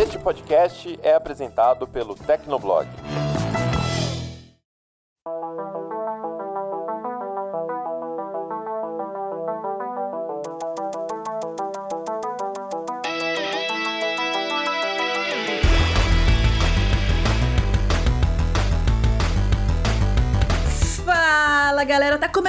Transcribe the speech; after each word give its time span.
Este 0.00 0.18
podcast 0.18 0.98
é 1.02 1.12
apresentado 1.12 1.86
pelo 1.86 2.14
Tecnoblog. 2.14 2.86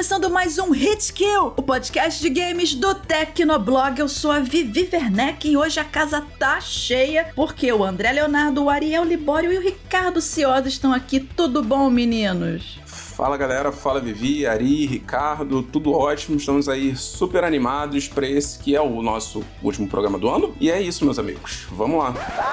Começando 0.02 0.32
mais 0.32 0.58
um 0.58 0.72
Hit 0.72 1.14
Kill, 1.14 1.54
o 1.56 1.62
podcast 1.62 2.20
de 2.20 2.28
games 2.28 2.74
do 2.74 2.96
Tecnoblog. 2.96 4.00
Eu 4.00 4.10
sou 4.10 4.32
a 4.32 4.40
Vivi 4.40 4.90
Werneck 4.92 5.48
e 5.48 5.56
hoje 5.56 5.80
a 5.80 5.84
casa 5.84 6.26
tá 6.40 6.60
cheia 6.60 7.32
porque 7.36 7.72
o 7.72 7.84
André 7.84 8.12
Leonardo, 8.14 8.64
o 8.64 8.70
Ariel 8.72 9.04
Libório 9.04 9.54
e 9.54 9.60
o 9.60 9.62
Ricardo 9.62 10.20
Ciosa 10.20 10.68
estão 10.68 10.92
aqui. 10.92 11.20
Tudo 11.20 11.62
bom, 11.62 11.88
meninos? 11.92 12.80
Fala 12.88 13.38
galera, 13.38 13.72
fala 13.72 14.00
Vivi, 14.00 14.48
Ari, 14.48 14.88
Ricardo, 14.88 15.62
tudo 15.62 15.92
ótimo. 15.92 16.36
Estamos 16.36 16.68
aí 16.68 16.96
super 16.96 17.44
animados 17.44 18.08
para 18.08 18.28
esse 18.28 18.58
que 18.58 18.76
é 18.76 18.82
o 18.82 19.04
nosso 19.04 19.44
último 19.62 19.88
programa 19.88 20.18
do 20.18 20.28
ano. 20.28 20.56
E 20.60 20.72
é 20.72 20.82
isso, 20.82 21.06
meus 21.06 21.20
amigos. 21.20 21.68
Vamos 21.70 22.00
lá. 22.00 22.51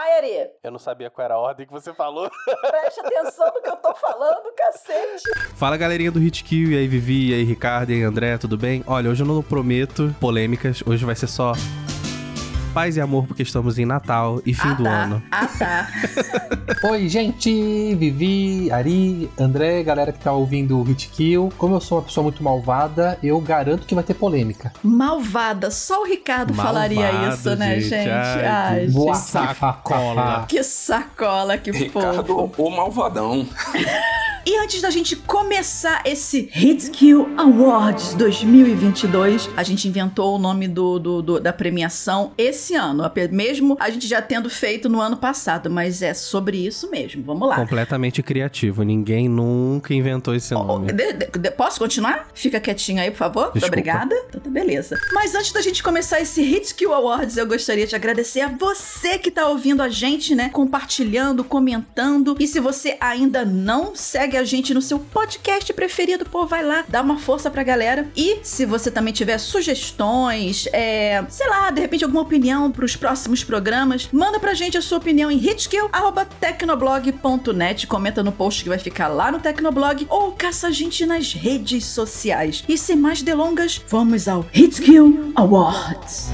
Eu 0.62 0.70
não 0.70 0.78
sabia 0.78 1.10
qual 1.10 1.24
era 1.24 1.34
a 1.34 1.38
ordem 1.38 1.66
que 1.66 1.72
você 1.72 1.92
falou. 1.92 2.30
Preste 2.70 3.00
atenção 3.00 3.46
no 3.54 3.62
que 3.62 3.68
eu 3.68 3.76
tô 3.76 3.94
falando, 3.94 4.52
cacete! 4.56 5.22
Fala 5.54 5.76
galerinha 5.76 6.10
do 6.10 6.20
Hitkill, 6.20 6.72
e 6.72 6.76
aí 6.76 6.88
Vivi, 6.88 7.30
e 7.30 7.34
aí 7.34 7.44
Ricardo, 7.44 7.90
e 7.90 7.94
aí 7.94 8.02
André, 8.02 8.38
tudo 8.38 8.56
bem? 8.56 8.84
Olha, 8.86 9.10
hoje 9.10 9.22
eu 9.22 9.26
não 9.26 9.42
prometo 9.42 10.14
polêmicas, 10.20 10.82
hoje 10.86 11.04
vai 11.04 11.14
ser 11.14 11.26
só 11.26 11.52
paz 12.68 12.96
e 12.96 13.00
amor 13.00 13.27
porque 13.27 13.42
estamos 13.42 13.78
em 13.78 13.84
Natal 13.86 14.40
e 14.45 14.54
fim 14.54 14.68
ah, 14.68 14.74
do 14.74 14.84
tá. 14.84 14.90
ano. 14.90 15.22
Ah, 15.30 15.46
tá. 15.46 15.88
Oi, 16.91 17.08
gente! 17.08 17.94
Vivi, 17.97 18.70
Ari, 18.70 19.28
André, 19.38 19.83
galera 19.83 20.12
que 20.12 20.19
tá 20.20 20.33
ouvindo 20.33 20.78
o 20.78 20.83
Hit 20.83 21.08
Kill. 21.08 21.52
Como 21.56 21.74
eu 21.74 21.80
sou 21.80 21.98
uma 21.98 22.05
pessoa 22.05 22.22
muito 22.22 22.42
malvada, 22.42 23.19
eu 23.22 23.41
garanto 23.41 23.86
que 23.86 23.94
vai 23.94 24.05
ter 24.05 24.14
polêmica. 24.14 24.72
Malvada, 24.83 25.70
só 25.70 26.02
o 26.02 26.05
Ricardo 26.05 26.55
falaria 26.55 27.11
Malvado, 27.12 27.34
isso, 27.34 27.56
né, 27.56 27.80
gente. 27.80 27.89
gente? 27.89 28.08
Ai, 28.11 28.46
Ai, 28.46 28.86
que 28.86 28.92
Boa 28.92 29.14
gente. 29.14 29.24
sacola. 29.27 30.44
Que 30.48 30.62
sacola, 30.62 31.58
que 31.58 31.70
Ricardo, 31.70 32.24
fofo. 32.27 32.62
o 32.62 32.70
malvadão. 32.70 33.46
E 34.46 34.56
antes 34.64 34.80
da 34.80 34.89
gente 34.89 35.14
começar 35.14 36.00
esse 36.06 36.48
Hit 36.52 36.89
Kill 36.91 37.28
Awards 37.36 38.14
2022, 38.14 39.50
a 39.55 39.62
gente 39.62 39.86
inventou 39.86 40.36
o 40.36 40.39
nome 40.39 40.66
do, 40.66 40.98
do- 40.98 41.20
do- 41.20 41.39
da 41.41 41.52
premiação 41.52 42.33
esse 42.39 42.58
ano, 42.75 43.05
ape- 43.05 43.28
mesmo 43.28 43.77
a 43.81 43.91
gente 43.91 44.06
já 44.06 44.20
tendo 44.23 44.48
feito 44.51 44.89
no 44.89 45.01
ano 45.01 45.17
passado, 45.17 45.70
mas 45.70 46.03
é 46.03 46.14
sobre 46.14 46.56
isso 46.67 46.91
mesmo. 46.91 47.23
Vamos 47.23 47.48
lá. 47.48 47.56
Completamente 47.56 48.23
criativo, 48.23 48.83
ninguém 48.83 49.28
nunca 49.28 49.92
inventou 49.95 50.34
esse 50.34 50.55
Oh, 50.55 50.62
nome. 50.62 50.92
de- 50.92 51.12
de- 51.12 51.27
de- 51.39 51.51
posso 51.51 51.79
continuar? 51.79 52.29
Fica 52.34 52.61
quietinho 52.61 53.01
aí, 53.01 53.11
por 53.11 53.19
favor. 53.19 53.51
Muito 53.53 53.67
obrigada. 53.67 54.14
Então 54.29 54.41
tá 54.41 54.51
beleza. 54.51 54.98
Mas 55.12 55.34
antes 55.34 55.53
da 55.53 55.61
gente 55.61 55.83
começar 55.83 56.20
esse 56.20 56.42
Hit 56.42 56.75
Kill 56.75 56.92
Awards, 56.92 57.36
eu 57.36 57.47
gostaria 57.47 57.86
de 57.86 57.95
agradecer 57.95 58.41
a 58.41 58.48
você 58.48 59.19
que 59.19 59.31
tá 59.31 59.48
ouvindo 59.48 59.83
a 59.83 59.89
gente, 59.89 60.34
né? 60.34 60.48
Compartilhando, 60.51 61.42
comentando. 61.45 62.36
E 62.39 62.47
se 62.47 62.61
você 62.61 62.97
ainda 63.01 63.45
não 63.45 63.95
segue 63.95 64.36
a 64.36 64.45
gente 64.45 64.73
no 64.75 64.83
seu 64.83 64.98
podcast 64.98 65.73
preferido, 65.73 66.25
pô, 66.25 66.47
vai 66.47 66.62
lá, 66.64 66.84
dá 66.89 67.01
uma 67.03 67.19
força 67.19 67.51
pra 67.51 67.62
galera. 67.62 68.06
E 68.17 68.39
se 68.42 68.64
você 68.64 68.91
também 68.91 69.12
tiver 69.12 69.39
sugestões, 69.39 70.67
é, 70.73 71.25
sei 71.29 71.48
lá, 71.48 71.70
de 71.70 71.81
repente 71.81 72.05
alguma 72.05 72.23
opinião 72.23 72.47
pros 72.72 72.96
próximos 72.96 73.44
programas, 73.44 74.08
manda 74.12 74.41
pra 74.41 74.54
gente 74.54 74.78
a 74.78 74.82
sua 74.82 74.98
opinião 74.98 75.30
em 75.30 75.36
hitkill.tecnoblog.net, 75.36 77.86
comenta 77.86 78.22
no 78.22 78.32
post 78.32 78.62
que 78.62 78.68
vai 78.68 78.78
ficar 78.78 79.08
lá 79.08 79.30
no 79.30 79.40
Tecnoblog 79.40 80.06
ou 80.08 80.33
caça 80.33 80.68
a 80.68 80.70
gente 80.70 81.05
nas 81.05 81.34
redes 81.34 81.84
sociais. 81.84 82.64
E 82.68 82.78
sem 82.78 82.96
mais 82.96 83.20
delongas, 83.23 83.83
vamos 83.89 84.28
ao 84.28 84.46
Hitkill 84.52 85.33
Awards. 85.34 86.30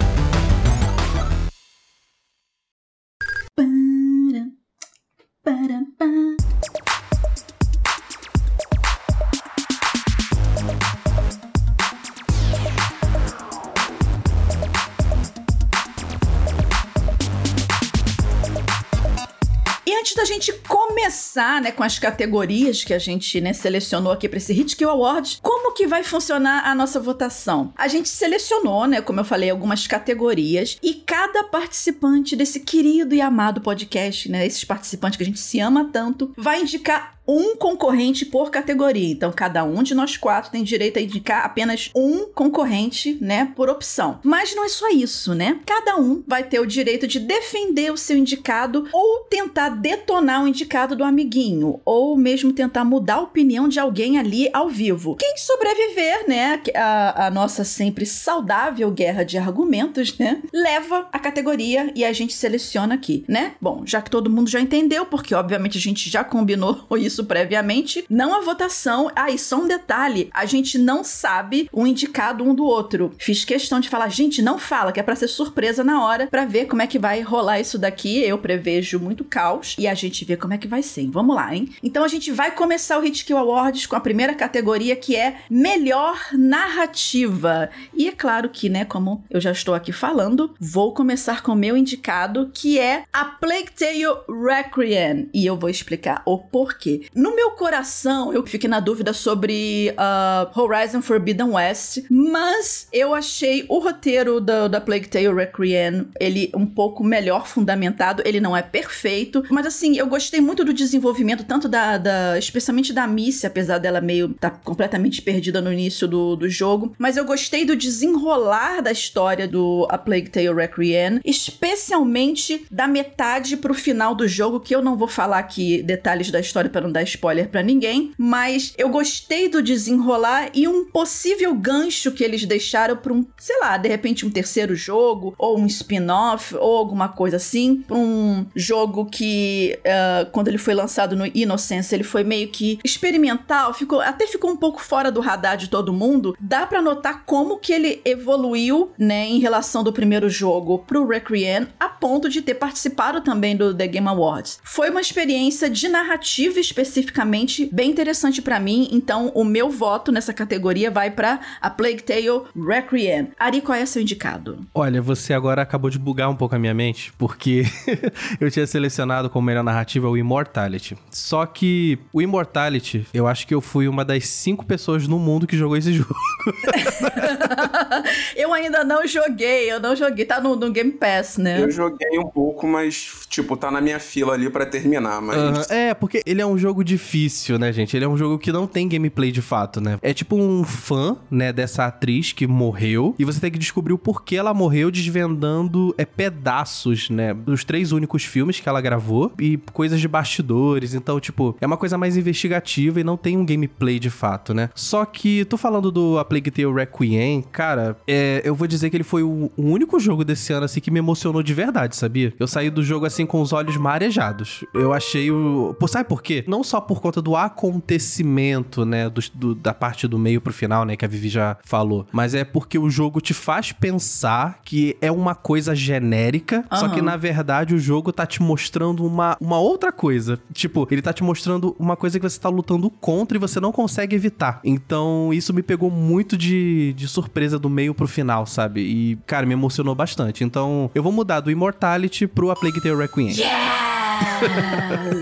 Começar, 21.35 21.61
né, 21.61 21.73
com 21.73 21.83
as 21.83 21.99
categorias 21.99 22.85
que 22.85 22.95
a 22.95 22.99
gente, 22.99 23.41
né, 23.41 23.53
selecionou 23.53 24.13
aqui 24.13 24.29
para 24.29 24.37
esse 24.37 24.53
Hit 24.53 24.77
Kill 24.77 24.89
Awards, 24.89 25.41
como 25.43 25.75
que 25.75 25.85
vai 25.85 26.05
funcionar 26.05 26.65
a 26.65 26.75
nossa 26.77 27.01
votação? 27.01 27.73
A 27.77 27.89
gente 27.89 28.09
selecionou, 28.09 28.87
né, 28.87 29.01
como 29.01 29.19
eu 29.19 29.25
falei, 29.25 29.51
algumas 29.51 29.85
categorias 29.87 30.79
e 30.81 30.95
cada 30.95 31.43
participante 31.43 32.37
desse 32.37 32.61
querido 32.61 33.17
e 33.17 33.21
amado 33.21 33.61
podcast, 33.61 34.31
né, 34.31 34.47
esses 34.47 34.65
participantes 34.65 35.17
que 35.17 35.25
a 35.25 35.27
gente 35.27 35.41
se 35.41 35.59
ama 35.59 35.91
tanto, 35.93 36.33
vai 36.37 36.63
indicar 36.63 37.15
um 37.27 37.57
concorrente 37.57 38.25
por 38.25 38.51
categoria. 38.51 39.13
Então, 39.13 39.33
cada 39.33 39.65
um 39.65 39.83
de 39.83 39.95
nós 39.95 40.17
quatro 40.17 40.51
tem 40.51 40.63
direito 40.63 40.99
a 40.99 41.03
indicar 41.03 41.45
apenas 41.45 41.91
um 41.95 42.27
concorrente, 42.27 43.17
né, 43.21 43.53
por 43.57 43.69
opção. 43.69 44.21
Mas 44.23 44.55
não 44.55 44.65
é 44.65 44.69
só 44.69 44.89
isso, 44.91 45.35
né? 45.35 45.61
Cada 45.67 45.97
um 45.97 46.23
vai 46.27 46.45
ter 46.45 46.61
o 46.61 46.67
direito 46.67 47.07
de 47.07 47.19
defender 47.19 47.93
o 47.93 47.97
seu 47.97 48.17
indicado 48.17 48.89
ou 48.93 49.21
tentar 49.21 49.71
detonar 49.71 50.45
o 50.45 50.49
indicado 50.49 50.97
do 50.97 51.05
amiguinho, 51.05 51.81
ou 51.85 52.17
mesmo 52.17 52.53
tentar 52.53 52.85
mudar 52.85 53.15
a 53.15 53.23
opinião 53.23 53.69
de 53.69 53.81
alguém 53.81 54.19
ali 54.19 54.49
ao 54.53 54.69
vivo. 54.69 55.17
Quem 55.17 55.37
sobreviver, 55.37 56.29
né, 56.29 56.61
a, 56.75 57.27
a 57.27 57.31
nossa 57.31 57.65
sempre 57.65 58.07
saudável 58.07 58.91
guerra 58.91 59.25
de 59.25 59.39
argumentos, 59.39 60.17
né, 60.19 60.43
leva 60.53 61.09
a 61.13 61.19
categoria 61.19 61.93
e 61.95 62.05
a 62.05 62.13
gente 62.13 62.35
seleciona 62.35 62.95
aqui, 62.95 63.25
né? 63.29 63.55
Bom, 63.61 63.83
já 63.85 64.03
que 64.03 64.11
todo 64.11 64.31
mundo 64.31 64.51
já 64.51 64.61
entendeu, 64.61 65.07
porque 65.07 65.35
obviamente 65.35 65.79
a 65.79 65.81
gente 65.81 66.11
já 66.11 66.25
combinou 66.25 66.87
isso 66.99 67.14
previamente, 67.23 68.05
não 68.09 68.35
a 68.35 68.41
votação. 68.41 69.11
Ah, 69.15 69.31
e 69.31 69.39
só 69.39 69.59
um 69.59 69.69
detalhe: 69.69 70.31
a 70.33 70.47
gente 70.47 70.79
não 70.79 71.05
sabe 71.05 71.69
o 71.71 71.87
indicado 71.87 72.43
um 72.43 72.55
do 72.55 72.65
outro. 72.65 73.13
Fiz 73.19 73.45
questão 73.45 73.79
de 73.79 73.91
falar, 73.91 74.09
gente, 74.09 74.41
não 74.41 74.59
fala, 74.59 74.91
que 74.91 74.99
é 74.99 75.03
pra 75.03 75.15
ser 75.15 75.29
surpresa 75.29 75.85
na 75.85 76.03
hora, 76.03 76.27
pra 76.27 76.47
ver 76.47 76.65
como 76.65 76.83
é 76.83 76.87
que 76.87 76.99
vai 76.99 77.21
rolar 77.21 77.61
isso 77.61 77.79
daqui. 77.79 78.21
Eu 78.23 78.39
prevejo 78.39 78.99
muito 78.99 79.25
caos 79.25 79.77
e 79.79 79.87
a 79.87 79.95
gente 79.95 80.25
vê 80.25 80.37
como 80.37 80.55
é 80.55 80.59
que 80.59 80.67
vai 80.67 80.83
ser. 80.83 81.09
Vamos 81.11 81.37
lá, 81.37 81.55
hein? 81.55 81.69
Então 81.83 82.03
a 82.03 82.09
gente 82.09 82.33
vai 82.33 82.51
começar 82.51 82.99
o 82.99 83.03
Hit 83.03 83.25
Kill 83.25 83.37
Awards 83.37 83.87
com 83.87 83.97
a 83.97 84.01
primeira 84.01 84.35
categoria 84.35 84.97
que 84.97 85.15
é 85.15 85.37
Melhor 85.51 86.19
Narrativa. 86.33 87.69
E 87.93 88.09
é 88.09 88.13
claro 88.13 88.49
que, 88.49 88.69
né, 88.69 88.85
como 88.85 89.23
eu 89.29 89.41
já 89.41 89.53
estou 89.53 89.75
aqui 89.75 89.93
falando, 89.93 90.55
vou 90.59 90.95
começar 90.95 91.43
com 91.43 91.53
o 91.53 91.57
meu 91.57 91.77
indicado, 91.77 92.51
que 92.55 92.79
é 92.79 93.05
A 93.13 93.25
Plague 93.25 93.73
Tale 93.73 94.05
Requiem. 94.29 95.29
E 95.35 95.45
eu 95.45 95.57
vou 95.57 95.69
explicar 95.69 96.23
o 96.25 96.39
porquê. 96.39 97.04
No 97.15 97.35
meu 97.35 97.53
coração, 97.53 98.33
eu 98.33 98.47
fiquei 98.47 98.69
na 98.69 98.81
dúvida 98.81 99.13
sobre 99.13 99.93
ah, 99.97 100.51
Horizon 100.55 101.03
Forbidden 101.03 101.51
West, 101.51 102.03
mas 102.11 102.87
eu 102.93 103.15
achei 103.15 103.65
o 103.69 103.79
roteiro 103.79 104.41
da, 104.41 104.69
da 104.69 104.81
Plague 104.81 105.09
Tale 105.09 105.33
Requiem, 105.33 106.07
ele 106.21 106.51
um 106.55 106.67
pouco 106.67 107.03
melhor 107.03 107.47
fundamentado, 107.47 108.23
ele 108.25 108.41
não 108.41 108.57
é 108.57 108.63
perfeito, 108.63 109.45
mas 109.51 109.67
assim, 109.67 109.97
eu 109.97 110.07
gostei 110.07 110.41
muito 110.41 110.65
do 110.65 110.73
desenvolvimento, 110.73 111.45
tanto 111.45 111.69
da, 111.69 111.99
da 111.99 112.39
especialmente 112.39 112.93
da 112.93 113.07
Missy, 113.07 113.47
apesar 113.47 113.79
dela 113.79 114.01
meio 114.01 114.29
tá 114.35 114.51
completamente 114.51 115.23
perdida 115.23 115.61
no 115.61 115.73
início 115.73 116.07
do, 116.07 116.37
do 116.37 116.49
jogo, 116.49 116.95
mas 116.99 117.17
eu 117.17 117.25
gostei 117.25 117.65
do 117.65 117.77
desenrolar 117.77 118.81
da 118.81 118.93
história 118.93 119.47
do 119.49 119.87
A 119.91 119.99
Plague 119.99 120.31
Tale 120.31 120.55
Requiem, 120.55 121.21
especialmente 121.25 122.67
da 122.71 122.87
metade 122.87 123.57
pro 123.57 123.75
final 123.75 124.15
do 124.15 124.27
jogo, 124.29 124.61
que 124.61 124.75
eu 124.75 124.83
não 124.83 124.97
vou 124.97 125.09
falar 125.09 125.39
aqui 125.39 125.83
detalhes 125.83 126.31
da 126.31 126.41
história 126.41 126.71
para 126.71 126.81
não 126.81 126.93
dar 126.95 127.03
spoiler 127.03 127.49
pra 127.49 127.63
ninguém, 127.63 128.13
mas 128.17 128.73
eu 128.79 128.89
gostei 128.89 129.49
do 129.49 129.61
desenrolar 129.61 130.51
e 130.55 130.67
um 130.69 130.85
possível 130.85 131.55
gancho 131.55 132.13
que 132.13 132.23
eles 132.23 132.47
deixaram 132.47 132.97
pra 132.97 133.13
um, 133.13 133.27
sei 133.37 133.59
lá, 133.61 133.77
de 133.77 133.89
repente 133.89 134.25
um 134.25 134.31
terceiro 134.31 134.75
jogo, 134.77 135.35
ou 135.37 135.59
um 135.59 135.67
spin-off, 135.67 136.55
ou 136.57 136.79
alguma 136.79 137.09
coisa 137.09 137.37
assim, 137.37 137.83
pra 137.87 137.97
um 137.97 138.47
jogo 138.55 139.07
que, 139.07 139.79
ah, 139.85 140.29
quando 140.31 140.49
ele 140.49 140.59
foi 140.59 140.75
lançado 140.75 141.17
no 141.17 141.27
Innocence, 141.27 141.95
ele 141.95 142.05
foi 142.05 142.23
meio 142.23 142.49
que 142.49 142.79
experimental, 142.85 143.75
ficou, 143.75 144.01
até 144.01 144.27
ficou 144.27 144.51
um 144.51 144.57
pouco 144.57 144.81
fora 144.81 145.11
do 145.11 145.21
radar 145.21 145.57
de 145.57 145.69
todo 145.69 145.93
mundo. 145.93 146.37
Dá 146.41 146.67
pra 146.67 146.81
notar 146.81 147.25
como 147.27 147.59
que 147.59 147.73
ele 147.73 148.01
evoluiu, 148.05 148.93
né, 148.97 149.27
em 149.27 149.41
relação 149.41 149.83
do 149.83 149.93
primeiro 149.93 150.29
jogo 150.29 150.79
pro 150.79 151.07
Requiem, 151.07 151.67
a 151.81 151.89
ponto 151.89 152.29
de 152.29 152.41
ter 152.41 152.55
participado 152.55 153.21
também 153.21 153.57
do 153.57 153.75
The 153.75 153.89
Game 153.89 154.07
Awards. 154.07 154.61
Foi 154.63 154.91
uma 154.91 155.01
experiência 155.01 155.69
de 155.69 155.89
narrativa 155.89 156.61
especial 156.61 156.84
especificamente 156.85 157.69
bem 157.73 157.91
interessante 157.91 158.41
para 158.41 158.61
mim, 158.61 158.89
então 158.93 159.33
o 159.35 159.45
meu 159.45 159.71
voto 159.71 160.13
nessa 160.13 160.33
categoria 160.33 160.91
vai 160.91 161.11
para 161.11 161.41
A 161.61 161.69
Plague 161.71 162.03
Tale 162.03 162.43
Requiem. 162.57 163.29
Ari, 163.39 163.61
qual 163.61 163.77
é 163.77 163.85
seu 163.87 164.01
indicado? 164.01 164.65
Olha, 164.75 165.03
você 165.03 165.33
agora 165.33 165.63
acabou 165.63 165.91
de 165.91 165.99
bugar 165.99 166.31
um 166.31 166.37
pouco 166.37 166.55
a 166.55 166.59
minha 166.59 166.75
mente, 166.75 167.13
porque 167.19 167.65
eu 168.41 168.51
tinha 168.51 168.67
selecionado 168.67 169.29
como 169.29 169.47
melhor 169.47 169.65
narrativa 169.65 170.09
o 170.09 170.17
Immortality. 170.17 170.97
Só 171.11 171.47
que 171.47 171.99
o 172.13 172.23
Immortality, 172.23 173.07
eu 173.13 173.27
acho 173.27 173.47
que 173.47 173.55
eu 173.55 173.61
fui 173.61 173.89
uma 173.89 174.05
das 174.05 174.27
cinco 174.29 174.65
pessoas 174.65 175.09
no 175.09 175.19
mundo 175.19 175.47
que 175.47 175.57
jogou 175.57 175.77
esse 175.77 175.93
jogo. 175.95 176.15
eu 178.37 178.53
ainda 178.53 178.85
não 178.85 179.07
joguei, 179.07 179.71
eu 179.71 179.81
não 179.81 179.97
joguei. 179.97 180.25
Tá 180.25 180.41
no, 180.41 180.57
no 180.57 180.71
Game 180.71 180.93
Pass, 180.93 181.39
né? 181.39 181.63
Eu 181.63 181.71
joguei 181.71 182.19
um 182.19 182.29
pouco, 182.29 182.67
mas, 182.67 183.13
tipo, 183.29 183.57
tá 183.57 183.71
na 183.71 183.81
minha 183.81 183.99
fila 183.99 184.35
ali 184.35 184.51
para 184.51 184.67
terminar, 184.67 185.21
mas... 185.21 185.67
Uh, 185.67 185.73
é, 185.73 185.95
porque 185.95 186.23
ele 186.27 186.41
é 186.41 186.47
um 186.47 186.59
jogo 186.59 186.74
difícil, 186.83 187.59
né, 187.59 187.73
gente? 187.73 187.97
Ele 187.97 188.05
é 188.05 188.09
um 188.09 188.17
jogo 188.17 188.39
que 188.39 188.51
não 188.51 188.67
tem 188.67 188.89
gameplay 188.89 189.31
de 189.31 189.43
fato, 189.43 189.81
né? 189.81 189.99
É 190.03 190.13
tipo 190.13 190.37
um 190.37 190.65
fã, 190.65 191.17
né, 191.31 191.53
dessa 191.53 191.87
atriz 191.87 192.33
que 192.33 192.47
morreu, 192.47 193.15
e 193.19 193.25
você 193.25 193.39
tem 193.39 193.51
que 193.51 193.59
descobrir 193.59 193.93
o 193.93 193.99
porquê 193.99 194.37
ela 194.37 194.55
morreu 194.55 194.91
desvendando 194.91 195.95
é, 195.99 196.05
pedaços, 196.05 197.11
né, 197.11 197.35
dos 197.35 197.65
três 197.65 197.93
únicos 197.93 198.25
filmes 198.25 198.59
que 198.61 198.69
ela 198.69 198.81
gravou, 198.81 199.33
e 199.39 199.59
coisas 199.73 200.01
de 200.01 200.09
bastidores, 200.09 200.95
então, 200.95 201.21
tipo, 201.21 201.57
é 201.61 201.67
uma 201.67 201.77
coisa 201.77 201.99
mais 201.99 202.17
investigativa 202.17 203.01
e 203.01 203.05
não 203.05 203.17
tem 203.17 203.37
um 203.37 203.45
gameplay 203.45 203.99
de 203.99 204.11
fato, 204.11 204.55
né? 204.55 204.71
Só 204.75 205.05
que, 205.05 205.45
tô 205.45 205.57
falando 205.57 205.91
do 205.91 206.19
A 206.19 206.25
Plague 206.25 206.51
Tale 206.51 206.73
Requiem, 206.73 207.43
cara, 207.43 207.97
é, 208.07 208.43
eu 208.45 208.55
vou 208.55 208.67
dizer 208.67 208.91
que 208.91 208.97
ele 208.97 209.05
foi 209.05 209.23
o, 209.23 209.51
o 209.57 209.63
único 209.63 210.01
jogo 210.01 210.25
desse 210.25 210.53
ano, 210.53 210.65
assim, 210.65 210.81
que 210.81 210.91
me 210.91 210.99
emocionou 210.99 211.43
de 211.43 211.55
verdade, 211.55 211.97
sabia? 211.97 212.33
Eu 212.39 212.47
saí 212.47 212.71
do 212.71 212.83
jogo, 212.83 213.07
assim, 213.07 213.27
com 213.27 213.41
os 213.41 213.53
olhos 213.53 213.77
marejados. 213.77 214.65
Eu 214.73 214.93
achei 214.93 215.31
o... 215.31 215.77
Sabe 215.87 216.09
por 216.09 216.23
quê? 216.23 216.43
Não 216.49 216.64
só 216.65 216.81
por 216.81 217.01
conta 217.01 217.21
do 217.21 217.37
acontecimento, 217.37 218.85
né, 218.85 219.09
do, 219.09 219.21
do, 219.35 219.55
da 219.55 219.75
parte 219.75 220.07
do 220.09 220.19
meio 220.19 220.41
pro 220.41 220.53
final, 220.53 220.85
né, 220.85 220.97
que 220.97 221.05
a 221.05 221.09
Vivi 221.09 221.29
já 221.29 221.57
falou, 221.65 222.07
mas 222.13 222.35
é 222.35 222.45
porque 222.45 222.79
o 222.79 222.91
jogo 222.91 223.21
te 223.21 223.35
faz 223.35 223.73
pensar 223.73 224.61
que 224.65 224.97
é 225.01 225.11
uma 225.11 225.35
coisa 225.35 225.75
genérica, 225.75 226.65
uhum. 226.71 226.79
só 226.79 226.89
que 226.89 227.01
na 227.01 227.17
verdade 227.17 227.75
o 227.75 227.79
jogo 227.79 228.13
tá 228.13 228.27
te 228.27 228.43
mostrando 228.43 229.07
uma, 229.07 229.37
uma 229.41 229.59
outra 229.59 229.93
coisa. 229.93 230.39
Tipo, 230.53 230.87
ele 230.91 231.03
tá 231.03 231.13
te 231.13 231.23
mostrando 231.23 231.75
uma 231.79 231.97
coisa 231.97 232.19
que 232.19 232.29
você 232.29 232.39
tá 232.39 232.49
lutando 232.49 232.91
contra 232.91 233.37
e 233.37 233.41
você 233.41 233.61
não 233.61 233.73
consegue 233.73 234.15
evitar. 234.15 234.61
Então, 234.65 235.33
isso 235.33 235.53
me 235.53 235.63
pegou 235.63 235.91
muito 235.91 236.37
de, 236.37 236.93
de 236.95 237.09
surpresa 237.09 237.59
do 237.59 237.69
meio 237.69 237.95
pro 237.95 238.07
final, 238.07 238.47
sabe? 238.47 238.81
E, 238.81 239.17
cara, 239.27 239.47
me 239.47 239.53
emocionou 239.53 239.95
bastante. 239.95 240.45
Então, 240.45 240.91
eu 240.95 241.03
vou 241.03 241.13
mudar 241.13 241.41
do 241.41 241.51
Immortality 241.51 242.27
pro 242.27 242.51
A 242.51 242.57
Plague 242.57 242.81
Tale 242.81 242.97
Requiem. 242.97 243.35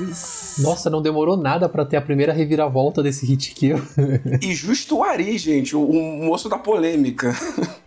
Yes! 0.08 0.56
Nossa, 0.58 0.90
não 0.90 1.00
demorou 1.00 1.36
nada 1.36 1.68
para 1.68 1.84
ter 1.84 1.96
a 1.96 2.02
primeira 2.02 2.32
reviravolta 2.32 3.02
desse 3.02 3.24
hit 3.24 3.54
kill. 3.54 3.76
e 4.40 4.54
justo 4.54 4.98
o 4.98 5.02
Ari, 5.02 5.38
gente, 5.38 5.74
o, 5.74 5.82
o 5.82 6.24
moço 6.24 6.48
da 6.48 6.58
polêmica. 6.58 7.32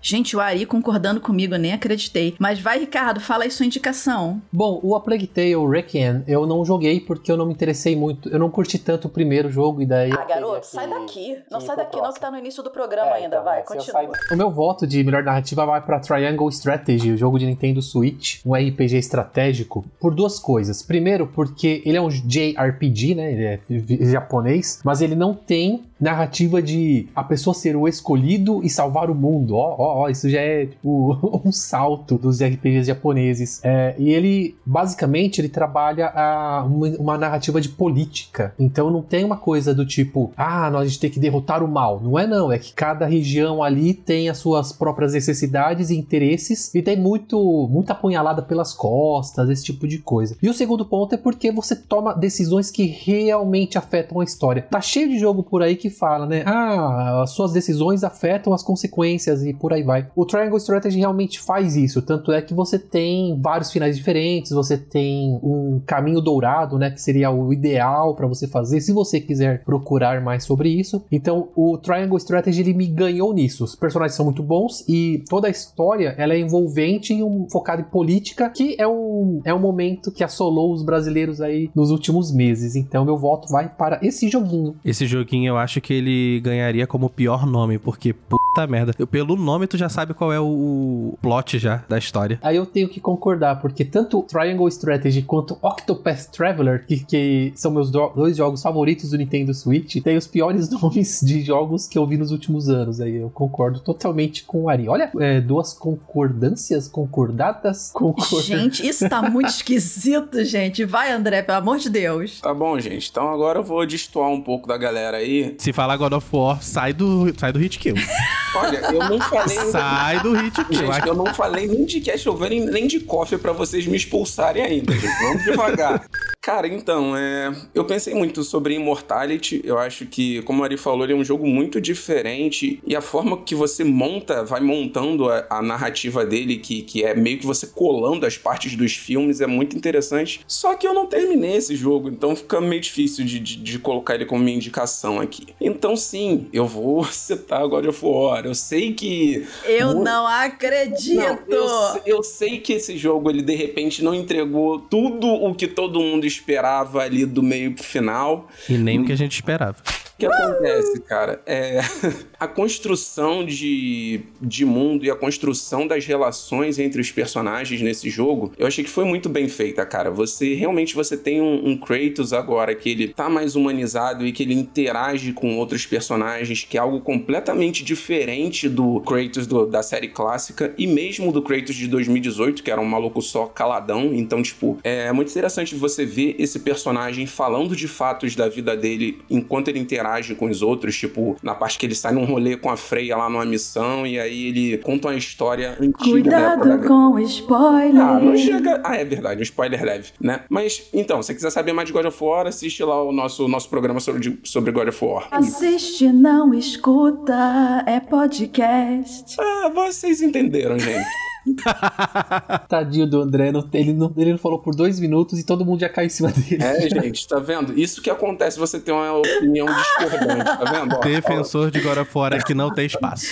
Gente, 0.02 0.36
o 0.36 0.40
Ari 0.40 0.66
concordando 0.66 1.20
comigo, 1.20 1.56
eu 1.56 1.60
nem 1.60 1.74
acreditei. 1.74 2.36
Mas 2.40 2.60
vai, 2.60 2.80
Ricardo, 2.80 3.20
fala 3.20 3.44
aí 3.44 3.52
sua 3.52 3.66
indicação. 3.66 4.42
Bom, 4.52 4.80
o 4.84 4.96
A 4.96 5.00
Plague 5.00 5.28
Tale 5.28 5.68
Requiem 5.68 6.24
eu 6.28 6.46
não 6.46 6.64
joguei 6.64 7.00
porque 7.00 7.32
eu 7.32 7.38
não 7.38 7.46
me 7.46 7.54
interessei 7.54 7.96
muito. 7.96 8.30
Eu 8.30 8.40
não 8.40 8.50
curti 8.50 8.78
tanto 8.78 9.08
o 9.08 9.10
primeiro 9.10 9.50
jogo 9.50 9.82
e 9.82 9.86
daí... 9.86 10.12
Ah, 10.12 10.26
garoto, 10.26 10.66
sai 10.66 10.88
daqui. 10.88 11.38
Não 11.52 11.60
sai 11.60 11.76
daqui 11.76 11.98
não 11.98 12.14
que 12.14 12.20
tá 12.20 12.32
no 12.32 12.38
início 12.38 12.64
do 12.64 12.70
programa 12.70 13.12
é, 13.12 13.14
ainda, 13.16 13.28
então, 13.28 13.44
vai, 13.44 13.64
continua. 13.64 13.92
Saio... 13.92 14.12
O 14.32 14.36
meu 14.36 14.52
voto 14.52 14.86
de 14.86 15.04
melhor 15.04 15.24
narrativa 15.24 15.66
vai 15.66 15.82
para 15.82 16.00
Triangle 16.00 16.50
Strategy, 16.50 17.12
o 17.12 17.18
jogo 17.18 17.40
de 17.40 17.46
Nintendo 17.46 17.82
Switch, 17.82 18.40
um 18.46 18.54
RPG 18.54 18.98
estratégico, 18.98 19.86
por 20.00 20.14
duas 20.14 20.40
coisas. 20.40 20.82
Primeiro, 20.82 20.95
porque 21.28 21.82
ele 21.86 21.98
é 21.98 22.02
um 22.02 22.10
JRPG, 22.10 23.16
né? 23.16 23.32
Ele 23.32 23.46
é 23.46 24.12
japonês, 24.12 24.82
mas 24.84 25.02
ele 25.02 25.16
não 25.16 25.34
tem 25.34 25.84
narrativa 26.00 26.62
de 26.62 27.08
a 27.16 27.24
pessoa 27.24 27.54
ser 27.54 27.76
o 27.76 27.88
escolhido 27.88 28.62
e 28.64 28.70
salvar 28.70 29.10
o 29.10 29.16
mundo. 29.16 29.56
Ó, 29.56 29.76
ó, 29.78 30.02
ó 30.02 30.10
isso 30.10 30.30
já 30.30 30.40
é 30.40 30.66
tipo 30.66 31.42
um 31.46 31.52
salto 31.52 32.18
dos 32.18 32.42
RPGs 32.42 32.88
japoneses. 32.88 33.62
É, 33.64 33.96
e 33.98 34.10
ele, 34.10 34.56
basicamente, 34.66 35.40
ele 35.40 35.50
trabalha 35.50 36.08
a, 36.08 36.64
uma, 36.66 36.88
uma, 36.98 37.18
narrativa 37.18 37.62
de 37.62 37.70
política. 37.70 38.54
Então 38.60 38.92
não 38.92 39.02
tem 39.02 39.24
uma 39.24 39.38
coisa 39.38 39.74
do 39.74 39.86
tipo, 39.86 40.32
ah, 40.36 40.70
nós 40.70 40.98
temos 40.98 41.14
que 41.14 41.20
derrotar 41.20 41.64
o 41.64 41.68
mal. 41.68 42.00
Não 42.02 42.20
é 42.20 42.28
não, 42.28 42.52
é 42.52 42.60
que 42.60 42.74
cada 42.74 43.06
região 43.06 43.64
ali 43.64 43.94
tem 43.94 44.30
as 44.30 44.38
suas 44.38 44.74
próprias 44.74 45.14
necessidades 45.14 45.90
e 45.90 45.96
interesses 45.96 46.74
e 46.74 46.82
tem 46.82 46.98
muito, 46.98 47.68
muita 47.72 47.94
apunhalada 47.94 48.42
pelas 48.42 48.74
costas, 48.74 49.50
esse 49.50 49.64
tipo 49.64 49.88
de 49.88 50.00
coisa. 50.00 50.36
E 50.42 50.50
o 50.50 50.54
segundo 50.54 50.86
ponto 50.86 51.16
é 51.16 51.18
porque 51.18 51.52
você 51.52 51.76
toma 51.76 52.14
decisões 52.14 52.70
que 52.70 52.86
realmente 52.86 53.78
afetam 53.78 54.20
a 54.20 54.24
história. 54.24 54.62
Tá 54.70 54.82
cheio 54.82 55.10
de 55.10 55.18
jogo 55.18 55.44
por 55.44 55.62
aí 55.62 55.76
que 55.76 55.90
fala, 55.98 56.26
né? 56.26 56.44
Ah, 56.46 57.22
as 57.24 57.32
suas 57.32 57.52
decisões 57.52 58.04
afetam 58.04 58.54
as 58.54 58.64
consequências 58.64 59.44
e 59.44 59.54
por 59.54 59.74
aí 59.74 59.84
vai. 59.84 60.08
O 60.16 60.26
Triangle 60.26 60.58
Strategy 60.58 61.00
realmente 61.00 61.40
faz 61.40 61.76
isso, 61.76 62.02
tanto 62.02 62.32
é 62.32 62.42
que 62.42 62.54
você 62.54 62.78
tem 62.78 63.40
vários 63.40 63.72
finais 63.72 63.98
diferentes, 63.98 64.52
você 64.52 64.78
tem 64.78 65.40
um 65.44 65.82
caminho 65.86 66.22
dourado, 66.22 66.78
né, 66.78 66.92
que 66.92 67.02
seria 67.02 67.32
o 67.32 67.52
ideal 67.52 68.16
para 68.16 68.28
você 68.28 68.48
fazer, 68.48 68.82
se 68.82 68.92
você 68.92 69.20
quiser 69.20 69.64
procurar 69.64 70.22
mais 70.22 70.44
sobre 70.44 70.70
isso. 70.70 71.04
Então, 71.12 71.50
o 71.56 71.78
Triangle 71.78 72.18
Strategy 72.18 72.62
ele 72.62 72.74
me 72.74 72.88
ganhou 72.88 73.34
nisso. 73.34 73.64
Os 73.64 73.76
personagens 73.76 74.16
são 74.16 74.26
muito 74.26 74.44
bons 74.44 74.84
e 74.88 75.24
toda 75.30 75.48
a 75.48 75.52
história 75.52 76.16
ela 76.18 76.34
é 76.34 76.40
envolvente 76.40 77.14
e 77.14 77.24
um, 77.24 77.48
focada 77.50 77.82
em 77.82 77.86
política, 77.86 78.50
que 78.50 78.76
é 78.80 78.88
um, 78.88 79.42
é 79.44 79.54
um 79.54 79.60
momento 79.60 80.12
que 80.12 80.24
assolou 80.24 80.74
os 80.74 80.84
brasileiros 80.84 81.42
aí 81.42 81.70
nos 81.76 81.92
últimos 81.92 82.32
meses. 82.32 82.76
Então, 82.76 83.06
meu 83.06 83.18
voto 83.18 83.48
vai 83.50 83.70
para 83.70 84.00
esse 84.02 84.30
joguinho. 84.30 84.76
Esse 84.84 85.06
joguinho 85.06 85.50
eu 85.50 85.58
acho 85.58 85.75
que 85.82 85.94
ele 85.94 86.40
ganharia 86.42 86.88
como 86.88 87.10
pior 87.10 87.46
nome, 87.46 87.78
porque 87.80 88.14
puta 88.56 88.66
merda. 88.68 88.94
Eu, 88.98 89.06
pelo 89.06 89.36
nome 89.36 89.68
tu 89.68 89.78
já 89.78 89.90
sabe 89.90 90.14
qual 90.14 90.32
é 90.32 90.40
o 90.40 91.18
plot 91.22 91.60
já 91.60 91.84
da 91.90 91.98
história. 91.98 92.40
Aí 92.42 92.56
eu 92.56 92.66
tenho 92.66 92.88
que 92.88 93.02
concordar, 93.02 93.60
porque 93.60 93.84
tanto 93.84 94.24
Triangle 94.24 94.68
Strategy 94.70 95.22
quanto 95.22 95.58
Octopath 95.62 96.28
Traveler, 96.32 96.86
que, 96.88 97.04
que 97.04 97.52
são 97.56 97.72
meus 97.72 97.92
do 97.92 98.06
dois 98.16 98.38
jogos 98.38 98.62
favoritos 98.62 99.10
do 99.10 99.18
Nintendo 99.18 99.54
Switch, 99.54 100.02
tem 100.02 100.16
os 100.16 100.28
piores 100.28 100.70
nomes 100.82 101.20
de 101.22 101.42
jogos 101.42 101.88
que 101.88 101.98
eu 101.98 102.08
vi 102.08 102.18
nos 102.18 102.32
últimos 102.32 102.70
anos. 102.70 103.02
Aí 103.02 103.16
eu 103.16 103.30
concordo 103.30 103.80
totalmente 103.80 104.44
com 104.44 104.64
o 104.64 104.70
Ari. 104.70 104.88
Olha, 104.88 105.12
é, 105.20 105.42
duas 105.42 105.74
concordâncias, 105.74 106.88
concordadas, 106.88 107.92
concordadas. 107.92 108.46
Gente, 108.46 108.88
isso 108.88 109.10
tá 109.10 109.22
muito 109.30 109.50
esquisito, 109.50 110.44
gente. 110.46 110.86
Vai, 110.86 111.12
André, 111.12 111.42
pelo 111.42 111.58
amor 111.58 111.78
de 111.78 111.90
Deus. 111.90 112.40
Tá 112.40 112.54
bom, 112.54 112.80
gente. 112.80 113.10
Então 113.10 113.28
agora 113.30 113.60
eu 113.60 113.64
vou 113.64 113.86
destoar 113.86 114.30
um 114.30 114.42
pouco 114.42 114.68
da 114.68 114.78
galera 114.78 115.18
aí. 115.18 115.56
Se 115.58 115.74
falar 115.74 115.98
God 115.98 116.14
of 116.14 116.28
War, 116.32 116.62
sai 116.62 116.94
do, 116.94 117.34
sai 117.38 117.52
do 117.52 117.60
hit 117.60 117.80
kill. 117.80 117.96
Olha, 118.56 118.78
eu 118.78 119.10
não 119.10 119.20
falei. 119.20 119.58
sai 119.72 120.20
do 120.22 120.34
hit 120.34 120.64
kill. 120.66 120.94
Gente, 120.94 121.08
eu 121.08 121.16
não 121.16 121.34
falei 121.34 121.68
nem 121.68 121.86
de 121.86 122.02
Castlevania 122.02 122.66
nem 122.66 122.88
de 122.88 123.00
coffee 123.00 123.38
para 123.38 123.52
vocês 123.52 123.86
me 123.86 123.98
expulsarem 123.98 124.64
ainda, 124.64 124.94
gente. 124.94 125.24
Vamos 125.24 125.44
devagar. 125.44 126.06
Cara, 126.46 126.68
então, 126.68 127.18
é... 127.18 127.52
eu 127.74 127.84
pensei 127.86 128.14
muito 128.14 128.44
sobre 128.44 128.76
Immortality. 128.76 129.62
Eu 129.64 129.80
acho 129.80 130.06
que, 130.06 130.44
como 130.44 130.62
a 130.62 130.68
Ari 130.68 130.78
falou, 130.78 131.04
ele 131.04 131.14
é 131.14 131.16
um 131.16 131.24
jogo 131.24 131.48
muito 131.48 131.82
diferente 131.82 132.80
e 132.86 132.96
a 132.96 133.02
forma 133.02 133.42
que 133.42 133.56
você 133.56 133.84
monta, 133.84 134.44
vai 134.44 134.62
montando 134.62 135.28
a, 135.28 135.44
a, 135.50 135.60
narrativa 135.64 136.24
dele, 136.24 136.58
que, 136.58 136.84
que 136.84 137.04
é 137.04 137.16
meio 137.16 137.40
que 137.40 137.48
você 137.48 137.66
colando 137.66 138.28
as 138.28 138.38
partes 138.38 138.76
dos 138.76 138.94
filmes, 138.94 139.42
é 139.42 139.48
muito 139.48 139.76
interessante. 139.76 140.42
Só 140.48 140.76
que 140.76 140.86
eu 140.86 140.94
não 140.94 141.08
terminei 141.08 141.56
esse 141.56 141.76
jogo, 141.76 142.10
então 142.10 142.36
fica 142.36 142.62
meio 142.62 142.80
difícil 142.80 143.26
de, 143.26 143.40
de, 143.40 143.56
de 143.56 143.80
colocar 143.80 144.14
ele 144.14 144.26
como 144.28 144.44
minha 144.44 144.56
indicação 144.56 145.20
aqui. 145.20 145.48
Então, 145.60 145.98
sim, 145.98 146.48
eu 146.54 146.68
vou 146.68 147.04
citar 147.12 147.68
God 147.68 147.88
of 147.88 148.06
War. 148.06 148.46
Eu 148.46 148.54
sei 148.54 148.94
que. 148.94 149.48
Eu 149.66 149.96
não 149.96 150.28
acredito! 150.28 151.16
Não, 151.16 151.40
eu, 151.48 152.02
eu 152.06 152.24
sei 152.24 152.60
que 152.60 152.74
esse 152.74 152.96
jogo, 153.00 153.32
ele 153.32 153.42
de 153.42 153.56
repente 153.56 154.04
não 154.04 154.14
entregou 154.14 154.78
tudo 154.78 155.26
o 155.28 155.56
que 155.56 155.68
todo 155.68 156.00
mundo 156.00 156.35
esperava 156.36 157.02
ali 157.02 157.26
do 157.26 157.42
meio 157.42 157.74
pro 157.74 157.84
final. 157.84 158.48
E 158.70 158.78
nem 158.78 159.02
o 159.02 159.06
que 159.06 159.12
a 159.12 159.18
gente 159.18 159.34
esperava. 159.34 159.78
O 160.16 160.18
que 160.18 160.26
acontece, 160.26 161.02
cara? 161.02 161.42
É 161.46 161.82
a 162.40 162.48
construção 162.48 163.46
de, 163.46 164.22
de 164.42 164.64
mundo 164.64 165.04
e 165.04 165.12
a 165.12 165.16
construção 165.16 165.86
das 165.86 166.06
relações 166.06 166.80
entre 166.80 167.02
os 167.02 167.12
personagens 167.12 167.82
nesse 167.82 168.10
jogo, 168.10 168.54
eu 168.58 168.66
achei 168.66 168.82
que 168.82 168.90
foi 168.90 169.04
muito 169.04 169.28
bem 169.28 169.50
feita, 169.50 169.86
cara. 169.86 170.10
Você 170.10 170.54
realmente 170.54 170.96
você 170.96 171.18
tem 171.18 171.42
um, 171.42 171.68
um 171.68 171.78
Kratos 171.78 172.32
agora 172.32 172.74
que 172.74 172.90
ele 172.90 173.10
tá 173.10 173.30
mais 173.30 173.58
humanizado 173.58 174.26
e 174.26 174.32
que 174.32 174.44
ele 174.44 174.54
interage 174.54 175.34
com 175.34 175.58
outros 175.58 175.86
personagens, 175.86 176.64
que 176.64 176.78
é 176.78 176.80
algo 176.80 177.02
completamente 177.02 177.84
diferente 177.84 178.70
do 178.70 179.02
Kratos 179.02 179.46
do, 179.46 179.66
da 179.66 179.84
série 179.84 180.08
clássica 180.08 180.74
e 180.78 180.88
mesmo 180.88 181.30
do 181.30 181.42
Kratos 181.42 181.76
de 181.76 181.90
2018, 181.90 182.64
que 182.64 182.72
era 182.72 182.80
um 182.80 182.86
maluco 182.86 183.22
só 183.22 183.48
caladão. 183.48 184.14
Então, 184.14 184.42
tipo, 184.42 184.80
é 184.82 185.12
muito 185.12 185.30
interessante 185.30 185.76
você 185.76 186.06
ver 186.06 186.38
esse 186.40 186.60
personagem 186.60 187.26
falando 187.26 187.76
de 187.76 187.90
fatos 187.90 188.34
da 188.34 188.48
vida 188.48 188.78
dele 188.78 189.20
enquanto 189.30 189.68
ele 189.68 189.80
interage 189.80 190.05
interage 190.06 190.36
com 190.36 190.46
os 190.46 190.62
outros, 190.62 190.96
tipo, 190.96 191.36
na 191.42 191.56
parte 191.56 191.78
que 191.78 191.86
ele 191.86 191.96
sai 191.96 192.14
num 192.14 192.26
rolê 192.26 192.56
com 192.56 192.70
a 192.70 192.78
Freya 192.78 193.18
lá 193.18 193.30
numa 193.30 193.46
missão, 193.46 194.06
e 194.06 194.20
aí 194.20 194.48
ele 194.48 194.78
conta 194.78 195.08
uma 195.08 195.16
história 195.16 195.78
antiga, 195.80 196.12
Cuidado 196.12 196.66
né? 196.66 196.88
com 196.88 197.20
spoiler. 197.20 198.02
Ah, 198.02 198.20
não 198.20 198.38
chega. 198.38 198.82
Ah, 198.84 198.96
é 198.96 199.04
verdade, 199.04 199.40
um 199.40 199.44
spoiler 199.44 199.84
leve, 199.84 200.12
né? 200.20 200.42
Mas, 200.50 200.90
então, 200.94 201.22
se 201.22 201.28
você 201.28 201.36
quiser 201.36 201.50
saber 201.50 201.74
mais 201.74 201.88
de 201.88 201.94
God 201.94 202.06
of 202.06 202.24
War, 202.24 202.48
assiste 202.48 202.84
lá 202.84 203.04
o 203.04 203.12
nosso, 203.12 203.48
nosso 203.48 203.70
programa 203.70 204.00
sobre, 204.00 204.40
sobre 204.44 204.72
God 204.72 204.90
of 204.90 205.06
War. 205.06 205.28
Assiste, 205.32 206.12
não 206.12 206.54
escuta, 206.54 207.84
é 207.88 208.00
podcast. 208.00 209.36
Ah, 209.40 209.72
vocês 209.74 210.22
entenderam, 210.22 210.78
gente. 210.78 211.06
Tadinho 212.68 213.08
do 213.08 213.22
André, 213.22 213.52
não- 213.52 213.68
ele, 213.74 213.94
não, 213.94 214.12
ele 214.18 214.32
não 214.32 214.38
falou 214.38 214.60
por 214.60 214.76
dois 214.76 215.00
minutos 215.00 215.40
e 215.40 215.46
todo 215.46 215.66
mundo 215.66 215.80
já 215.82 215.90
caiu 215.90 216.08
em 216.08 216.10
cima 216.10 216.32
dele. 216.32 216.64
É, 216.64 216.90
gente, 216.90 217.28
tá 217.28 217.40
vendo? 217.40 217.78
Isso 217.78 218.02
que 218.02 218.10
acontece 218.10 218.58
você 218.60 218.80
ter 218.80 218.92
uma 218.92 219.14
opinião 219.14 219.66
discordante, 219.68 220.44
tá 220.44 220.72
vendo? 220.72 220.96
Ó, 220.96 221.00
Defensor 221.00 221.72
de 221.72 221.80
God 221.82 221.98
of 222.00 222.12
War 222.18 222.34
é 222.34 222.40
que 222.42 222.54
não 222.54 222.74
tem 222.74 222.86
espaço. 222.86 223.28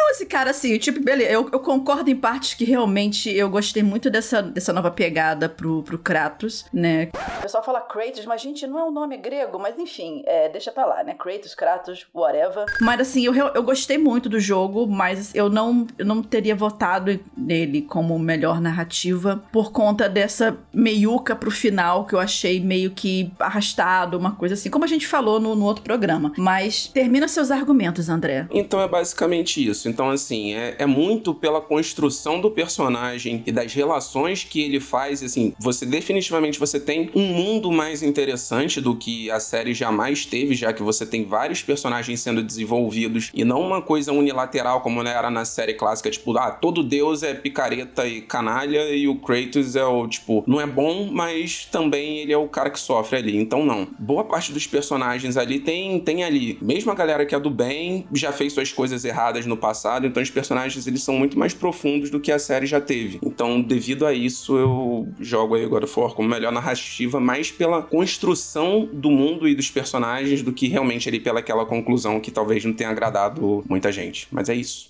Não, 0.00 0.10
esse 0.10 0.24
cara, 0.24 0.50
assim, 0.50 0.78
tipo, 0.78 0.98
beleza, 0.98 1.30
eu, 1.30 1.50
eu 1.52 1.60
concordo 1.60 2.08
em 2.08 2.16
partes 2.16 2.54
que 2.54 2.64
realmente 2.64 3.30
eu 3.30 3.50
gostei 3.50 3.82
muito 3.82 4.08
dessa, 4.08 4.42
dessa 4.42 4.72
nova 4.72 4.90
pegada 4.90 5.46
pro, 5.46 5.82
pro 5.82 5.98
Kratos, 5.98 6.64
né? 6.72 7.10
O 7.38 7.42
pessoal 7.42 7.62
fala 7.62 7.82
Kratos, 7.82 8.24
mas, 8.24 8.40
gente, 8.40 8.66
não 8.66 8.78
é 8.78 8.84
um 8.84 8.90
nome 8.90 9.18
grego, 9.18 9.58
mas 9.58 9.78
enfim, 9.78 10.22
é, 10.24 10.48
deixa 10.48 10.72
pra 10.72 10.86
lá, 10.86 11.04
né? 11.04 11.14
Kratos, 11.14 11.54
Kratos, 11.54 12.06
whatever. 12.14 12.64
Mas, 12.80 13.00
assim, 13.00 13.26
eu, 13.26 13.34
eu 13.34 13.62
gostei 13.62 13.98
muito 13.98 14.26
do 14.26 14.40
jogo, 14.40 14.86
mas 14.86 15.34
eu 15.34 15.50
não, 15.50 15.86
eu 15.98 16.06
não 16.06 16.22
teria 16.22 16.56
votado 16.56 17.20
nele 17.36 17.82
como 17.82 18.18
melhor 18.18 18.58
narrativa 18.58 19.44
por 19.52 19.70
conta 19.70 20.08
dessa 20.08 20.56
meiuca 20.72 21.36
pro 21.36 21.50
final 21.50 22.06
que 22.06 22.14
eu 22.14 22.18
achei 22.18 22.58
meio 22.58 22.90
que 22.92 23.30
arrastado, 23.38 24.16
uma 24.16 24.32
coisa 24.32 24.54
assim, 24.54 24.70
como 24.70 24.84
a 24.84 24.88
gente 24.88 25.06
falou 25.06 25.38
no, 25.38 25.54
no 25.54 25.66
outro 25.66 25.84
programa. 25.84 26.32
Mas 26.38 26.86
termina 26.86 27.28
seus 27.28 27.50
argumentos, 27.50 28.08
André. 28.08 28.46
Então 28.50 28.80
é 28.80 28.88
basicamente 28.88 29.62
isso. 29.68 29.89
Então, 29.90 30.10
assim, 30.10 30.54
é, 30.54 30.76
é 30.78 30.86
muito 30.86 31.34
pela 31.34 31.60
construção 31.60 32.40
do 32.40 32.50
personagem 32.50 33.42
e 33.46 33.52
das 33.52 33.74
relações 33.74 34.44
que 34.44 34.62
ele 34.62 34.80
faz. 34.80 35.22
Assim, 35.22 35.52
você 35.58 35.84
definitivamente 35.84 36.58
você 36.58 36.78
tem 36.80 37.10
um 37.14 37.26
mundo 37.26 37.70
mais 37.70 38.02
interessante 38.02 38.80
do 38.80 38.96
que 38.96 39.30
a 39.30 39.40
série 39.40 39.74
jamais 39.74 40.24
teve, 40.24 40.54
já 40.54 40.72
que 40.72 40.82
você 40.82 41.04
tem 41.04 41.24
vários 41.24 41.62
personagens 41.62 42.20
sendo 42.20 42.42
desenvolvidos 42.42 43.30
e 43.34 43.44
não 43.44 43.60
uma 43.60 43.82
coisa 43.82 44.12
unilateral 44.12 44.80
como 44.80 45.00
era 45.02 45.30
na 45.30 45.44
série 45.44 45.74
clássica, 45.74 46.10
tipo, 46.10 46.36
ah, 46.38 46.50
todo 46.50 46.82
deus 46.82 47.22
é 47.22 47.34
picareta 47.34 48.06
e 48.06 48.20
canalha 48.20 48.94
e 48.94 49.08
o 49.08 49.16
Kratos 49.16 49.76
é 49.76 49.84
o, 49.84 50.06
tipo, 50.06 50.44
não 50.46 50.60
é 50.60 50.66
bom, 50.66 51.10
mas 51.10 51.64
também 51.66 52.18
ele 52.18 52.32
é 52.32 52.38
o 52.38 52.48
cara 52.48 52.70
que 52.70 52.78
sofre 52.78 53.18
ali. 53.18 53.36
Então, 53.36 53.64
não. 53.64 53.88
Boa 53.98 54.24
parte 54.24 54.52
dos 54.52 54.66
personagens 54.66 55.36
ali 55.36 55.58
tem, 55.58 55.98
tem 56.00 56.22
ali. 56.22 56.58
Mesmo 56.62 56.92
a 56.92 56.94
galera 56.94 57.26
que 57.26 57.34
é 57.34 57.40
do 57.40 57.50
bem 57.50 58.06
já 58.12 58.32
fez 58.32 58.52
suas 58.52 58.72
coisas 58.72 59.04
erradas 59.04 59.46
no 59.46 59.56
passado, 59.56 59.79
então 60.06 60.22
os 60.22 60.30
personagens 60.30 60.86
eles 60.86 61.02
são 61.02 61.16
muito 61.16 61.38
mais 61.38 61.54
profundos 61.54 62.10
do 62.10 62.20
que 62.20 62.30
a 62.30 62.38
série 62.38 62.66
já 62.66 62.80
teve. 62.80 63.18
Então, 63.22 63.60
devido 63.60 64.06
a 64.06 64.12
isso, 64.12 64.56
eu 64.56 65.08
jogo 65.20 65.54
aí 65.54 65.66
God 65.66 65.84
of 65.84 66.00
War 66.00 66.10
como 66.12 66.28
melhor 66.28 66.52
narrativa, 66.52 67.18
mais 67.18 67.50
pela 67.50 67.82
construção 67.82 68.88
do 68.92 69.10
mundo 69.10 69.48
e 69.48 69.54
dos 69.54 69.70
personagens 69.70 70.42
do 70.42 70.52
que 70.52 70.68
realmente 70.68 71.08
ali 71.08 71.18
pela 71.18 71.40
aquela 71.40 71.66
conclusão 71.66 72.20
que 72.20 72.30
talvez 72.30 72.64
não 72.64 72.72
tenha 72.72 72.90
agradado 72.90 73.64
muita 73.68 73.90
gente. 73.90 74.28
Mas 74.30 74.48
é 74.48 74.54
isso. 74.54 74.88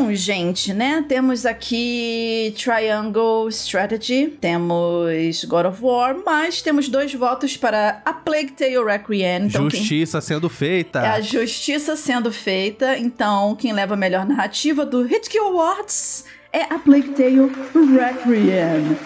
Bom, 0.00 0.14
gente, 0.14 0.72
né? 0.72 1.04
Temos 1.06 1.44
aqui 1.44 2.54
Triangle 2.56 3.46
Strategy, 3.50 4.28
temos 4.40 5.44
God 5.44 5.66
of 5.66 5.82
War, 5.84 6.16
mas 6.24 6.62
temos 6.62 6.88
dois 6.88 7.12
votos 7.12 7.54
para 7.56 8.00
A 8.02 8.12
Plague 8.14 8.52
Tale 8.52 8.82
Requiem. 8.82 9.46
Então, 9.46 9.68
quem- 9.68 9.78
Justiça 9.78 10.20
sendo 10.22 10.48
feita. 10.48 11.00
É 11.00 11.08
a 11.08 11.20
justiça 11.20 11.96
sendo 11.96 12.32
feita. 12.32 12.96
Então, 12.96 13.54
quem 13.54 13.74
leva 13.74 13.92
a 13.92 13.96
melhor 13.96 14.24
narrativa 14.26 14.86
do 14.86 15.04
Hitkill 15.06 15.48
Awards 15.48 16.24
é 16.50 16.62
A 16.62 16.78
Plague 16.78 17.10
Tale 17.10 17.50
Requiem. 17.94 18.96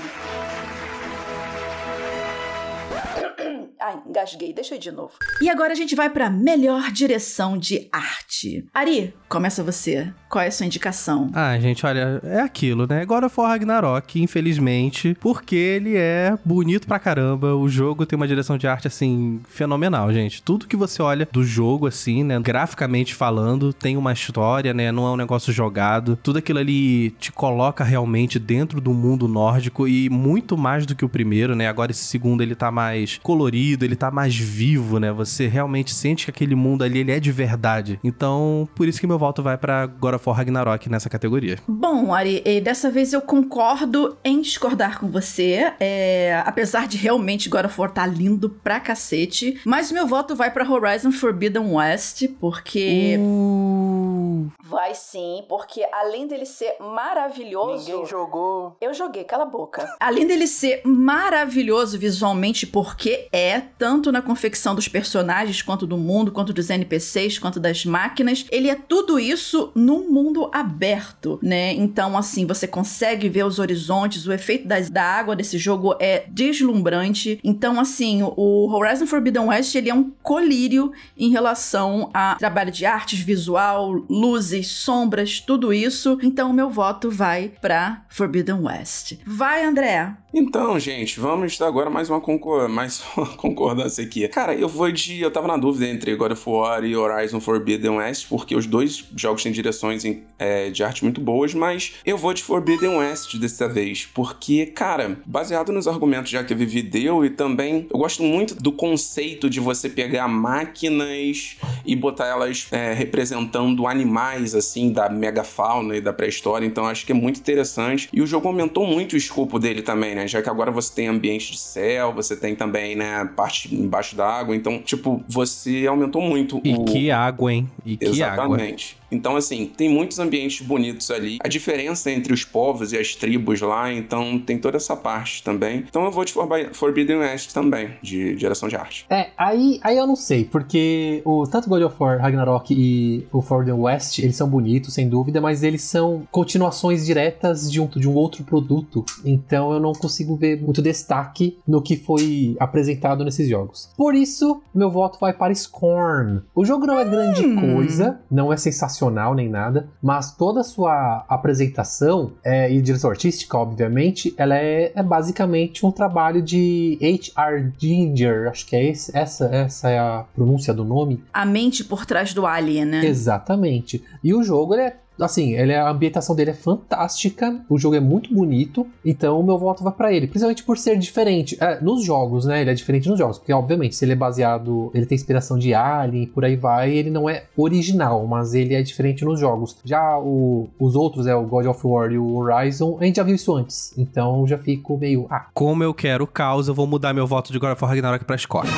Ai, 3.80 3.98
engasguei. 4.06 4.52
Deixa 4.54 4.72
eu 4.74 4.76
ir 4.76 4.80
de 4.80 4.90
novo. 4.90 5.12
E 5.42 5.50
agora 5.50 5.72
a 5.72 5.76
gente 5.76 5.94
vai 5.94 6.08
pra 6.08 6.30
melhor 6.30 6.90
direção 6.90 7.58
de 7.58 7.86
arte. 7.92 8.64
Ari, 8.72 9.12
começa 9.28 9.62
você. 9.62 10.10
Qual 10.34 10.42
é 10.42 10.48
a 10.48 10.50
sua 10.50 10.66
indicação? 10.66 11.30
Ah, 11.32 11.56
gente, 11.60 11.86
olha, 11.86 12.20
é 12.24 12.40
aquilo, 12.40 12.88
né? 12.88 13.04
God 13.04 13.22
of 13.22 13.38
War 13.38 13.50
Ragnarok, 13.50 14.20
infelizmente, 14.20 15.16
porque 15.20 15.54
ele 15.54 15.96
é 15.96 16.36
bonito 16.44 16.88
pra 16.88 16.98
caramba. 16.98 17.54
O 17.54 17.68
jogo 17.68 18.04
tem 18.04 18.16
uma 18.16 18.26
direção 18.26 18.58
de 18.58 18.66
arte, 18.66 18.88
assim, 18.88 19.40
fenomenal, 19.48 20.12
gente. 20.12 20.42
Tudo 20.42 20.66
que 20.66 20.74
você 20.74 21.00
olha 21.00 21.28
do 21.30 21.44
jogo, 21.44 21.86
assim, 21.86 22.24
né? 22.24 22.40
Graficamente 22.40 23.14
falando, 23.14 23.72
tem 23.72 23.96
uma 23.96 24.12
história, 24.12 24.74
né? 24.74 24.90
Não 24.90 25.06
é 25.06 25.10
um 25.12 25.16
negócio 25.16 25.52
jogado. 25.52 26.18
Tudo 26.20 26.40
aquilo 26.40 26.58
ali 26.58 27.10
te 27.12 27.30
coloca 27.30 27.84
realmente 27.84 28.36
dentro 28.36 28.80
do 28.80 28.92
mundo 28.92 29.28
nórdico 29.28 29.86
e 29.86 30.10
muito 30.10 30.58
mais 30.58 30.84
do 30.84 30.96
que 30.96 31.04
o 31.04 31.08
primeiro, 31.08 31.54
né? 31.54 31.68
Agora 31.68 31.92
esse 31.92 32.02
segundo 32.02 32.42
ele 32.42 32.56
tá 32.56 32.72
mais 32.72 33.20
colorido, 33.22 33.84
ele 33.84 33.94
tá 33.94 34.10
mais 34.10 34.34
vivo, 34.34 34.98
né? 34.98 35.12
Você 35.12 35.46
realmente 35.46 35.94
sente 35.94 36.24
que 36.24 36.30
aquele 36.32 36.56
mundo 36.56 36.82
ali 36.82 36.98
ele 36.98 37.12
é 37.12 37.20
de 37.20 37.30
verdade. 37.30 38.00
Então, 38.02 38.68
por 38.74 38.88
isso 38.88 38.98
que 38.98 39.06
meu 39.06 39.16
voto 39.16 39.40
vai 39.40 39.56
pra 39.56 39.86
God 39.86 40.14
of 40.14 40.23
War 40.28 40.36
Ragnarok 40.36 40.88
nessa 40.88 41.08
categoria. 41.08 41.58
Bom, 41.66 42.12
Ari, 42.12 42.42
e 42.44 42.60
dessa 42.60 42.90
vez 42.90 43.12
eu 43.12 43.20
concordo 43.20 44.16
em 44.24 44.40
discordar 44.40 44.98
com 44.98 45.08
você. 45.08 45.72
É, 45.80 46.42
apesar 46.44 46.86
de 46.86 46.96
realmente 46.96 47.48
God 47.48 47.66
of 47.66 47.80
War 47.80 47.90
tá 47.90 48.06
lindo 48.06 48.48
pra 48.48 48.80
cacete. 48.80 49.60
Mas 49.64 49.90
meu 49.90 50.06
voto 50.06 50.34
vai 50.34 50.50
pra 50.50 50.68
Horizon 50.68 51.12
Forbidden 51.12 51.74
West, 51.74 52.28
porque. 52.40 53.16
Uh, 53.18 54.13
Vai 54.62 54.94
sim, 54.94 55.44
porque 55.48 55.86
além 55.92 56.26
dele 56.26 56.46
ser 56.46 56.76
maravilhoso. 56.80 57.90
Ninguém 57.90 58.06
jogou. 58.06 58.76
Eu 58.80 58.94
joguei, 58.94 59.24
cala 59.24 59.44
a 59.44 59.46
boca. 59.46 59.84
Além 60.00 60.26
dele 60.26 60.46
ser 60.46 60.82
maravilhoso 60.84 61.98
visualmente, 61.98 62.66
porque 62.66 63.28
é, 63.32 63.60
tanto 63.60 64.12
na 64.12 64.20
confecção 64.20 64.74
dos 64.74 64.88
personagens, 64.88 65.62
quanto 65.62 65.86
do 65.86 65.96
mundo, 65.96 66.32
quanto 66.32 66.52
dos 66.52 66.70
NPCs, 66.70 67.38
quanto 67.38 67.58
das 67.58 67.84
máquinas, 67.84 68.46
ele 68.50 68.68
é 68.68 68.74
tudo 68.74 69.18
isso 69.18 69.72
num 69.74 70.10
mundo 70.10 70.50
aberto, 70.52 71.38
né? 71.42 71.72
Então, 71.72 72.16
assim, 72.16 72.46
você 72.46 72.66
consegue 72.66 73.28
ver 73.28 73.44
os 73.44 73.58
horizontes, 73.58 74.26
o 74.26 74.32
efeito 74.32 74.68
das, 74.68 74.90
da 74.90 75.02
água 75.02 75.34
desse 75.34 75.58
jogo 75.58 75.96
é 75.98 76.24
deslumbrante. 76.28 77.40
Então, 77.42 77.80
assim, 77.80 78.22
o 78.22 78.70
Horizon 78.72 79.06
Forbidden 79.06 79.46
West, 79.46 79.74
ele 79.74 79.90
é 79.90 79.94
um 79.94 80.10
colírio 80.22 80.92
em 81.16 81.30
relação 81.30 82.10
a 82.12 82.36
trabalho 82.36 82.70
de 82.70 82.84
artes, 82.86 83.20
visual, 83.20 84.04
luzes, 84.24 84.68
sombras, 84.68 85.38
tudo 85.38 85.70
isso. 85.72 86.18
Então, 86.22 86.50
meu 86.52 86.70
voto 86.70 87.10
vai 87.10 87.52
pra 87.60 88.04
Forbidden 88.08 88.60
West. 88.62 89.18
Vai, 89.26 89.64
André! 89.64 90.14
Então, 90.36 90.80
gente, 90.80 91.20
vamos 91.20 91.60
agora 91.60 91.88
mais 91.88 92.10
uma, 92.10 92.20
concor 92.20 92.68
mais 92.68 93.00
uma 93.16 93.26
concordância 93.36 94.02
aqui. 94.02 94.26
Cara, 94.28 94.54
eu 94.54 94.66
vou 94.68 94.90
de. 94.90 95.20
Eu 95.20 95.30
tava 95.30 95.46
na 95.46 95.56
dúvida 95.56 95.86
entre 95.86 96.16
God 96.16 96.32
of 96.32 96.42
War 96.48 96.82
e 96.84 96.96
Horizon 96.96 97.38
Forbidden 97.38 97.90
West, 97.98 98.26
porque 98.28 98.56
os 98.56 98.66
dois 98.66 99.04
jogos 99.14 99.42
têm 99.42 99.52
direções 99.52 100.04
em- 100.04 100.22
é, 100.38 100.70
de 100.70 100.82
arte 100.82 101.04
muito 101.04 101.20
boas, 101.20 101.54
mas 101.54 101.92
eu 102.04 102.16
vou 102.18 102.32
de 102.34 102.42
Forbidden 102.42 102.96
West 102.96 103.36
dessa 103.36 103.68
vez, 103.68 104.06
porque, 104.12 104.66
cara, 104.66 105.18
baseado 105.24 105.70
nos 105.70 105.86
argumentos 105.86 106.30
já 106.30 106.42
que 106.42 106.52
a 106.52 106.56
Vivi 106.56 106.82
deu, 106.82 107.24
e 107.24 107.30
também 107.30 107.86
eu 107.92 107.98
gosto 107.98 108.22
muito 108.22 108.54
do 108.56 108.72
conceito 108.72 109.48
de 109.48 109.60
você 109.60 109.88
pegar 109.88 110.26
máquinas 110.26 111.56
e 111.86 111.94
botar 111.94 112.26
elas 112.26 112.66
é, 112.72 112.92
representando 112.92 113.86
animais, 113.86 114.13
assim, 114.54 114.92
da 114.92 115.08
megafauna 115.08 115.96
e 115.96 116.00
da 116.00 116.12
pré-história, 116.12 116.66
então 116.66 116.86
acho 116.86 117.06
que 117.06 117.12
é 117.12 117.14
muito 117.14 117.40
interessante. 117.40 118.08
E 118.12 118.20
o 118.20 118.26
jogo 118.26 118.48
aumentou 118.48 118.86
muito 118.86 119.14
o 119.14 119.16
escopo 119.16 119.58
dele 119.58 119.82
também, 119.82 120.14
né? 120.14 120.26
Já 120.28 120.42
que 120.42 120.48
agora 120.48 120.70
você 120.70 120.94
tem 120.94 121.08
ambiente 121.08 121.52
de 121.52 121.58
céu, 121.58 122.12
você 122.12 122.36
tem 122.36 122.54
também, 122.54 122.94
né, 122.94 123.28
parte 123.36 123.74
embaixo 123.74 124.16
da 124.16 124.26
água, 124.26 124.54
então, 124.54 124.78
tipo, 124.80 125.22
você 125.28 125.86
aumentou 125.86 126.20
muito 126.22 126.60
e 126.64 126.74
o... 126.74 126.84
que 126.84 127.10
água, 127.10 127.52
hein? 127.52 127.70
E 127.84 127.96
que 127.96 128.22
água. 128.22 128.44
Exatamente. 128.44 128.96
Então, 129.10 129.36
assim, 129.36 129.66
tem 129.66 129.88
muitos 129.88 130.18
ambientes 130.18 130.66
bonitos 130.66 131.10
ali. 131.10 131.38
A 131.42 131.48
diferença 131.48 132.10
entre 132.10 132.32
os 132.32 132.44
povos 132.44 132.92
e 132.92 132.98
as 132.98 133.14
tribos 133.14 133.60
lá, 133.60 133.92
então 133.92 134.38
tem 134.38 134.58
toda 134.58 134.76
essa 134.76 134.96
parte 134.96 135.42
também. 135.42 135.84
Então 135.88 136.04
eu 136.04 136.10
vou 136.10 136.24
de 136.24 136.32
Forbi- 136.32 136.68
Forbidden 136.72 137.18
West 137.18 137.52
também, 137.52 137.90
de 138.02 138.34
direção 138.34 138.68
de 138.68 138.76
arte. 138.76 139.06
É, 139.10 139.28
aí, 139.36 139.78
aí 139.82 139.96
eu 139.96 140.06
não 140.06 140.16
sei, 140.16 140.44
porque 140.44 141.22
o 141.24 141.46
tanto 141.46 141.68
God 141.68 141.82
of 141.82 141.96
War 141.98 142.18
Ragnarok 142.20 142.74
e 142.76 143.26
o 143.32 143.40
Forbidden 143.42 143.80
West, 143.80 144.18
eles 144.18 144.36
são 144.36 144.48
bonitos, 144.48 144.94
sem 144.94 145.08
dúvida, 145.08 145.40
mas 145.40 145.62
eles 145.62 145.82
são 145.82 146.26
continuações 146.30 147.04
diretas 147.06 147.70
de 147.70 147.80
um, 147.80 147.86
de 147.86 148.08
um 148.08 148.14
outro 148.14 148.42
produto. 148.44 149.04
Então 149.24 149.72
eu 149.72 149.80
não 149.80 149.92
consigo 149.92 150.36
ver 150.36 150.60
muito 150.60 150.82
destaque 150.82 151.58
no 151.66 151.80
que 151.82 151.96
foi 151.96 152.56
apresentado 152.58 153.24
nesses 153.24 153.48
jogos. 153.48 153.90
Por 153.96 154.14
isso, 154.14 154.62
meu 154.74 154.90
voto 154.90 155.18
vai 155.20 155.32
para 155.32 155.54
Scorn. 155.54 156.42
O 156.54 156.64
jogo 156.64 156.86
não 156.86 156.98
é 156.98 157.04
grande 157.04 157.44
Hum. 157.46 157.74
coisa, 157.74 158.20
não 158.30 158.52
é 158.52 158.56
sensacional, 158.56 159.03
profissional 159.04 159.34
nem 159.34 159.48
nada, 159.48 159.88
mas 160.00 160.34
toda 160.34 160.60
a 160.60 160.64
sua 160.64 161.24
apresentação 161.28 162.32
é, 162.42 162.72
e 162.72 162.80
direção 162.80 163.10
artística, 163.10 163.56
obviamente, 163.56 164.34
ela 164.36 164.56
é, 164.56 164.92
é 164.94 165.02
basicamente 165.02 165.84
um 165.84 165.90
trabalho 165.90 166.40
de 166.40 166.98
H.R. 167.00 167.72
Ginger, 167.78 168.48
acho 168.48 168.66
que 168.66 168.76
é 168.76 168.90
esse, 168.90 169.16
essa, 169.16 169.46
essa 169.46 169.90
é 169.90 169.98
a 169.98 170.24
pronúncia 170.34 170.72
do 170.72 170.84
nome. 170.84 171.22
A 171.32 171.44
mente 171.44 171.84
por 171.84 172.06
trás 172.06 172.32
do 172.32 172.46
Alien, 172.46 172.84
né? 172.84 173.06
Exatamente. 173.06 174.02
E 174.22 174.34
o 174.34 174.42
jogo 174.42 174.74
ele 174.74 174.82
é 174.82 174.96
assim, 175.18 175.54
ele, 175.54 175.74
a 175.74 175.90
ambientação 175.90 176.34
dele 176.34 176.50
é 176.50 176.54
fantástica, 176.54 177.60
o 177.68 177.78
jogo 177.78 177.96
é 177.96 178.00
muito 178.00 178.32
bonito, 178.32 178.86
então 179.04 179.40
o 179.40 179.42
meu 179.42 179.58
voto 179.58 179.82
vai 179.82 179.92
para 179.92 180.12
ele, 180.12 180.26
principalmente 180.26 180.62
por 180.62 180.76
ser 180.78 180.98
diferente. 180.98 181.56
É, 181.60 181.80
nos 181.80 182.04
jogos, 182.04 182.44
né? 182.44 182.60
Ele 182.60 182.70
é 182.70 182.74
diferente 182.74 183.08
nos 183.08 183.18
jogos, 183.18 183.38
porque 183.38 183.52
obviamente, 183.52 183.94
se 183.94 184.04
ele 184.04 184.12
é 184.12 184.16
baseado, 184.16 184.90
ele 184.94 185.06
tem 185.06 185.16
inspiração 185.16 185.58
de 185.58 185.74
Alien, 185.74 186.26
por 186.26 186.44
aí 186.44 186.56
vai, 186.56 186.92
ele 186.92 187.10
não 187.10 187.28
é 187.28 187.44
original, 187.56 188.26
mas 188.26 188.54
ele 188.54 188.74
é 188.74 188.82
diferente 188.82 189.24
nos 189.24 189.38
jogos. 189.38 189.76
Já 189.84 190.18
o, 190.18 190.68
os 190.78 190.94
outros, 190.94 191.26
é 191.26 191.34
o 191.34 191.44
God 191.44 191.66
of 191.66 191.86
War 191.86 192.10
e 192.10 192.18
o 192.18 192.36
Horizon, 192.36 192.96
a 193.00 193.04
gente 193.04 193.16
já 193.16 193.22
viu 193.22 193.34
isso 193.34 193.54
antes, 193.54 193.96
então 193.96 194.46
já 194.46 194.58
fico 194.58 194.96
meio, 194.96 195.26
ah. 195.30 195.46
Como 195.54 195.82
eu 195.82 195.94
quero 195.94 196.26
caos, 196.26 196.68
eu 196.68 196.74
vou 196.74 196.86
mudar 196.86 197.12
meu 197.12 197.26
voto 197.26 197.52
de 197.52 197.58
God 197.58 197.72
of 197.72 197.82
War 197.82 197.90
Ragnarok 197.92 198.24
pra 198.24 198.38
Score. 198.38 198.68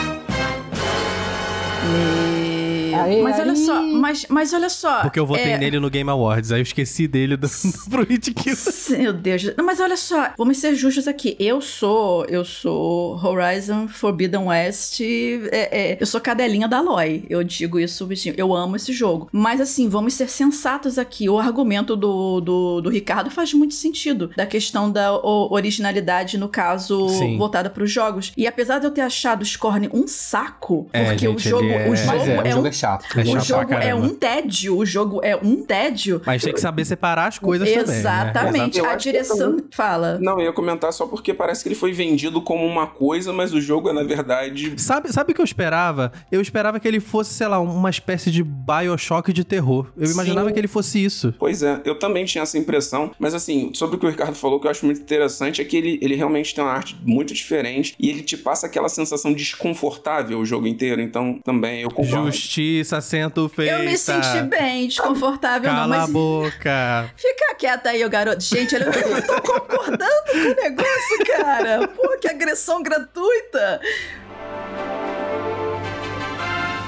Mas 3.22 3.38
olha 3.38 3.56
só, 3.56 3.82
mas, 3.82 4.26
mas 4.28 4.52
olha 4.52 4.68
só. 4.68 5.02
Porque 5.02 5.18
eu 5.18 5.26
votei 5.26 5.52
é... 5.52 5.58
nele 5.58 5.78
no 5.78 5.90
Game 5.90 6.08
Awards, 6.10 6.52
aí 6.52 6.60
eu 6.60 6.62
esqueci 6.62 7.06
dele 7.06 7.36
do, 7.36 7.48
pro 7.90 8.04
Hit 8.04 8.32
Kill. 8.32 8.56
Meu 8.98 9.12
Deus. 9.12 9.44
Não, 9.56 9.64
mas 9.64 9.80
olha 9.80 9.96
só, 9.96 10.30
vamos 10.36 10.58
ser 10.58 10.74
justos 10.74 11.06
aqui. 11.08 11.36
Eu 11.38 11.60
sou, 11.60 12.24
eu 12.26 12.44
sou 12.44 13.16
Horizon 13.24 13.88
Forbidden 13.88 14.46
West, 14.46 15.00
é, 15.00 15.92
é, 15.92 15.98
eu 16.00 16.06
sou 16.06 16.20
cadelinha 16.20 16.68
da 16.68 16.78
Aloy. 16.78 17.24
Eu 17.28 17.42
digo 17.42 17.78
isso, 17.78 18.06
bichinho. 18.06 18.34
Eu 18.36 18.54
amo 18.54 18.76
esse 18.76 18.92
jogo. 18.92 19.28
Mas 19.32 19.60
assim, 19.60 19.88
vamos 19.88 20.14
ser 20.14 20.28
sensatos 20.28 20.98
aqui. 20.98 21.28
O 21.28 21.38
argumento 21.38 21.96
do, 21.96 22.40
do, 22.40 22.80
do 22.80 22.90
Ricardo 22.90 23.30
faz 23.30 23.52
muito 23.52 23.74
sentido. 23.74 24.30
Da 24.36 24.46
questão 24.46 24.90
da 24.90 25.12
originalidade, 25.24 26.38
no 26.38 26.48
caso, 26.48 27.08
Sim. 27.08 27.36
voltada 27.36 27.70
pros 27.70 27.90
jogos. 27.90 28.32
E 28.36 28.46
apesar 28.46 28.78
de 28.78 28.86
eu 28.86 28.90
ter 28.90 29.02
achado 29.02 29.42
o 29.42 29.44
Scorn 29.44 29.88
um 29.92 30.06
saco, 30.06 30.88
é, 30.92 31.04
porque 31.04 31.26
gente, 31.26 31.36
o 31.36 31.50
jogo, 31.50 31.66
é... 31.66 31.88
o 31.88 31.96
jogo 31.96 32.16
é, 32.44 32.50
é, 32.50 32.56
um 32.56 32.62
chato. 32.86 33.18
É 33.18 33.22
o 33.22 33.26
chato 33.26 33.44
jogo 33.44 33.74
é 33.74 33.94
um 33.94 34.14
tédio. 34.14 34.76
O 34.76 34.86
jogo 34.86 35.20
é 35.22 35.36
um 35.36 35.62
tédio. 35.62 36.22
Mas 36.24 36.42
tem 36.42 36.52
que 36.52 36.60
saber 36.60 36.84
separar 36.84 37.26
as 37.26 37.38
coisas 37.38 37.68
Exatamente. 37.68 38.74
também. 38.78 38.82
Né? 38.82 38.88
A 38.88 38.96
direção. 38.96 39.56
Fala. 39.70 40.18
Não, 40.20 40.38
eu 40.38 40.46
ia 40.46 40.52
comentar 40.52 40.92
só 40.92 41.06
porque 41.06 41.34
parece 41.34 41.62
que 41.62 41.68
ele 41.68 41.74
foi 41.74 41.92
vendido 41.92 42.40
como 42.40 42.64
uma 42.64 42.86
coisa, 42.86 43.32
mas 43.32 43.52
o 43.52 43.60
jogo 43.60 43.88
é, 43.88 43.92
na 43.92 44.02
verdade. 44.02 44.74
Sabe, 44.80 45.12
sabe 45.12 45.32
o 45.32 45.34
que 45.34 45.40
eu 45.40 45.44
esperava? 45.44 46.12
Eu 46.30 46.40
esperava 46.40 46.78
que 46.78 46.86
ele 46.86 47.00
fosse, 47.00 47.34
sei 47.34 47.48
lá, 47.48 47.58
uma 47.58 47.90
espécie 47.90 48.30
de 48.30 48.42
Bioshock 48.42 49.32
de 49.32 49.44
terror. 49.44 49.86
Eu 49.96 50.10
imaginava 50.10 50.48
Sim. 50.48 50.54
que 50.54 50.60
ele 50.60 50.68
fosse 50.68 51.02
isso. 51.02 51.34
Pois 51.38 51.62
é, 51.62 51.80
eu 51.84 51.98
também 51.98 52.24
tinha 52.24 52.42
essa 52.42 52.56
impressão. 52.56 53.10
Mas 53.18 53.34
assim, 53.34 53.70
sobre 53.74 53.96
o 53.96 53.98
que 53.98 54.06
o 54.06 54.10
Ricardo 54.10 54.34
falou, 54.34 54.60
que 54.60 54.66
eu 54.66 54.70
acho 54.70 54.84
muito 54.84 55.00
interessante 55.00 55.60
é 55.60 55.64
que 55.64 55.76
ele, 55.76 55.98
ele 56.00 56.14
realmente 56.14 56.54
tem 56.54 56.62
uma 56.62 56.72
arte 56.72 56.96
muito 57.02 57.34
diferente 57.34 57.94
e 57.98 58.10
ele 58.10 58.22
te 58.22 58.36
passa 58.36 58.66
aquela 58.66 58.88
sensação 58.88 59.32
desconfortável 59.32 60.38
o 60.38 60.44
jogo 60.44 60.66
inteiro. 60.66 61.00
Então, 61.00 61.40
também 61.44 61.82
eu 61.82 61.90
concordo. 61.90 62.26
Justiça 62.26 62.75
sendo 62.84 63.48
feita. 63.48 63.74
Eu 63.74 63.84
me 63.84 63.96
senti 63.96 64.42
bem, 64.42 64.88
desconfortável 64.88 65.70
Cala 65.70 65.82
não, 65.82 65.88
mas... 65.88 66.08
a 66.08 66.12
boca. 66.12 67.10
Fica 67.16 67.54
quieta 67.56 67.90
aí, 67.90 68.04
o 68.04 68.10
garoto. 68.10 68.42
Gente, 68.42 68.74
eu 68.74 68.80
tô 69.26 69.42
concordando 69.42 70.12
com 70.30 70.38
o 70.38 70.54
negócio, 70.54 71.26
cara. 71.26 71.88
Pô, 71.88 72.16
que 72.20 72.28
agressão 72.28 72.82
gratuita. 72.82 73.80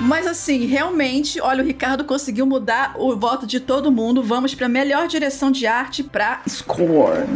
Mas 0.00 0.26
assim, 0.26 0.64
realmente, 0.66 1.40
olha, 1.40 1.62
o 1.62 1.66
Ricardo 1.66 2.04
conseguiu 2.04 2.46
mudar 2.46 2.94
o 2.96 3.16
voto 3.16 3.46
de 3.46 3.58
todo 3.58 3.90
mundo. 3.90 4.22
Vamos 4.22 4.54
para 4.54 4.68
melhor 4.68 5.08
direção 5.08 5.50
de 5.50 5.66
arte 5.66 6.02
para 6.04 6.40
Score. 6.48 7.26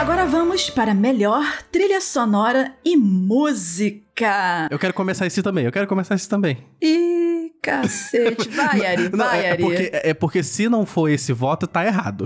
Agora 0.00 0.24
vamos 0.24 0.70
para 0.70 0.94
melhor 0.94 1.44
trilha 1.70 2.00
sonora 2.00 2.72
e 2.82 2.96
música. 2.96 4.66
Eu 4.70 4.78
quero 4.78 4.94
começar 4.94 5.26
esse 5.26 5.42
também, 5.42 5.66
eu 5.66 5.70
quero 5.70 5.86
começar 5.86 6.14
esse 6.14 6.26
também. 6.26 6.56
Ih, 6.80 7.52
cacete. 7.60 8.48
Vai, 8.56 8.86
Ari, 8.86 9.08
vai, 9.10 9.44
é, 9.44 9.50
Ari. 9.50 9.62
É 9.62 9.66
porque, 9.66 9.90
é 9.92 10.14
porque 10.14 10.42
se 10.42 10.70
não 10.70 10.86
for 10.86 11.10
esse 11.10 11.34
voto, 11.34 11.66
tá 11.66 11.84
errado. 11.84 12.24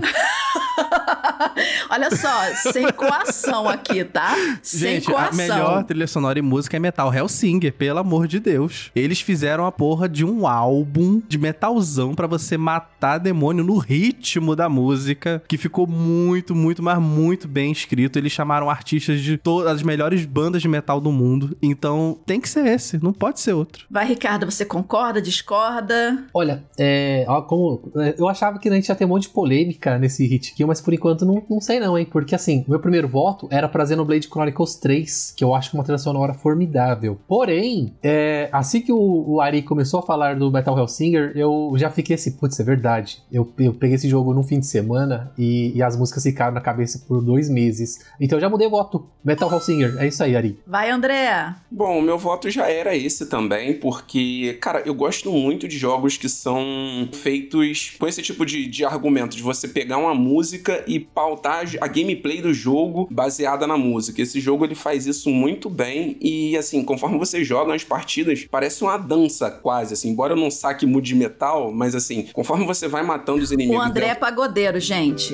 Olha 1.89 2.15
só, 2.15 2.71
sem 2.71 2.91
coação 2.93 3.67
aqui, 3.67 4.03
tá? 4.03 4.35
Sem 4.61 4.95
Gente, 4.95 5.07
coação. 5.07 5.29
a 5.29 5.33
melhor 5.33 5.83
trilha 5.83 6.07
sonora 6.07 6.39
e 6.39 6.41
música 6.41 6.77
é 6.77 6.79
Metal 6.79 7.13
Hellsinger, 7.13 7.73
pelo 7.73 7.99
amor 7.99 8.27
de 8.27 8.39
Deus. 8.39 8.91
Eles 8.95 9.21
fizeram 9.21 9.65
a 9.65 9.71
porra 9.71 10.07
de 10.09 10.25
um 10.25 10.47
álbum 10.47 11.21
de 11.27 11.37
metalzão 11.37 12.13
para 12.15 12.27
você 12.27 12.57
matar 12.57 13.17
demônio 13.17 13.63
no 13.63 13.77
ritmo 13.77 14.55
da 14.55 14.67
música, 14.67 15.41
que 15.47 15.57
ficou 15.57 15.87
muito, 15.87 16.55
muito, 16.55 16.81
mas 16.81 16.99
muito 16.99 17.47
bem 17.47 17.71
escrito. 17.71 18.17
Eles 18.17 18.31
chamaram 18.31 18.69
artistas 18.69 19.21
de 19.21 19.37
todas 19.37 19.71
as 19.71 19.83
melhores 19.83 20.25
bandas 20.25 20.61
de 20.61 20.67
metal 20.67 20.99
do 20.99 21.11
mundo. 21.11 21.57
Então, 21.61 22.17
tem 22.25 22.39
que 22.39 22.49
ser 22.49 22.65
esse, 22.67 23.01
não 23.03 23.13
pode 23.13 23.39
ser 23.39 23.53
outro. 23.53 23.85
Vai, 23.89 24.05
Ricardo, 24.07 24.45
você 24.45 24.65
concorda, 24.65 25.21
discorda? 25.21 26.25
Olha, 26.33 26.63
é, 26.77 27.25
ó, 27.27 27.41
como 27.41 27.91
eu 28.17 28.27
achava 28.27 28.59
que 28.59 28.69
a 28.69 28.73
gente 28.73 28.87
ia 28.87 28.95
ter 28.95 29.05
um 29.05 29.09
monte 29.09 29.23
de 29.23 29.29
polêmica 29.29 29.97
nesse 29.97 30.25
hit 30.25 30.51
aqui, 30.53 30.65
mas 30.65 30.81
por 30.81 30.93
enquanto 30.93 31.25
não, 31.25 31.43
não 31.49 31.61
sei 31.61 31.74
não, 31.79 31.97
hein? 31.97 32.07
Porque 32.09 32.35
assim, 32.35 32.63
o 32.67 32.71
meu 32.71 32.79
primeiro 32.79 33.07
voto 33.07 33.47
era 33.51 33.67
pra 33.67 33.85
Xenoblade 33.85 34.27
Chronicles 34.27 34.75
3, 34.75 35.33
que 35.35 35.43
eu 35.43 35.53
acho 35.53 35.69
que 35.69 35.75
é 35.75 35.79
uma 35.79 35.83
trilha 35.83 35.97
sonora 35.97 36.33
formidável. 36.33 37.17
Porém, 37.27 37.93
é, 38.03 38.49
assim 38.51 38.81
que 38.81 38.91
o, 38.91 39.25
o, 39.27 39.41
Ari 39.41 39.61
começou 39.61 39.99
a 39.99 40.03
falar 40.03 40.35
do 40.35 40.51
Metal 40.51 40.77
Hellsinger, 40.77 41.31
eu 41.35 41.73
já 41.75 41.89
fiquei 41.89 42.15
assim, 42.15 42.31
putz, 42.31 42.59
é 42.59 42.63
verdade. 42.63 43.21
Eu, 43.31 43.51
eu 43.59 43.73
peguei 43.73 43.95
esse 43.95 44.07
jogo 44.07 44.33
num 44.33 44.43
fim 44.43 44.59
de 44.59 44.67
semana 44.67 45.31
e, 45.37 45.71
e, 45.75 45.83
as 45.83 45.97
músicas 45.97 46.23
ficaram 46.23 46.53
na 46.53 46.61
cabeça 46.61 47.03
por 47.07 47.21
dois 47.21 47.49
meses. 47.49 47.99
Então 48.19 48.37
eu 48.37 48.41
já 48.41 48.49
mudei 48.49 48.67
o 48.67 48.71
voto. 48.71 49.07
Metal 49.23 49.51
Hellsinger, 49.51 49.95
é 49.97 50.07
isso 50.07 50.23
aí, 50.23 50.35
Ari. 50.35 50.59
Vai, 50.67 50.89
André. 50.89 51.55
Bom, 51.69 51.99
o 51.99 52.01
meu 52.01 52.17
voto 52.17 52.49
já 52.49 52.69
era 52.69 52.95
esse 52.95 53.25
também, 53.27 53.73
porque, 53.73 54.57
cara, 54.61 54.81
eu 54.85 54.93
gosto 54.93 55.31
muito 55.31 55.67
de 55.67 55.77
jogos 55.77 56.17
que 56.17 56.29
são 56.29 57.09
feitos 57.11 57.95
com 57.99 58.07
esse 58.07 58.21
tipo 58.21 58.45
de, 58.45 58.67
de 58.67 58.85
argumento, 58.85 59.35
de 59.35 59.43
você 59.43 59.67
pegar 59.67 59.97
uma 59.97 60.13
música 60.13 60.83
e 60.87 60.99
pautar 60.99 61.64
a 61.79 61.87
gameplay 61.87 62.41
do 62.41 62.53
jogo 62.53 63.07
baseada 63.11 63.65
na 63.65 63.77
música. 63.77 64.21
Esse 64.21 64.39
jogo 64.39 64.65
ele 64.65 64.75
faz 64.75 65.05
isso 65.05 65.29
muito 65.29 65.69
bem 65.69 66.17
e 66.21 66.57
assim, 66.57 66.83
conforme 66.83 67.17
você 67.17 67.43
joga 67.43 67.71
nas 67.71 67.83
partidas, 67.83 68.45
parece 68.49 68.83
uma 68.83 68.97
dança 68.97 69.49
quase, 69.49 69.93
assim, 69.93 70.09
embora 70.09 70.33
eu 70.33 70.37
não 70.37 70.51
saque 70.51 70.85
de 70.85 71.15
metal, 71.15 71.71
mas 71.71 71.95
assim, 71.95 72.27
conforme 72.33 72.65
você 72.65 72.87
vai 72.87 73.03
matando 73.03 73.41
os 73.41 73.51
inimigos... 73.51 73.81
O 73.81 73.85
André 73.85 74.07
é 74.07 74.15
pagodeiro, 74.15 74.79
gente. 74.79 75.33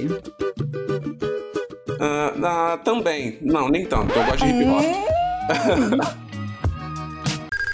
Uh, 2.02 2.32
uh, 2.40 2.78
também. 2.84 3.38
Não, 3.42 3.70
nem 3.70 3.86
tanto. 3.86 4.18
Eu 4.18 4.26
gosto 4.26 4.46
de 4.46 4.52
hip 4.52 4.66
hop. 4.66 4.84
É? 4.84 6.22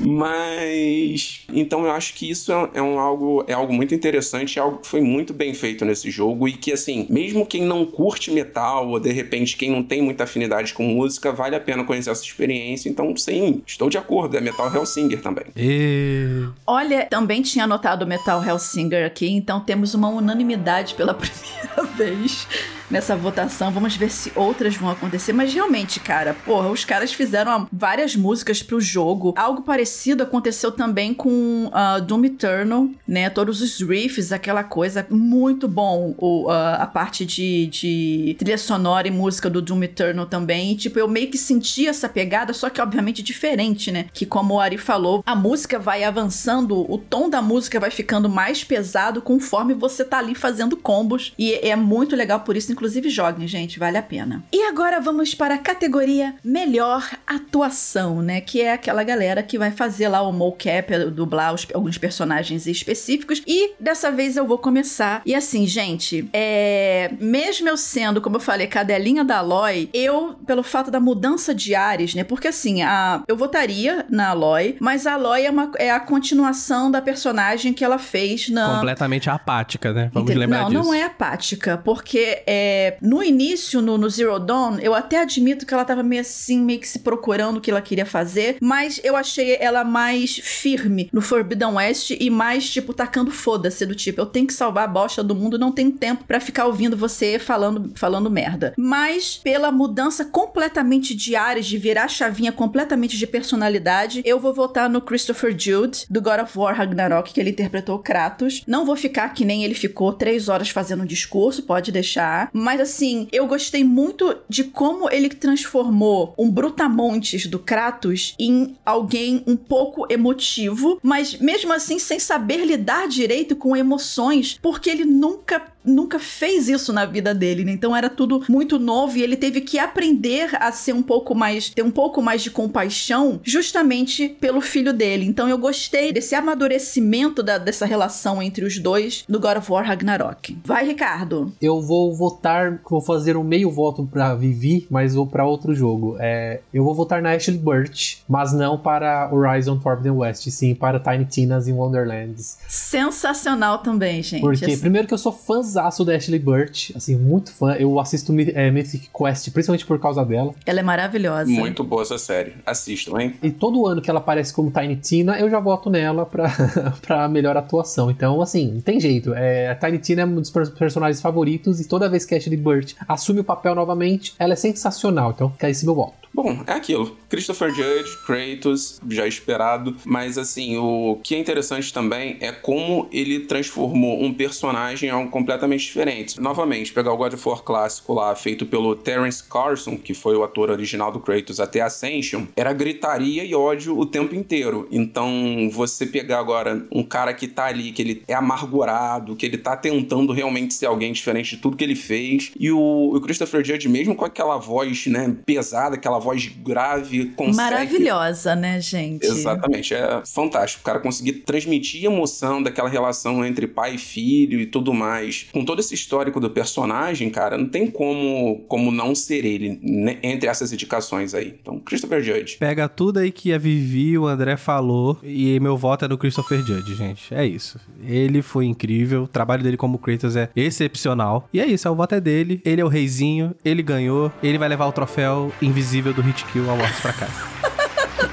Mas 0.08 1.42
então 1.52 1.84
eu 1.86 1.92
acho 1.92 2.14
que 2.14 2.30
isso 2.30 2.52
é, 2.52 2.70
é, 2.76 2.82
um 2.82 2.98
algo 2.98 3.44
é 3.46 3.54
algo 3.54 3.74
muito 3.74 3.94
interessante, 3.94 4.58
é 4.58 4.62
algo 4.62 4.78
que 4.78 4.88
foi 4.88 5.02
muito 5.02 5.34
bem 5.34 5.54
feito 5.54 5.84
nesse 5.84 6.10
jogo 6.10 6.48
e 6.48 6.54
que 6.54 6.72
assim, 6.72 7.06
mesmo 7.10 7.46
quem 7.46 7.64
não 7.64 7.86
curte 7.86 8.32
metal 8.32 8.88
ou 8.88 9.00
de 9.00 9.12
repente 9.12 9.58
quem 9.58 9.70
não 9.70 9.84
tem 9.84 10.02
muita 10.02 10.24
afinidade 10.24 10.74
com 10.74 10.84
música, 10.84 11.34
vale 11.34 11.56
a 11.56 11.60
pena 11.60 11.84
conhecer 11.84 12.10
essa 12.10 12.24
experiência. 12.24 12.90
Então, 12.90 13.16
sim, 13.18 13.62
estou 13.68 13.90
de 13.90 13.98
acordo, 13.98 14.38
é 14.38 14.42
Metal 14.42 14.74
Hellsinger 14.74 15.22
também. 15.22 15.46
E... 15.56 16.48
Olha, 16.66 17.06
também 17.10 17.42
tinha 17.42 17.66
anotado 17.66 18.08
Metal 18.08 18.44
Hellsinger 18.44 19.06
aqui, 19.06 19.28
então 19.28 19.60
temos 19.60 19.94
uma 19.94 20.08
unanimidade 20.08 20.94
pela 20.96 21.14
primeira 21.16 21.84
vez 21.98 22.48
nessa 22.90 23.16
votação. 23.16 23.72
Vamos 23.72 23.98
ver 23.98 24.10
se 24.10 24.32
outras 24.36 24.76
vão 24.76 24.90
acontecer. 24.90 25.34
Mas 25.34 25.54
realmente, 25.54 26.00
cara, 26.00 26.34
porra, 26.46 26.70
os 26.70 26.86
caras 26.86 27.12
fizeram 27.12 27.68
várias 27.72 28.16
músicas 28.16 28.64
pro 28.64 28.80
jogo. 28.80 29.34
Algo 29.38 29.62
parecido 29.62 29.97
aconteceu 30.24 30.72
também 30.72 31.14
com 31.14 31.66
uh, 31.68 32.02
Doom 32.02 32.26
Eternal, 32.26 32.90
né? 33.08 33.30
Todos 33.30 33.62
os 33.62 33.82
riffs, 33.82 34.32
aquela 34.32 34.64
coisa. 34.64 35.06
Muito 35.10 35.68
bom 35.68 36.14
o, 36.18 36.46
uh, 36.46 36.52
a 36.80 36.86
parte 36.86 37.26
de, 37.26 37.68
de 37.68 38.36
trilha 38.38 38.58
sonora 38.58 39.08
e 39.08 39.12
música 39.12 39.50
do 39.50 39.62
Doom 39.62 39.84
Eternal 39.84 40.26
também. 40.26 40.72
E, 40.72 40.76
tipo, 40.76 41.00
eu 41.00 41.08
meio 41.08 41.30
que 41.30 41.38
senti 41.38 41.88
essa 41.88 42.08
pegada, 42.08 42.54
só 42.54 42.70
que 42.70 42.82
obviamente 42.82 43.24
diferente, 43.24 43.92
né? 43.92 44.06
Que 44.14 44.26
como 44.26 44.56
o 44.56 44.60
Ari 44.60 44.78
falou, 44.78 45.24
a 45.26 45.36
música 45.36 45.80
vai 45.80 46.04
avançando, 46.04 46.90
o 46.92 46.98
tom 46.98 47.30
da 47.30 47.42
música 47.42 47.80
vai 47.80 47.92
ficando 47.92 48.30
mais 48.30 48.64
pesado 48.64 49.22
conforme 49.22 49.74
você 49.74 50.06
tá 50.06 50.20
ali 50.20 50.36
fazendo 50.36 50.78
combos. 50.78 51.34
E 51.38 51.54
é 51.54 51.76
muito 51.76 52.16
legal 52.16 52.42
por 52.42 52.56
isso. 52.56 52.72
Inclusive, 52.72 53.10
joguem, 53.10 53.48
gente, 53.48 53.80
vale 53.80 53.98
a 53.98 54.04
pena. 54.04 54.44
E 54.54 54.64
agora 54.64 55.00
vamos 55.00 55.34
para 55.34 55.56
a 55.56 55.60
categoria 55.60 56.36
Melhor 56.44 57.10
Atuação, 57.26 58.22
né? 58.22 58.42
Que 58.42 58.62
é 58.62 58.74
aquela 58.74 59.04
galera 59.04 59.42
que 59.42 59.58
vai 59.58 59.72
fazer 59.72 59.87
lá 60.08 60.22
o 60.22 60.32
mocap, 60.32 60.92
dublar 61.12 61.54
os, 61.54 61.68
alguns 61.74 61.98
personagens 61.98 62.68
específicos. 62.68 63.42
E 63.48 63.74
dessa 63.80 64.12
vez 64.12 64.38
eu 64.38 64.46
vou 64.46 64.58
começar. 64.58 65.22
E 65.26 65.34
assim, 65.36 65.66
gente, 65.66 66.28
é. 66.34 67.12
Mesmo 67.20 67.70
eu 67.70 67.78
sendo, 67.78 68.22
como 68.22 68.38
eu 68.38 68.40
falei, 68.40 68.68
cadelinha 68.68 69.24
da 69.24 69.38
Aloy, 69.38 69.90
eu, 69.94 70.36
pelo 70.46 70.64
fato 70.64 70.92
da 70.92 71.00
mudança 71.00 71.54
de 71.54 71.76
ares, 71.76 72.14
né? 72.14 72.24
Porque 72.24 72.48
assim, 72.48 72.82
a... 72.82 73.24
eu 73.28 73.38
votaria 73.38 74.06
na 74.10 74.30
Aloy, 74.30 74.78
mas 74.80 75.08
a 75.08 75.14
Aloy 75.14 75.46
é, 75.46 75.50
uma... 75.50 75.72
é 75.78 75.92
a 75.92 76.00
continuação 76.00 76.90
da 76.92 77.02
personagem 77.02 77.74
que 77.74 77.84
ela 77.84 77.98
fez 77.98 78.50
na. 78.50 78.76
Completamente 78.76 79.30
apática, 79.30 79.94
né? 79.94 80.10
Vamos 80.14 80.30
Entendeu? 80.30 80.48
lembrar 80.48 80.64
não, 80.64 80.70
disso. 80.70 80.84
Não, 80.84 80.94
é 80.94 81.04
apática, 81.04 81.78
porque 81.78 82.44
é, 82.46 82.98
no 83.02 83.24
início, 83.24 83.82
no, 83.82 83.98
no, 83.98 84.10
Zero 84.10 84.40
Dawn, 84.40 84.78
eu 84.80 84.94
até 84.94 85.22
admito 85.22 85.66
que 85.66 85.74
ela 85.74 85.86
tava 85.86 86.04
meio 86.04 86.22
assim, 86.22 86.62
meio 86.62 86.80
que 86.80 86.88
se 86.88 87.00
procurando 87.00 87.58
o 87.58 87.62
que 87.62 87.72
ela 87.72 87.82
queria 87.82 88.06
fazer, 88.06 88.58
mas 88.62 89.00
eu 89.04 89.16
achei 89.16 89.58
ela 89.68 89.84
mais 89.84 90.40
firme 90.44 91.10
no 91.12 91.22
Forbidden 91.22 91.76
West 91.76 92.12
e 92.12 92.30
mais, 92.30 92.70
tipo, 92.70 92.94
tacando 92.94 93.32
foda-se, 93.32 93.86
do 93.86 93.96
tipo, 93.96 94.22
eu 94.22 94.26
tenho 94.26 94.48
que 94.48 94.54
salvar 94.54 94.86
a 94.86 94.88
bosta 94.88 95.24
do 95.24 95.36
mundo, 95.36 95.60
não 95.60 95.72
tenho 95.72 95.92
tempo 95.92 96.24
para 96.24 96.40
ficar 96.40 96.66
ouvindo 96.66 96.98
você 96.98 97.38
falando, 97.38 97.92
falando 97.96 98.32
merda. 98.32 98.74
Mas, 98.78 99.38
pela 99.38 99.72
mudança 99.72 100.26
completamente 100.26 101.14
de 101.14 101.36
áreas, 101.36 101.66
de 101.66 101.78
virar 101.78 102.06
a 102.06 102.08
chavinha 102.08 102.52
completamente 102.52 103.18
de 103.18 103.28
personalidade, 103.28 104.22
eu 104.26 104.40
vou 104.40 104.54
votar 104.54 104.90
no 104.90 105.02
Christopher 105.02 105.56
Jude, 105.58 106.06
do 106.10 106.22
God 106.22 106.42
of 106.42 106.58
War 106.58 106.76
Ragnarok, 106.76 107.34
que 107.34 107.40
ele 107.40 107.50
interpretou 107.50 108.00
Kratos. 108.00 108.64
Não 108.66 108.86
vou 108.86 108.96
ficar 108.96 109.30
que 109.34 109.46
nem 109.46 109.64
ele 109.64 109.74
ficou 109.74 110.14
três 110.14 110.48
horas 110.48 110.70
fazendo 110.70 111.04
um 111.04 111.06
discurso, 111.06 111.64
pode 111.64 111.92
deixar. 111.92 112.50
Mas 112.54 112.80
assim, 112.80 113.28
eu 113.32 113.48
gostei 113.48 113.84
muito 113.84 114.38
de 114.48 114.64
como 114.64 115.10
ele 115.10 115.30
transformou 115.30 116.34
um 116.38 116.50
brutamontes 116.50 117.48
do 117.48 117.60
Kratos 117.60 118.36
em 118.40 118.78
alguém 118.86 119.44
um 119.46 119.56
pouco 119.58 120.06
emotivo, 120.10 121.00
mas 121.02 121.38
mesmo 121.40 121.74
assim 121.74 122.00
sem 122.00 122.20
saber 122.20 122.66
lidar 122.66 123.08
direito 123.08 123.56
com 123.56 123.76
emoções, 123.76 124.60
porque 124.62 124.90
ele 124.90 125.06
nunca 125.06 125.62
nunca 125.88 126.20
fez 126.20 126.68
isso 126.68 126.92
na 126.92 127.06
vida 127.06 127.34
dele, 127.34 127.64
né? 127.64 127.72
Então 127.72 127.96
era 127.96 128.10
tudo 128.10 128.44
muito 128.50 128.78
novo 128.78 129.18
e 129.18 129.24
ele 129.24 129.36
teve 129.36 129.62
que 129.62 129.80
aprender 129.80 130.50
a 130.60 130.72
ser 130.72 130.94
um 130.94 131.04
pouco 131.04 131.34
mais, 131.34 131.70
ter 131.70 131.84
um 131.84 131.92
pouco 131.92 132.22
mais 132.22 132.44
de 132.44 132.52
compaixão, 132.52 133.40
justamente 133.44 134.30
pelo 134.40 134.62
filho 134.62 134.94
dele. 134.94 135.26
Então 135.26 135.48
eu 135.48 135.58
gostei 135.58 136.12
desse 136.12 136.36
amadurecimento 136.36 137.42
da, 137.42 137.58
dessa 137.58 137.86
relação 137.86 138.42
entre 138.42 138.66
os 138.66 138.78
dois 138.78 139.24
no 139.28 139.40
God 139.40 139.58
of 139.58 139.72
War 139.72 139.86
Ragnarok. 139.86 140.58
Vai, 140.64 140.86
Ricardo. 140.86 141.52
Eu 141.62 141.82
vou 141.82 142.14
votar, 142.16 142.80
vou 142.90 143.02
fazer 143.02 143.38
um 143.38 143.44
meio 143.44 143.72
voto 143.72 144.06
pra 144.06 144.36
Vivi, 144.36 144.88
mas 144.90 145.16
vou 145.16 145.26
para 145.26 145.46
outro 145.46 145.74
jogo. 145.74 146.18
É, 146.20 146.62
eu 146.74 146.84
vou 146.84 146.94
votar 146.94 147.22
na 147.22 147.32
Ashley 147.32 147.58
Burch, 147.58 148.24
mas 148.28 148.54
não 148.54 148.78
para 148.78 149.30
Horizon 149.32 149.80
Forbidden 149.80 150.12
West, 150.12 150.50
sim 150.50 150.76
para 150.76 151.00
Tiny 151.00 151.26
Tina's 151.26 151.68
in 151.68 151.74
Wonderlands. 151.74 152.58
Sensacional 152.68 153.80
também, 153.80 154.22
gente. 154.22 154.42
Porque, 154.42 154.66
assim. 154.66 154.80
primeiro 154.80 155.08
que 155.08 155.14
eu 155.14 155.18
sou 155.18 155.32
fãzaço 155.78 156.04
da 156.04 156.16
Ashley 156.16 156.40
Burch, 156.40 156.94
assim, 156.96 157.16
muito 157.16 157.52
fã. 157.52 157.74
Eu 157.74 158.00
assisto 158.00 158.34
é, 158.54 158.72
Mythic 158.72 159.10
Quest, 159.16 159.52
principalmente 159.52 159.86
por 159.86 160.00
causa 160.00 160.26
dela. 160.26 160.54
Ela 160.66 160.80
é 160.80 160.84
maravilhosa. 160.84 161.50
Muito 161.50 161.84
boa 161.84 162.02
essa 162.02 162.18
série. 162.18 162.54
Assistam, 162.66 163.20
hein? 163.20 163.36
E 163.44 163.52
todo 163.52 163.86
ano 163.86 164.02
que 164.02 164.10
ela 164.10 164.20
aparece 164.20 164.54
como 164.54 164.72
Tiny 164.72 164.96
Tina, 164.96 165.40
eu 165.40 165.50
já 165.50 165.60
voto 165.60 165.90
nela 165.90 166.26
pra, 166.26 166.52
pra 167.06 167.28
melhor 167.28 167.56
atuação. 167.56 168.10
Então, 168.10 168.42
assim, 168.42 168.72
não 168.74 168.82
tem 168.82 169.00
jeito. 169.00 169.34
É, 169.34 169.70
a 169.70 169.76
Tiny 169.76 170.00
Tina 170.00 170.22
é 170.24 170.26
um 170.26 170.36
dos 170.36 170.50
personagens 170.50 171.22
favoritos 171.22 171.80
e 171.80 171.88
toda 171.88 172.10
vez 172.10 172.26
que 172.26 172.34
a 172.34 172.38
Ashley 172.38 172.58
Burch 172.58 172.96
assume 173.08 173.42
o 173.42 173.44
papel 173.44 173.76
novamente, 173.76 174.34
ela 174.40 174.54
é 174.54 174.56
sensacional. 174.56 175.32
Então, 175.32 175.52
fica 175.52 175.70
esse 175.70 175.86
meu 175.86 175.94
voto. 175.94 176.27
Bom, 176.34 176.64
é 176.68 176.74
aquilo. 176.74 177.18
Christopher 177.30 177.74
Judge, 177.74 178.18
Kratos, 178.26 179.00
já 179.10 179.28
esperado. 179.28 179.96
Mas 180.06 180.38
assim, 180.38 180.78
o 180.78 181.20
que 181.24 181.36
é 181.36 181.40
interessante 181.40 181.92
também 181.92 182.38
é 182.40 182.52
como 182.52 183.08
ele 183.12 183.42
transformou 183.42 184.24
um 184.24 184.34
personagem 184.34 185.10
em 185.10 185.12
algo 185.12 185.30
completamente 185.30 185.86
diferente. 185.86 186.40
Novamente, 186.40 186.94
pegar 186.94 187.14
o 187.14 187.18
God 187.18 187.34
of 187.34 187.50
War 187.50 187.62
clássico 187.64 188.14
lá, 188.14 188.36
feito 188.36 188.66
pelo 188.66 188.96
Terence 188.96 189.44
Carson, 189.44 189.98
que 189.98 190.14
foi 190.14 190.36
o 190.36 190.44
ator 190.44 190.70
original 190.70 191.12
do 191.12 191.20
Kratos 191.20 191.60
até 191.60 191.82
Ascension, 191.82 192.46
era 192.56 192.72
gritaria 192.74 193.44
e 193.44 193.56
ódio 193.56 193.98
o 193.98 194.06
tempo 194.06 194.36
inteiro. 194.36 194.88
Então, 194.92 195.70
você 195.72 196.06
pegar 196.06 196.40
agora 196.40 196.86
um 196.92 197.04
cara 197.04 197.34
que 197.34 197.48
tá 197.48 197.66
ali, 197.66 197.92
que 197.92 198.02
ele 198.02 198.24
é 198.28 198.34
amargurado, 198.34 199.36
que 199.36 199.46
ele 199.46 199.58
tá 199.58 199.76
tentando 199.76 200.34
realmente 200.34 200.74
ser 200.74 200.86
alguém 200.86 201.12
diferente 201.12 201.56
de 201.56 201.62
tudo 201.62 201.78
que 201.78 201.84
ele 201.84 201.96
fez, 201.96 202.52
e 202.60 202.72
o, 202.72 203.16
o 203.16 203.22
Christopher 203.22 203.64
Judge, 203.64 203.90
mesmo 203.90 204.16
com 204.16 204.26
aquela 204.26 204.58
voz, 204.58 205.08
né, 205.08 205.36
pesada, 205.46 205.96
aquela 205.96 206.20
voz 206.20 206.27
grave, 206.36 207.26
consegue... 207.36 207.58
Maravilhosa, 207.58 208.56
né, 208.56 208.80
gente? 208.82 209.26
Exatamente, 209.26 209.94
é 209.94 210.22
fantástico. 210.26 210.82
O 210.82 210.86
cara 210.86 211.00
conseguir 211.00 211.34
transmitir 211.34 212.06
emoção 212.06 212.62
daquela 212.62 212.90
relação 212.90 213.46
entre 213.46 213.68
pai 213.68 213.96
e 213.96 213.98
filho 213.98 214.60
e 214.60 214.66
tudo 214.66 214.94
mais. 214.94 215.48
Com 215.52 215.64
todo 215.64 215.80
esse 215.80 215.94
histórico 215.94 216.40
do 216.40 216.50
personagem, 216.50 217.30
cara, 217.30 217.58
não 217.58 217.68
tem 217.68 217.90
como, 217.90 218.64
como 218.68 218.92
não 218.92 219.16
ser 219.16 219.46
ele 219.46 219.80
né, 219.82 220.18
entre 220.24 220.50
essas 220.50 220.72
indicações 220.72 221.34
aí. 221.34 221.56
Então, 221.62 221.80
Christopher 221.80 222.22
Judge. 222.22 222.58
Pega 222.58 222.88
tudo 222.88 223.20
aí 223.20 223.32
que 223.32 223.54
a 223.54 223.58
Vivi 223.58 224.12
e 224.12 224.18
o 224.18 224.28
André 224.28 224.58
falou 224.58 225.18
e 225.24 225.60
meu 225.60 225.78
voto 225.78 226.06
é 226.06 226.08
no 226.08 226.18
Christopher 226.18 226.64
Judge, 226.66 226.96
gente. 226.96 227.34
É 227.34 227.46
isso. 227.46 227.80
Ele 228.04 228.42
foi 228.42 228.66
incrível, 228.66 229.24
o 229.24 229.28
trabalho 229.28 229.64
dele 229.64 229.78
como 229.78 229.98
Kratos 229.98 230.36
é 230.36 230.50
excepcional. 230.56 231.48
E 231.54 231.60
é 231.60 231.66
isso, 231.66 231.90
o 231.90 231.96
voto 231.96 232.16
é 232.16 232.22
dele. 232.22 232.62
Ele 232.64 232.82
é 232.82 232.86
o 232.86 232.88
reizinho, 232.88 233.56
ele 233.64 233.82
ganhou, 233.82 234.32
ele 234.42 234.58
vai 234.58 234.70
levar 234.70 234.88
o 234.88 234.92
troféu 234.92 235.52
invisível 235.62 236.07
do 236.14 236.22
Hit 236.22 236.46
Kill 236.46 236.70
Awards 236.70 237.00
pra 237.00 237.14
casa. 237.14 237.58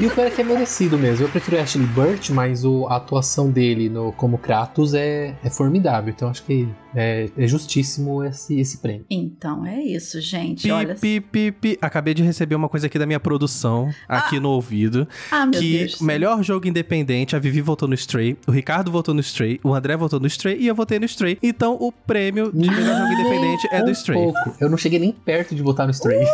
E 0.00 0.06
o 0.06 0.10
pior 0.10 0.26
é 0.26 0.30
que 0.30 0.40
é 0.40 0.44
merecido 0.44 0.98
mesmo. 0.98 1.24
Eu 1.24 1.28
prefiro 1.28 1.60
Ashley 1.60 1.86
Burt, 1.86 2.30
mas 2.30 2.64
o, 2.64 2.86
a 2.88 2.96
atuação 2.96 3.48
dele 3.48 3.88
no, 3.88 4.12
como 4.12 4.36
Kratos 4.36 4.92
é, 4.92 5.36
é 5.44 5.50
formidável. 5.50 6.12
Então 6.14 6.28
acho 6.28 6.42
que 6.42 6.68
é, 6.94 7.28
é 7.36 7.46
justíssimo 7.46 8.24
esse, 8.24 8.58
esse 8.58 8.78
prêmio. 8.78 9.04
Então 9.08 9.64
é 9.64 9.80
isso, 9.80 10.20
gente. 10.20 10.62
Pi, 10.62 10.70
Olha. 10.72 10.94
pi, 10.96 11.20
pi, 11.20 11.52
pi. 11.52 11.78
Acabei 11.80 12.12
de 12.12 12.24
receber 12.24 12.56
uma 12.56 12.68
coisa 12.68 12.86
aqui 12.86 12.98
da 12.98 13.06
minha 13.06 13.20
produção, 13.20 13.88
aqui 14.08 14.40
no 14.40 14.50
ouvido. 14.50 15.06
Ah, 15.30 15.46
meu 15.46 15.60
que 15.60 15.78
Deus. 15.78 16.00
melhor 16.00 16.42
jogo 16.42 16.66
independente, 16.66 17.36
a 17.36 17.38
Vivi 17.38 17.60
votou 17.60 17.86
no 17.86 17.94
Stray, 17.94 18.36
o 18.48 18.50
Ricardo 18.50 18.90
votou 18.90 19.14
no 19.14 19.20
Stray, 19.20 19.60
o 19.62 19.72
André 19.74 19.96
votou 19.96 20.18
no 20.18 20.26
Stray 20.26 20.56
e 20.58 20.66
eu 20.66 20.74
votei 20.74 20.98
no 20.98 21.04
Stray. 21.04 21.38
Então 21.40 21.76
o 21.80 21.92
prêmio 21.92 22.50
de 22.52 22.68
melhor 22.68 22.98
jogo 22.98 23.12
independente 23.12 23.68
é 23.70 23.80
do 23.80 23.90
um 23.90 23.92
Stray. 23.92 24.18
pouco. 24.18 24.56
Eu 24.60 24.68
não 24.68 24.76
cheguei 24.76 24.98
nem 24.98 25.12
perto 25.12 25.54
de 25.54 25.62
votar 25.62 25.86
no 25.86 25.92
Stray. 25.92 26.26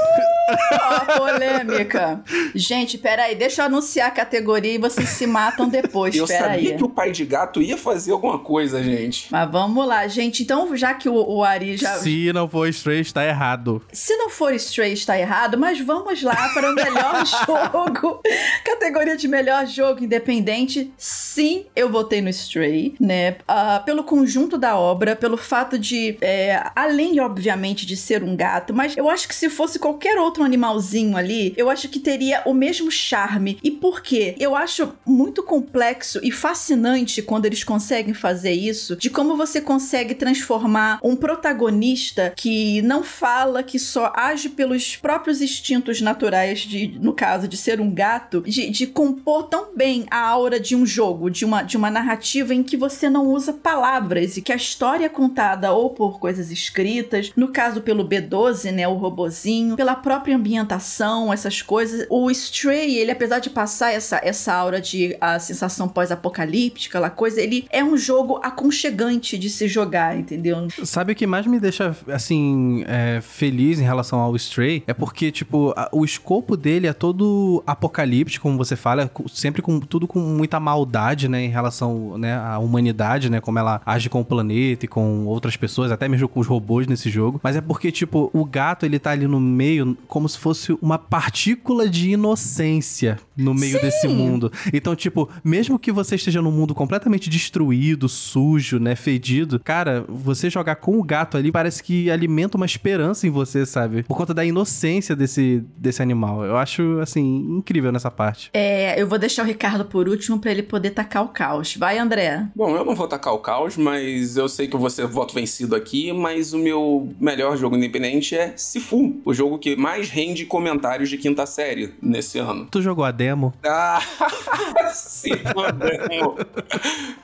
Ó, 0.73 1.19
polêmica. 1.19 2.23
Gente, 2.55 2.99
peraí, 2.99 3.35
deixa 3.35 3.63
eu 3.63 3.67
anunciar 3.67 4.09
a 4.09 4.11
categoria 4.11 4.75
e 4.75 4.79
vocês 4.79 5.09
se 5.09 5.27
matam 5.27 5.69
depois. 5.69 6.15
Eu 6.15 6.27
peraí. 6.27 6.65
sabia 6.65 6.77
que 6.77 6.85
o 6.85 6.89
pai 6.89 7.11
de 7.13 7.25
gato 7.25 7.63
ia 7.63 7.77
fazer 7.77 8.13
alguma 8.13 8.39
coisa, 8.39 8.83
gente. 8.83 9.29
Mas 9.31 9.51
vamos 9.51 9.87
lá, 9.87 10.07
gente. 10.09 10.43
Então, 10.43 10.77
já 10.77 10.95
que 10.95 11.09
o, 11.09 11.15
o 11.15 11.45
Ari 11.45 11.77
já. 11.77 11.95
Se 11.99 12.33
não 12.33 12.49
for 12.49 12.69
Stray, 12.69 13.01
está 13.01 13.25
errado. 13.25 13.83
Se 13.93 14.17
não 14.17 14.31
for 14.31 14.53
Stray, 14.55 14.93
está 14.93 15.19
errado, 15.19 15.59
mas 15.59 15.81
vamos 15.81 16.23
lá 16.23 16.49
para 16.55 16.71
o 16.71 16.75
melhor 16.75 17.25
jogo. 17.47 18.21
Categoria 18.65 19.17
de 19.17 19.29
melhor 19.29 19.67
jogo 19.67 20.05
independente. 20.05 20.93
Sim, 20.97 21.67
eu 21.75 21.91
votei 21.91 22.21
no 22.21 22.29
Stray, 22.29 22.95
né? 23.01 23.37
Ah, 23.47 23.83
pelo 23.85 24.05
conjunto 24.05 24.59
da 24.59 24.77
obra, 24.77 25.17
pelo 25.17 25.37
fato 25.37 25.79
de. 25.79 26.17
é, 26.21 26.63
além, 26.75 27.21
obviamente, 27.21 27.87
de 27.87 27.97
ser 27.97 28.23
um 28.23 28.37
gato, 28.37 28.75
mas 28.75 28.97
eu 28.97 29.09
acho 29.09 29.29
que 29.29 29.35
se 29.35 29.49
fosse 29.49 29.79
qualquer 29.79 30.19
outro 30.19 30.40
animalzinho 30.45 31.17
ali, 31.17 31.55
eu 31.57 31.69
acho 31.71 31.89
que 31.89 31.99
teria 31.99 32.43
o 32.45 32.55
mesmo 32.55 32.91
charme. 32.91 33.59
E 33.63 33.71
por 33.71 34.03
quê? 34.03 34.35
Eu 34.39 34.55
acho 34.55 34.93
muito 35.07 35.43
complexo 35.43 36.21
e 36.23 36.31
fascinante 36.31 37.23
quando 37.23 37.47
eles 37.47 37.65
conseguem 37.65 38.15
fazer 38.15 38.53
isso, 38.53 38.97
de 38.97 39.11
como 39.11 39.37
você 39.37 39.61
consegue 39.61 40.15
transformar 40.15 40.99
um 41.03 41.17
protagonista 41.17 42.33
que 42.37 42.83
não 42.83 43.03
fala, 43.03 43.63
que 43.63 43.79
só 43.79 44.13
age 44.15 44.49
pelos 44.49 44.97
próprios 44.97 45.41
instintos 45.41 46.01
naturais, 46.01 46.61
de, 46.61 46.99
no 47.01 47.13
caso 47.13 47.49
de 47.49 47.57
ser 47.57 47.81
um 47.81 47.93
gato, 47.93 48.43
de, 48.43 48.71
de 48.71 48.87
compor 48.87 49.45
tão 49.45 49.75
bem 49.77 50.07
a 50.11 50.19
aura 50.19 50.59
de 50.59 50.75
um 50.77 50.85
jogo, 50.85 51.31
de 51.31 51.45
uma, 51.45 51.63
de 51.63 51.77
uma 51.77 51.91
narrativa 51.91 52.55
em 52.55 52.63
que 52.63 52.77
você 52.77 53.09
não 53.09 53.27
usa 53.27 53.53
palavras 53.53 54.37
e 54.37 54.43
que 54.43 54.53
a 54.53 54.57
história 54.57 55.07
é 55.07 55.09
contada 55.09 55.73
ou 55.73 55.91
por 55.91 56.19
coisas 56.19 56.51
escritas, 56.51 57.33
no 57.37 57.49
caso 57.49 57.81
pelo 57.81 58.07
B12, 58.07 58.71
né, 58.71 58.87
o 58.87 58.95
robozinho, 58.95 59.77
pela 59.77 59.95
própria 59.95 60.30
própria 60.31 60.37
ambientação, 60.37 61.33
essas 61.33 61.63
coisas. 61.63 62.07
O 62.09 62.31
Stray, 62.31 62.97
ele 62.97 63.11
apesar 63.11 63.39
de 63.39 63.51
passar 63.51 63.93
essa, 63.93 64.21
essa 64.23 64.53
aura 64.55 64.81
de 64.81 65.17
a 65.21 65.39
sensação 65.39 65.89
pós-apocalíptica, 65.89 66.99
aquela 66.99 67.11
coisa, 67.11 67.41
ele 67.41 67.67
é 67.71 67.83
um 67.85 67.97
jogo 67.97 68.41
aconchegante 68.43 69.39
de 69.39 69.49
se 69.51 69.67
jogar, 69.69 70.17
entendeu? 70.19 70.69
Sabe 70.85 71.13
o 71.13 71.17
que 71.17 71.27
mais 71.27 71.47
me 71.47 71.59
deixa, 71.59 71.97
assim, 72.09 72.85
é, 72.87 73.21
feliz 73.23 73.79
em 73.81 73.85
relação 73.85 74.19
ao 74.21 74.35
Stray? 74.37 74.83
É 74.87 74.93
porque, 74.95 75.31
tipo, 75.31 75.73
a- 75.77 75.89
o 75.93 76.05
escopo 76.05 76.57
dele 76.57 76.87
é 76.87 76.93
todo 76.93 77.63
apocalíptico, 77.67 78.43
como 78.43 78.57
você 78.59 78.77
fala, 78.77 79.09
com- 79.09 79.29
sempre 79.29 79.63
com 79.63 79.81
tudo 79.81 80.07
com 80.07 80.19
muita 80.19 80.59
maldade, 80.61 81.29
né, 81.29 81.43
em 81.45 81.49
relação, 81.49 82.19
né, 82.19 82.35
à 82.37 82.59
humanidade, 82.59 83.31
né, 83.31 83.41
como 83.41 83.59
ela 83.59 83.81
age 83.87 84.09
com 84.09 84.21
o 84.21 84.25
planeta 84.25 84.85
e 84.85 84.89
com 84.89 85.25
outras 85.27 85.57
pessoas, 85.57 85.91
até 85.93 86.09
mesmo 86.09 86.29
com 86.29 86.41
os 86.41 86.47
robôs 86.47 86.87
nesse 86.87 87.09
jogo. 87.11 87.41
Mas 87.43 87.57
é 87.57 87.61
porque, 87.61 87.91
tipo, 87.93 88.31
o 88.33 88.45
gato, 88.45 88.85
ele 88.85 88.99
tá 88.99 89.11
ali 89.11 89.27
no 89.27 89.41
meio 89.41 89.97
como 90.21 90.29
se 90.29 90.39
fosse 90.39 90.77
uma 90.83 90.99
partícula 90.99 91.89
de 91.89 92.11
inocência 92.11 93.19
no 93.35 93.55
meio 93.55 93.81
desse 93.81 94.07
mundo. 94.07 94.53
Então, 94.71 94.95
tipo, 94.95 95.31
mesmo 95.43 95.79
que 95.79 95.91
você 95.91 96.17
esteja 96.17 96.43
num 96.43 96.51
mundo 96.53 96.75
completamente 96.75 97.31
destruído, 97.31 98.07
sujo, 98.07 98.79
né, 98.79 98.95
fedido, 98.95 99.59
cara, 99.59 100.05
você 100.07 100.51
jogar 100.51 100.77
com 100.77 100.99
o 100.99 101.03
gato 101.03 101.39
ali 101.39 101.51
parece 101.51 101.83
que 101.83 102.11
alimenta 102.11 102.59
uma 102.59 102.67
esperança 102.67 103.27
em 103.27 103.31
você, 103.31 103.65
sabe? 103.65 104.03
Por 104.03 104.15
conta 104.15 104.35
da 104.35 104.45
inocência 104.45 105.17
desse, 105.17 105.65
desse 105.75 106.03
animal. 106.03 106.45
Eu 106.45 106.59
acho, 106.59 106.99
assim, 107.01 107.57
incrível 107.57 107.91
nessa 107.91 108.11
parte. 108.11 108.51
É, 108.53 109.01
eu 109.01 109.09
vou 109.09 109.19
deixar 109.19 109.43
o 109.43 109.47
Ricardo 109.47 109.87
por 109.87 110.07
último 110.07 110.39
pra 110.39 110.51
ele 110.51 110.63
poder 110.63 110.91
tacar 110.91 111.25
o 111.25 111.29
caos. 111.29 111.77
Vai, 111.77 111.97
André. 111.97 112.47
Bom, 112.55 112.77
eu 112.77 112.85
não 112.85 112.95
vou 112.95 113.09
tacar 113.09 113.33
o 113.33 113.39
caos, 113.39 113.79
mas 113.79 114.37
eu 114.37 114.51
sei 114.51 114.69
que 114.69 114.77
eu 114.77 114.81
vou 114.81 114.91
ser 114.91 115.07
voto 115.07 115.35
vencido 115.35 115.75
aqui, 115.75 116.13
mas 116.13 116.53
o 116.53 116.59
meu 116.59 117.09
melhor 117.19 117.57
jogo 117.57 117.75
independente 117.75 118.37
é 118.37 118.53
Sifu, 118.55 119.19
o 119.25 119.33
jogo 119.33 119.59
que 119.59 119.75
mais 119.77 120.00
rende 120.09 120.45
comentários 120.47 121.09
de 121.09 121.19
quinta 121.19 121.47
série 121.47 121.95
nesse 122.01 122.39
ano. 122.39 122.67
Tu 122.71 122.81
jogou 122.83 123.05
a 123.05 123.11
demo? 123.11 123.53
Ah, 123.65 124.01
sim, 124.95 125.31
demo. 125.31 126.37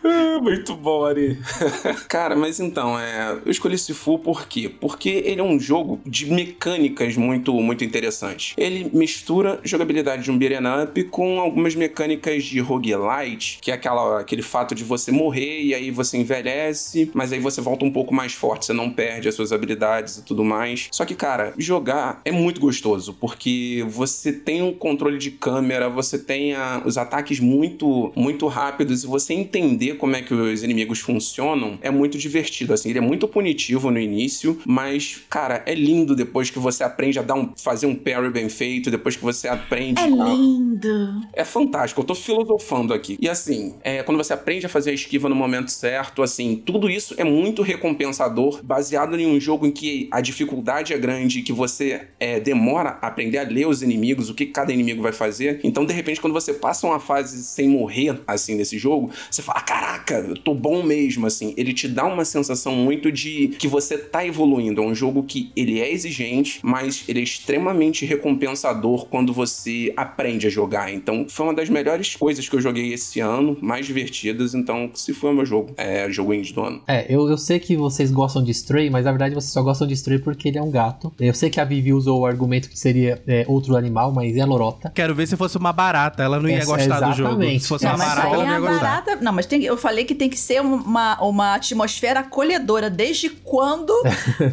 Ah, 0.04 0.38
Muito 0.40 0.74
bom, 0.76 1.04
Ari. 1.04 1.38
Cara, 2.08 2.36
mas 2.36 2.60
então, 2.60 2.98
é, 2.98 3.38
eu 3.44 3.50
escolhi 3.50 3.78
Sifu 3.78 4.18
por 4.18 4.46
quê? 4.46 4.68
Porque 4.68 5.08
ele 5.08 5.40
é 5.40 5.44
um 5.44 5.58
jogo 5.58 6.00
de 6.04 6.26
mecânicas 6.30 7.16
muito, 7.16 7.52
muito 7.54 7.84
interessantes. 7.84 8.54
Ele 8.56 8.90
mistura 8.92 9.60
jogabilidade 9.64 10.22
de 10.24 10.30
um 10.30 10.38
beat'em 10.38 10.66
up 10.82 11.04
com 11.04 11.40
algumas 11.40 11.74
mecânicas 11.74 12.44
de 12.44 12.60
roguelite, 12.60 13.58
que 13.60 13.70
é 13.70 13.74
aquela, 13.74 14.20
aquele 14.20 14.42
fato 14.42 14.74
de 14.74 14.84
você 14.84 15.10
morrer 15.10 15.62
e 15.62 15.74
aí 15.74 15.90
você 15.90 16.16
envelhece, 16.16 17.10
mas 17.14 17.32
aí 17.32 17.38
você 17.40 17.60
volta 17.60 17.84
um 17.84 17.90
pouco 17.90 18.14
mais 18.14 18.32
forte, 18.32 18.66
você 18.66 18.72
não 18.72 18.90
perde 18.90 19.28
as 19.28 19.34
suas 19.34 19.52
habilidades 19.52 20.18
e 20.18 20.22
tudo 20.22 20.44
mais. 20.44 20.88
Só 20.90 21.04
que, 21.04 21.14
cara, 21.14 21.52
jogar 21.58 22.20
é 22.24 22.30
muito 22.32 22.60
gostoso, 22.66 23.14
porque 23.20 23.84
você 23.88 24.32
tem 24.32 24.60
um 24.62 24.72
controle 24.72 25.18
de 25.18 25.30
câmera, 25.30 25.88
você 25.88 26.18
tem 26.18 26.52
a- 26.54 26.82
os 26.84 26.98
ataques 26.98 27.38
muito, 27.38 28.12
muito 28.16 28.46
rápidos 28.48 29.04
e 29.04 29.06
você 29.06 29.32
entender 29.34 29.94
como 29.96 30.16
é 30.16 30.22
que 30.22 30.34
os 30.34 30.62
inimigos 30.62 30.98
funcionam 30.98 31.78
é 31.80 31.90
muito 31.90 32.18
divertido, 32.18 32.72
assim. 32.74 32.90
Ele 32.90 32.98
é 32.98 33.02
muito 33.02 33.28
punitivo 33.28 33.90
no 33.90 33.98
início, 34.00 34.58
mas, 34.66 35.20
cara, 35.30 35.62
é 35.64 35.74
lindo 35.74 36.16
depois 36.16 36.50
que 36.50 36.58
você 36.58 36.82
aprende 36.82 37.18
a 37.18 37.22
dar 37.22 37.34
um, 37.34 37.52
fazer 37.56 37.86
um 37.86 37.94
parry 37.94 38.30
bem 38.30 38.48
feito, 38.48 38.90
depois 38.90 39.14
que 39.16 39.22
você 39.22 39.46
aprende 39.48 40.00
É 40.00 40.04
a- 40.04 40.08
lindo. 40.34 41.20
é 41.32 41.44
fantástico, 41.44 42.00
eu 42.00 42.04
tô 42.04 42.14
filosofando 42.14 42.92
aqui. 42.92 43.16
E 43.20 43.28
assim, 43.28 43.74
é, 43.82 44.02
quando 44.02 44.18
você 44.18 44.32
aprende 44.32 44.66
a 44.66 44.68
fazer 44.68 44.90
a 44.90 44.94
esquiva 44.94 45.28
no 45.28 45.34
momento 45.36 45.70
certo, 45.70 46.22
assim, 46.22 46.60
tudo 46.66 46.90
isso 46.90 47.14
é 47.16 47.24
muito 47.24 47.62
recompensador, 47.62 48.60
baseado 48.64 49.18
em 49.18 49.26
um 49.26 49.40
jogo 49.40 49.66
em 49.66 49.70
que 49.70 50.08
a 50.10 50.20
dificuldade 50.20 50.92
é 50.92 50.98
grande, 50.98 51.42
que 51.42 51.52
você 51.52 52.02
é, 52.18 52.40
demora 52.40 52.55
a 52.56 52.98
aprender 53.02 53.38
a 53.38 53.42
ler 53.42 53.66
os 53.66 53.82
inimigos, 53.82 54.30
o 54.30 54.34
que 54.34 54.46
cada 54.46 54.72
inimigo 54.72 55.02
vai 55.02 55.12
fazer. 55.12 55.60
Então, 55.62 55.84
de 55.84 55.92
repente, 55.92 56.20
quando 56.20 56.32
você 56.32 56.52
passa 56.52 56.86
uma 56.86 57.00
fase 57.00 57.42
sem 57.42 57.68
morrer, 57.68 58.20
assim, 58.26 58.54
nesse 58.54 58.78
jogo, 58.78 59.10
você 59.30 59.42
fala, 59.42 59.60
caraca, 59.60 60.14
eu 60.14 60.36
tô 60.36 60.54
bom 60.54 60.82
mesmo, 60.82 61.26
assim. 61.26 61.54
Ele 61.56 61.72
te 61.72 61.88
dá 61.88 62.04
uma 62.04 62.24
sensação 62.24 62.74
muito 62.74 63.12
de 63.12 63.48
que 63.58 63.68
você 63.68 63.96
tá 63.96 64.26
evoluindo. 64.26 64.82
É 64.82 64.84
um 64.84 64.94
jogo 64.94 65.22
que 65.22 65.50
ele 65.54 65.80
é 65.80 65.92
exigente, 65.92 66.60
mas 66.62 67.04
ele 67.08 67.20
é 67.20 67.22
extremamente 67.22 68.04
recompensador 68.04 69.06
quando 69.06 69.32
você 69.32 69.92
aprende 69.96 70.46
a 70.46 70.50
jogar. 70.50 70.92
Então, 70.92 71.26
foi 71.28 71.46
uma 71.46 71.54
das 71.54 71.68
melhores 71.68 72.14
coisas 72.16 72.48
que 72.48 72.56
eu 72.56 72.60
joguei 72.60 72.92
esse 72.92 73.20
ano, 73.20 73.56
mais 73.60 73.86
divertidas. 73.86 74.54
Então, 74.54 74.90
se 74.94 75.12
foi 75.12 75.30
o 75.30 75.34
meu 75.34 75.46
jogo, 75.46 75.72
é 75.76 76.10
jogo 76.10 76.34
indie 76.34 76.52
do 76.52 76.62
ano. 76.62 76.82
É, 76.86 77.06
eu, 77.08 77.28
eu 77.28 77.38
sei 77.38 77.58
que 77.58 77.76
vocês 77.76 78.10
gostam 78.10 78.42
de 78.42 78.50
Stray, 78.50 78.90
mas 78.90 79.04
na 79.04 79.10
verdade 79.10 79.34
vocês 79.34 79.52
só 79.52 79.62
gostam 79.62 79.86
de 79.86 79.94
Stray 79.94 80.18
porque 80.18 80.48
ele 80.48 80.58
é 80.58 80.62
um 80.62 80.70
gato. 80.70 81.12
Eu 81.20 81.34
sei 81.34 81.50
que 81.50 81.60
a 81.60 81.64
Vivi 81.64 81.92
usou 81.92 82.20
o 82.20 82.26
argumento 82.26 82.45
que 82.48 82.78
seria 82.78 83.20
é, 83.26 83.44
outro 83.48 83.76
animal, 83.76 84.12
mas 84.12 84.36
é 84.36 84.44
lorota. 84.44 84.90
Quero 84.94 85.14
ver 85.14 85.26
se 85.26 85.36
fosse 85.36 85.56
uma 85.56 85.72
barata. 85.72 86.22
Ela 86.22 86.40
não 86.40 86.48
ia 86.48 86.58
Essa- 86.58 86.66
gostar 86.66 87.00
do 87.00 87.12
jogo. 87.14 87.30
exatamente. 87.30 87.62
Se 87.62 87.68
fosse 87.68 87.84
Não, 87.84 87.94
uma 87.94 88.04
barata, 88.04 88.26
ela 88.28 88.36
não 88.36 88.44
ia 88.50 88.56
a 88.56 88.60
gostar. 88.60 88.78
barata. 88.80 89.16
Não, 89.20 89.32
mas 89.32 89.46
tem, 89.46 89.62
eu 89.64 89.76
falei 89.76 90.04
que 90.04 90.14
tem 90.14 90.28
que 90.30 90.38
ser 90.38 90.60
uma, 90.60 91.20
uma 91.22 91.54
atmosfera 91.54 92.20
acolhedora. 92.20 92.88
Desde 92.90 93.28
quando 93.30 93.92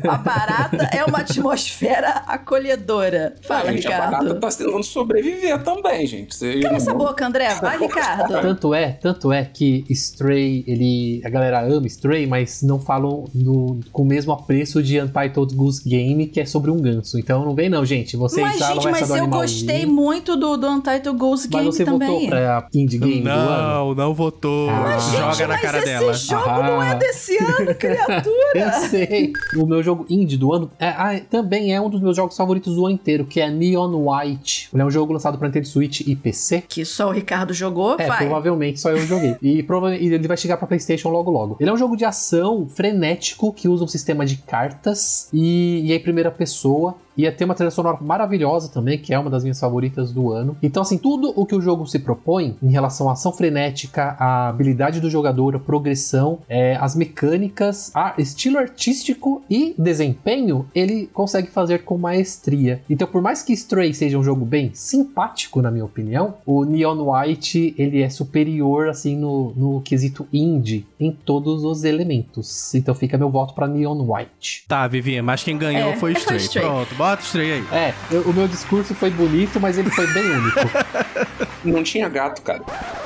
a 0.10 0.18
barata 0.18 0.90
é 0.94 1.04
uma 1.06 1.20
atmosfera 1.20 2.24
acolhedora? 2.28 3.36
Fala, 3.42 3.72
gente, 3.72 3.88
a 3.88 3.92
barata 3.98 4.24
Ricardo. 4.24 4.40
tá 4.40 4.50
tentando 4.50 4.84
sobreviver 4.84 5.62
também, 5.64 6.06
gente. 6.08 6.38
Cala 6.40 6.56
não 6.72 6.76
essa 6.78 6.94
boca, 6.94 7.26
André. 7.26 7.54
Vai, 7.56 7.78
Ricardo. 7.78 8.42
Tanto 8.42 8.74
é, 8.74 8.92
tanto 8.94 9.32
é 9.32 9.44
que 9.46 9.86
Stray, 9.90 10.64
ele. 10.68 11.22
A 11.26 11.30
galera 11.30 11.62
ama 11.62 11.88
Stray, 11.88 12.26
mas 12.28 12.62
não 12.62 12.80
falam 12.80 13.26
no- 13.34 13.80
com 13.92 14.04
o 14.04 14.06
mesmo 14.06 14.32
apreço 14.32 14.82
de 14.82 15.00
Untitled 15.02 15.54
Goose 15.56 15.88
Game, 15.88 16.28
que 16.28 16.40
é 16.40 16.46
sobre 16.46 16.72
um 16.72 16.78
ganso. 16.78 17.18
Então 17.20 17.44
não 17.46 17.54
vem, 17.56 17.70
não, 17.70 17.83
gente. 17.86 18.15
Vocês 18.17 18.41
Mas, 18.46 18.58
gente, 18.60 18.89
mas 18.91 19.10
eu 19.10 19.15
animal 19.15 19.41
gostei 19.41 19.86
muito 19.86 20.36
do, 20.36 20.58
do 20.58 20.67
Untitled 20.69 21.17
Ghost 21.17 21.48
Mas 21.52 21.62
Game 21.62 21.72
você 21.74 21.86
também. 21.86 22.08
votou 22.10 22.28
pra 22.30 22.67
Indie 22.74 22.98
Game 22.98 23.22
do 23.22 23.30
ano? 23.30 23.48
Não, 23.48 23.96
não 23.96 24.13
votou. 24.13 24.69
Ah. 24.69 24.82
Mas, 24.84 25.04
gente, 25.06 25.19
Joga 25.22 25.48
na 25.48 25.54
mas 25.54 25.62
cara 25.62 25.78
esse 25.80 25.86
dela. 25.88 26.13
jogo 26.13 26.63
não 26.63 26.84
é 26.84 26.91
Ah. 26.91 26.93
desse 26.96 27.38
ano, 27.38 27.76
criatura. 27.76 28.34
Eu 28.56 28.72
sei. 28.89 29.34
O 29.58 29.65
meu 29.65 29.82
jogo 29.84 30.06
indie 30.10 30.38
do 30.38 30.54
ano 30.54 30.69
é, 30.80 30.88
ah, 30.89 31.19
também 31.30 31.74
é 31.74 31.80
um 31.82 31.89
dos 31.89 32.02
meus 32.02 32.15
jogos 32.15 32.36
favoritos 32.38 32.76
do 32.76 32.86
ano 32.86 32.96
inteiro, 32.96 33.26
que 33.26 33.39
é 33.39 33.50
Neon 33.50 33.93
White. 34.10 34.69
Ele 34.74 34.82
é 34.82 34.86
um 34.86 34.91
jogo 34.91 35.13
lançado 35.13 35.38
para 35.38 35.48
Nintendo 35.48 35.67
Switch 35.67 36.02
e 36.02 36.15
PC. 36.15 36.63
que 36.67 36.84
só 36.86 37.08
o 37.08 37.12
Ricardo 37.12 37.54
jogou, 37.54 37.96
É, 38.00 38.08
vai. 38.08 38.17
provavelmente 38.19 38.80
só 38.80 38.89
eu 38.91 38.98
joguei. 39.06 39.36
E 39.41 39.62
provavelmente 39.63 40.06
ele 40.13 40.28
vai 40.28 40.38
chegar 40.38 40.58
pra 40.58 40.67
PlayStation 40.67 41.10
logo 41.10 41.32
logo. 41.32 41.58
Ele 41.60 41.69
é 41.69 41.74
um 41.74 41.78
jogo 41.78 41.96
de 41.96 42.06
ação 42.06 42.67
frenético 42.67 43.54
que 43.54 43.67
usa 43.67 43.84
um 43.84 43.88
sistema 43.88 44.26
de 44.26 44.38
cartas 44.38 45.28
e, 45.34 45.82
e 45.86 45.91
é 45.91 45.96
em 45.96 46.00
primeira 46.00 46.32
pessoa. 46.32 46.96
Ia 47.17 47.32
ter 47.32 47.45
uma 47.45 47.56
trilha 47.56 47.71
sonora 47.71 47.97
maravilhosa 48.02 48.69
também, 48.69 48.97
que 48.97 49.13
é 49.13 49.19
uma 49.19 49.30
das 49.30 49.43
minhas 49.43 49.60
favoritas 49.60 50.12
do 50.12 50.32
ano. 50.32 50.58
Então, 50.63 50.82
assim, 50.82 50.97
tudo 50.97 51.34
o 51.36 51.45
que 51.45 51.56
o 51.56 51.62
jogo 51.62 51.86
se 51.86 51.99
propõe 51.99 52.56
em 52.62 52.71
relação 52.71 53.10
à 53.10 53.13
ação 53.13 53.32
frenética, 53.32 54.15
a 54.19 54.49
habilidade 54.49 54.99
do 54.99 55.10
jogador, 55.10 55.56
a 55.56 55.60
progressão, 55.60 56.39
é, 56.47 56.76
as 56.76 56.95
mecânicas, 56.95 57.91
a 57.93 58.13
estilo 58.17 58.58
artístico 58.58 59.43
e 59.49 59.76
desempenho, 59.78 60.65
ele 60.73 61.10
consegue 61.13 61.49
fazer 61.49 61.84
com 61.84 61.97
maestria. 61.97 62.82
Então, 62.89 63.08
por 63.08 63.21
mais 63.21 63.43
que 63.43 63.54
Stray 63.54 63.93
seja 63.93 64.17
um 64.17 64.23
jogo 64.23 64.45
bem 64.45 64.71
simpático, 64.73 65.62
na 65.62 65.69
minha 65.69 65.86
opinião, 65.86 66.36
o 66.45 66.63
Neon 66.63 67.12
White 67.12 67.76
ele 67.78 68.02
é 68.02 68.10
superior 68.10 68.88
assim 68.88 69.17
no, 69.17 69.54
no 69.56 69.82
quesito 69.82 70.28
indie 70.32 70.86
em 70.99 71.12
todos 71.12 71.63
os 71.63 71.84
elementos. 71.84 72.73
Então, 72.73 72.95
fica 72.95 73.17
meu 73.17 73.30
voto 73.30 73.54
pra 73.54 73.67
Neon 73.67 73.99
White. 74.10 74.65
Tá, 74.67 74.88
Vivi, 74.88 75.21
mas 75.21 75.43
quem 75.43 75.58
ganhou 75.58 75.89
É, 75.89 75.95
foi 75.95 76.13
foi 76.13 76.21
Stray. 76.21 76.38
Stray. 76.39 76.65
Pronto, 76.65 76.95
bota 77.04 77.38
aí. 77.39 77.63
É, 77.72 77.94
eu- 78.12 78.22
o 78.22 78.34
meu 78.34 78.48
discurso 78.48 78.94
foi 78.96 79.10
bonito, 79.10 79.60
mas 79.60 79.78
ele 79.78 79.89
foi 79.89 80.08
bem 80.13 80.24
único. 80.32 80.60
Não 81.63 81.82
tinha 81.84 82.10
gato, 82.10 82.42
cara. 82.42 82.62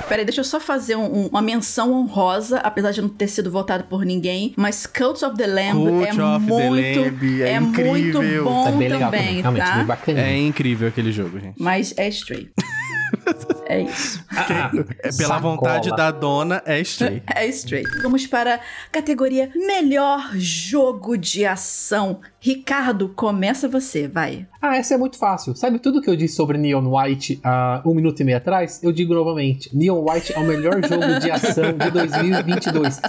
Peraí, 0.09 0.25
deixa 0.25 0.41
eu 0.41 0.45
só 0.45 0.59
fazer 0.59 0.95
um- 0.95 1.25
um- 1.25 1.27
uma 1.27 1.41
menção 1.41 1.91
honrosa, 1.93 2.57
apesar 2.59 2.91
de 2.91 3.01
não 3.01 3.09
ter 3.09 3.27
sido 3.27 3.51
votado 3.51 3.83
por 3.83 4.03
ninguém, 4.05 4.53
mas 4.55 4.85
Cult 4.87 5.23
of 5.23 5.35
the 5.37 5.45
Lamb 5.45 5.73
Cult 5.73 6.05
é 6.07 6.09
of 6.09 6.45
the 6.45 6.51
muito, 6.51 6.99
Lamb 7.01 7.41
é 7.43 7.59
muito 7.59 7.79
incrível. 7.97 8.43
bom 8.45 8.67
é 8.67 8.71
bem 8.71 8.89
legal 8.89 9.11
também, 9.11 9.41
também, 9.43 9.61
realmente, 9.61 9.87
tá? 9.87 9.97
bem. 10.05 10.17
É 10.17 10.37
incrível 10.39 10.87
aquele 10.87 11.11
jogo, 11.11 11.39
gente. 11.39 11.55
Mas 11.61 11.93
é 11.97 12.07
Stray. 12.07 12.49
é 13.65 13.81
isso. 13.81 14.23
Ah, 14.29 14.71
É 14.99 15.11
pela 15.11 15.11
sacola. 15.11 15.39
vontade 15.39 15.89
da 15.95 16.11
dona, 16.11 16.61
é 16.65 16.79
Stray. 16.81 17.21
É 17.35 17.45
Stray. 17.47 17.83
Vamos 18.01 18.25
para 18.27 18.55
a 18.55 18.59
categoria 18.91 19.49
Melhor 19.55 20.31
Jogo 20.35 21.17
de 21.17 21.45
Ação. 21.45 22.19
Ricardo, 22.39 23.09
começa 23.09 23.67
você, 23.67 24.07
vai. 24.07 24.47
Ah, 24.61 24.77
essa 24.77 24.93
é 24.93 24.97
muito 24.97 25.17
fácil. 25.17 25.55
Sabe 25.55 25.79
tudo 25.79 26.01
que 26.01 26.09
eu 26.09 26.15
disse 26.15 26.35
sobre 26.35 26.57
Neon 26.57 26.85
White 26.87 27.39
há 27.43 27.81
um 27.85 27.93
minuto 27.93 28.19
e 28.21 28.23
meio 28.23 28.37
atrás? 28.37 28.81
Eu 28.81 28.91
digo 28.91 29.13
novamente: 29.13 29.75
Neon 29.75 30.03
White 30.07 30.33
é 30.33 30.39
o 30.39 30.43
melhor 30.45 30.73
jogo 30.87 31.19
de 31.19 31.29
ação 31.31 31.73
de 31.77 31.91
2022. 31.91 33.01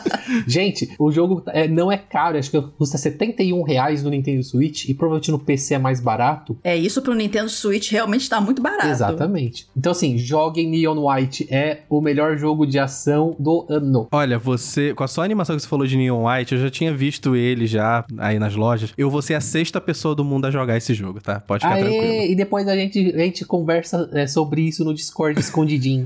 Gente, 0.47 0.95
o 0.99 1.11
jogo 1.13 1.43
é, 1.49 1.69
não 1.69 1.91
é 1.93 1.97
caro, 1.97 2.39
acho 2.39 2.51
que 2.51 2.61
custa 2.61 2.99
71 2.99 3.63
reais 3.63 4.03
no 4.03 4.11
Nintendo 4.11 4.43
Switch 4.43 4.89
e 4.89 4.95
provavelmente 4.95 5.31
no 5.31 5.39
PC 5.39 5.75
é 5.75 5.79
mais 5.79 6.01
barato. 6.01 6.59
É 6.65 6.77
isso 6.77 7.01
pro 7.03 7.15
Nintendo 7.15 7.49
Switch 7.49 7.91
realmente 7.93 8.29
tá 8.29 8.41
muito 8.41 8.61
barato. 8.63 8.89
Exatamente. 8.89 9.69
Então, 9.77 9.93
assim, 9.93 10.08
joguem 10.17 10.39
joguem 10.39 10.69
Neon 10.69 11.07
White. 11.07 11.47
É 11.51 11.81
o 11.89 12.01
melhor 12.01 12.37
jogo 12.37 12.67
de 12.67 12.79
ação 12.79 13.37
do 13.39 13.67
ano. 13.69 14.09
Olha, 14.11 14.39
você, 14.39 14.95
com 14.95 15.05
a 15.05 15.09
sua 15.09 15.25
animação 15.25 15.57
que 15.57 15.63
você 15.63 15.69
falou 15.69 15.87
de 15.87 15.97
Neon 15.97 16.27
White, 16.27 16.55
eu 16.55 16.61
já 16.61 16.71
tinha 16.71 16.95
visto 16.95 17.37
ele 17.37 17.67
já 17.67 18.05
aí 18.19 18.39
nas 18.39 18.55
lojas. 18.55 18.93
Eu 18.97 19.11
vou 19.11 19.21
ser 19.21 19.35
a 19.35 19.41
sexta 19.41 19.81
pessoa 19.81 20.15
do 20.15 20.25
mundo 20.25 20.47
a 20.47 20.51
jogar 20.51 20.77
esse 20.77 20.95
jogo, 20.95 21.21
tá? 21.21 21.41
Pode 21.41 21.63
ficar 21.65 21.75
Aê, 21.75 21.83
tranquilo. 21.83 22.33
e 22.33 22.35
depois 22.35 22.69
a 22.69 22.75
gente, 22.75 23.15
a 23.15 23.19
gente 23.19 23.45
conversa 23.45 24.09
é, 24.13 24.27
sobre 24.27 24.63
isso 24.63 24.85
no 24.85 24.95
Discord 24.95 25.39
escondidinho. 25.41 26.05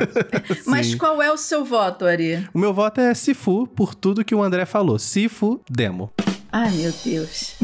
Mas 0.66 0.94
qual 0.94 1.22
é 1.22 1.30
o 1.30 1.36
seu 1.36 1.64
voto, 1.64 2.04
Ari? 2.04 2.46
O 2.52 2.58
meu 2.58 2.72
voto 2.72 3.00
é 3.00 3.14
Sifu, 3.14 3.66
por 3.66 3.94
tudo 3.94 4.24
que 4.24 4.34
o 4.34 4.42
André 4.42 4.64
falou. 4.64 4.98
Sifu, 4.98 5.60
demo. 5.70 6.10
Ai, 6.50 6.70
meu 6.70 6.92
Deus. 7.04 7.54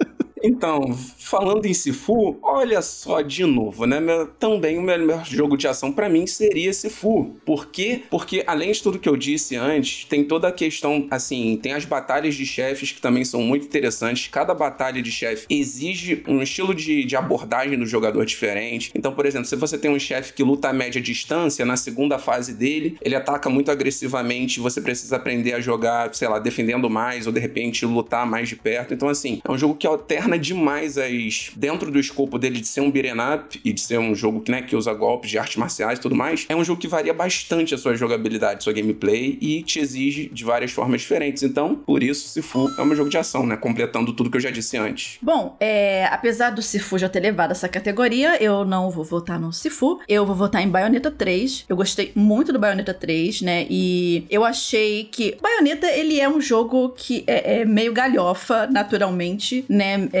Então, 0.42 0.96
falando 1.18 1.66
em 1.66 1.74
Sifu, 1.74 2.38
olha 2.42 2.80
só 2.82 3.20
de 3.20 3.44
novo, 3.44 3.86
né? 3.86 4.00
Também 4.38 4.78
o 4.78 4.82
melhor 4.82 5.24
jogo 5.24 5.56
de 5.56 5.68
ação 5.68 5.92
pra 5.92 6.08
mim 6.08 6.26
seria 6.26 6.72
Sifu. 6.72 7.36
Por 7.44 7.66
quê? 7.66 8.02
Porque 8.10 8.42
além 8.46 8.72
de 8.72 8.82
tudo 8.82 8.98
que 8.98 9.08
eu 9.08 9.16
disse 9.16 9.56
antes, 9.56 10.04
tem 10.04 10.24
toda 10.24 10.48
a 10.48 10.52
questão, 10.52 11.06
assim, 11.10 11.58
tem 11.62 11.72
as 11.72 11.84
batalhas 11.84 12.34
de 12.34 12.46
chefes 12.46 12.92
que 12.92 13.00
também 13.00 13.24
são 13.24 13.42
muito 13.42 13.66
interessantes. 13.66 14.28
Cada 14.28 14.54
batalha 14.54 15.02
de 15.02 15.12
chefe 15.12 15.46
exige 15.50 16.22
um 16.26 16.42
estilo 16.42 16.74
de, 16.74 17.04
de 17.04 17.16
abordagem 17.16 17.78
do 17.78 17.86
jogador 17.86 18.24
diferente. 18.24 18.90
Então, 18.94 19.12
por 19.12 19.26
exemplo, 19.26 19.46
se 19.46 19.56
você 19.56 19.76
tem 19.76 19.90
um 19.90 19.98
chefe 19.98 20.32
que 20.32 20.42
luta 20.42 20.68
a 20.68 20.72
média 20.72 21.00
distância, 21.00 21.64
na 21.64 21.76
segunda 21.76 22.18
fase 22.18 22.54
dele, 22.54 22.96
ele 23.02 23.14
ataca 23.14 23.50
muito 23.50 23.70
agressivamente, 23.70 24.60
você 24.60 24.80
precisa 24.80 25.16
aprender 25.16 25.52
a 25.52 25.60
jogar, 25.60 26.14
sei 26.14 26.28
lá, 26.28 26.38
defendendo 26.38 26.88
mais 26.88 27.26
ou 27.26 27.32
de 27.32 27.40
repente 27.40 27.84
lutar 27.84 28.26
mais 28.26 28.48
de 28.48 28.56
perto. 28.56 28.94
Então, 28.94 29.08
assim, 29.08 29.40
é 29.44 29.50
um 29.50 29.58
jogo 29.58 29.74
que 29.74 29.86
alterna 29.86 30.29
demais 30.38 30.98
as. 30.98 31.50
Dentro 31.56 31.90
do 31.90 31.98
escopo 31.98 32.38
dele 32.38 32.60
de 32.60 32.66
ser 32.66 32.80
um 32.80 32.90
beat'em 32.90 33.60
e 33.64 33.72
de 33.72 33.80
ser 33.80 33.98
um 33.98 34.14
jogo 34.14 34.40
que, 34.40 34.50
né, 34.50 34.62
que 34.62 34.76
usa 34.76 34.92
golpes 34.92 35.30
de 35.30 35.38
artes 35.38 35.56
marciais 35.56 35.98
e 35.98 36.02
tudo 36.02 36.14
mais, 36.14 36.46
é 36.48 36.56
um 36.56 36.64
jogo 36.64 36.80
que 36.80 36.88
varia 36.88 37.14
bastante 37.14 37.74
a 37.74 37.78
sua 37.78 37.94
jogabilidade, 37.94 38.64
sua 38.64 38.72
gameplay 38.72 39.38
e 39.40 39.62
te 39.62 39.78
exige 39.78 40.28
de 40.28 40.44
várias 40.44 40.72
formas 40.72 41.00
diferentes. 41.00 41.42
Então, 41.42 41.74
por 41.74 42.02
isso, 42.02 42.28
Sifu 42.28 42.70
é 42.78 42.82
um 42.82 42.94
jogo 42.94 43.10
de 43.10 43.18
ação, 43.18 43.46
né? 43.46 43.56
Completando 43.56 44.12
tudo 44.12 44.30
que 44.30 44.36
eu 44.36 44.40
já 44.40 44.50
disse 44.50 44.76
antes. 44.76 45.18
Bom, 45.22 45.56
é, 45.60 46.06
apesar 46.06 46.50
do 46.50 46.62
Sifu 46.62 46.98
já 46.98 47.08
ter 47.08 47.20
levado 47.20 47.52
essa 47.52 47.68
categoria, 47.68 48.42
eu 48.42 48.64
não 48.64 48.90
vou 48.90 49.04
votar 49.04 49.38
no 49.38 49.52
Sifu. 49.52 50.00
Eu 50.08 50.26
vou 50.26 50.34
votar 50.34 50.62
em 50.62 50.68
Bayonetta 50.68 51.10
3. 51.10 51.66
Eu 51.68 51.76
gostei 51.76 52.12
muito 52.14 52.52
do 52.52 52.58
Bayonetta 52.58 52.94
3, 52.94 53.42
né? 53.42 53.66
E 53.68 54.24
eu 54.30 54.44
achei 54.44 55.04
que 55.04 55.36
Bayonetta, 55.40 55.86
ele 55.86 56.20
é 56.20 56.28
um 56.28 56.40
jogo 56.40 56.90
que 56.90 57.24
é, 57.26 57.60
é 57.60 57.64
meio 57.64 57.92
galhofa, 57.92 58.66
naturalmente, 58.66 59.64
né? 59.68 60.08
É, 60.12 60.19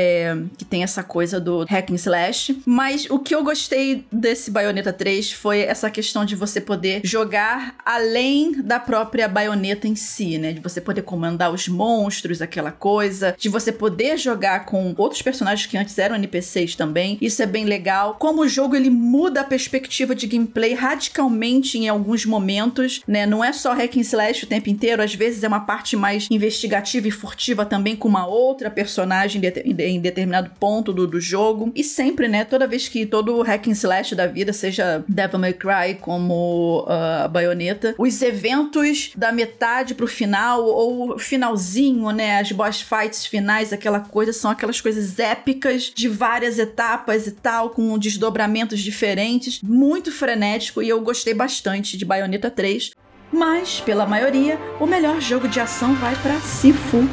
que 0.56 0.64
tem 0.64 0.82
essa 0.82 1.02
coisa 1.02 1.40
do 1.40 1.64
hack 1.64 1.90
and 1.90 1.94
slash. 1.94 2.60
Mas 2.64 3.06
o 3.10 3.18
que 3.18 3.34
eu 3.34 3.42
gostei 3.42 4.04
desse 4.10 4.50
Bayonetta 4.50 4.92
3 4.92 5.32
foi 5.32 5.60
essa 5.60 5.90
questão 5.90 6.24
de 6.24 6.36
você 6.36 6.60
poder 6.60 7.00
jogar 7.04 7.74
além 7.84 8.62
da 8.62 8.78
própria 8.78 9.28
baioneta 9.28 9.86
em 9.86 9.94
si, 9.94 10.38
né? 10.38 10.52
De 10.52 10.60
você 10.60 10.80
poder 10.80 11.02
comandar 11.02 11.52
os 11.52 11.68
monstros, 11.68 12.42
aquela 12.42 12.70
coisa, 12.70 13.34
de 13.38 13.48
você 13.48 13.72
poder 13.72 14.18
jogar 14.18 14.64
com 14.66 14.94
outros 14.96 15.22
personagens 15.22 15.66
que 15.66 15.76
antes 15.76 15.98
eram 15.98 16.16
NPCs 16.16 16.74
também. 16.74 17.18
Isso 17.20 17.42
é 17.42 17.46
bem 17.46 17.64
legal. 17.64 18.16
Como 18.18 18.42
o 18.42 18.48
jogo 18.48 18.76
ele 18.76 18.90
muda 18.90 19.40
a 19.40 19.44
perspectiva 19.44 20.14
de 20.14 20.26
gameplay 20.26 20.74
radicalmente 20.74 21.78
em 21.78 21.88
alguns 21.88 22.24
momentos, 22.24 23.02
né? 23.06 23.26
Não 23.26 23.44
é 23.44 23.52
só 23.52 23.72
hack 23.72 23.96
and 23.96 24.00
slash 24.00 24.44
o 24.44 24.48
tempo 24.48 24.68
inteiro, 24.70 25.02
às 25.02 25.14
vezes 25.14 25.42
é 25.42 25.48
uma 25.48 25.60
parte 25.60 25.96
mais 25.96 26.26
investigativa 26.30 27.08
e 27.08 27.10
furtiva 27.10 27.64
também 27.64 27.96
com 27.96 28.08
uma 28.08 28.26
outra 28.26 28.70
personagem 28.70 29.40
em 29.64 29.89
em 29.90 30.00
determinado 30.00 30.50
ponto 30.58 30.92
do, 30.92 31.06
do 31.06 31.20
jogo. 31.20 31.72
E 31.74 31.82
sempre, 31.82 32.28
né? 32.28 32.44
Toda 32.44 32.66
vez 32.66 32.88
que 32.88 33.06
todo 33.06 33.42
hack 33.42 33.68
and 33.68 33.72
slash 33.72 34.14
da 34.14 34.26
vida, 34.26 34.52
seja 34.52 35.04
Devil 35.08 35.38
May 35.38 35.52
Cry 35.52 35.98
como 36.00 36.84
ah, 36.88 37.24
a 37.24 37.28
baioneta, 37.28 37.94
os 37.98 38.22
eventos 38.22 39.10
da 39.16 39.32
metade 39.32 39.94
pro 39.94 40.06
final 40.06 40.64
ou 40.64 41.18
finalzinho, 41.18 42.10
né? 42.10 42.40
As 42.40 42.52
boss 42.52 42.80
fights 42.80 43.26
finais, 43.26 43.72
aquela 43.72 44.00
coisa, 44.00 44.32
são 44.32 44.50
aquelas 44.50 44.80
coisas 44.80 45.18
épicas 45.18 45.92
de 45.94 46.08
várias 46.08 46.58
etapas 46.58 47.26
e 47.26 47.32
tal, 47.32 47.70
com 47.70 47.98
desdobramentos 47.98 48.80
diferentes, 48.80 49.60
muito 49.62 50.12
frenético 50.12 50.82
e 50.82 50.88
eu 50.88 51.00
gostei 51.00 51.34
bastante 51.34 51.96
de 51.96 52.04
Bayonetta 52.04 52.50
3. 52.50 52.92
Mas, 53.32 53.80
pela 53.80 54.06
maioria, 54.06 54.58
o 54.80 54.86
melhor 54.86 55.20
jogo 55.20 55.46
de 55.46 55.60
ação 55.60 55.94
vai 55.94 56.16
pra 56.16 56.40
Sifu. 56.40 57.08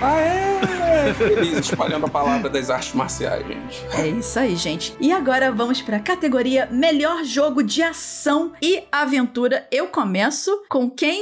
Ah, 0.00 0.75
Feliz 1.16 1.58
espalhando 1.58 2.06
a 2.06 2.08
palavra 2.08 2.48
das 2.48 2.70
artes 2.70 2.92
marciais, 2.94 3.46
gente. 3.46 3.86
É 3.98 4.08
isso 4.08 4.38
aí, 4.38 4.56
gente. 4.56 4.94
E 5.00 5.12
agora 5.12 5.52
vamos 5.52 5.80
pra 5.82 5.98
categoria 5.98 6.68
Melhor 6.70 7.24
Jogo 7.24 7.62
de 7.62 7.82
Ação 7.82 8.52
e 8.60 8.82
Aventura. 8.90 9.66
Eu 9.70 9.88
começo 9.88 10.62
com 10.68 10.90
quem? 10.90 11.20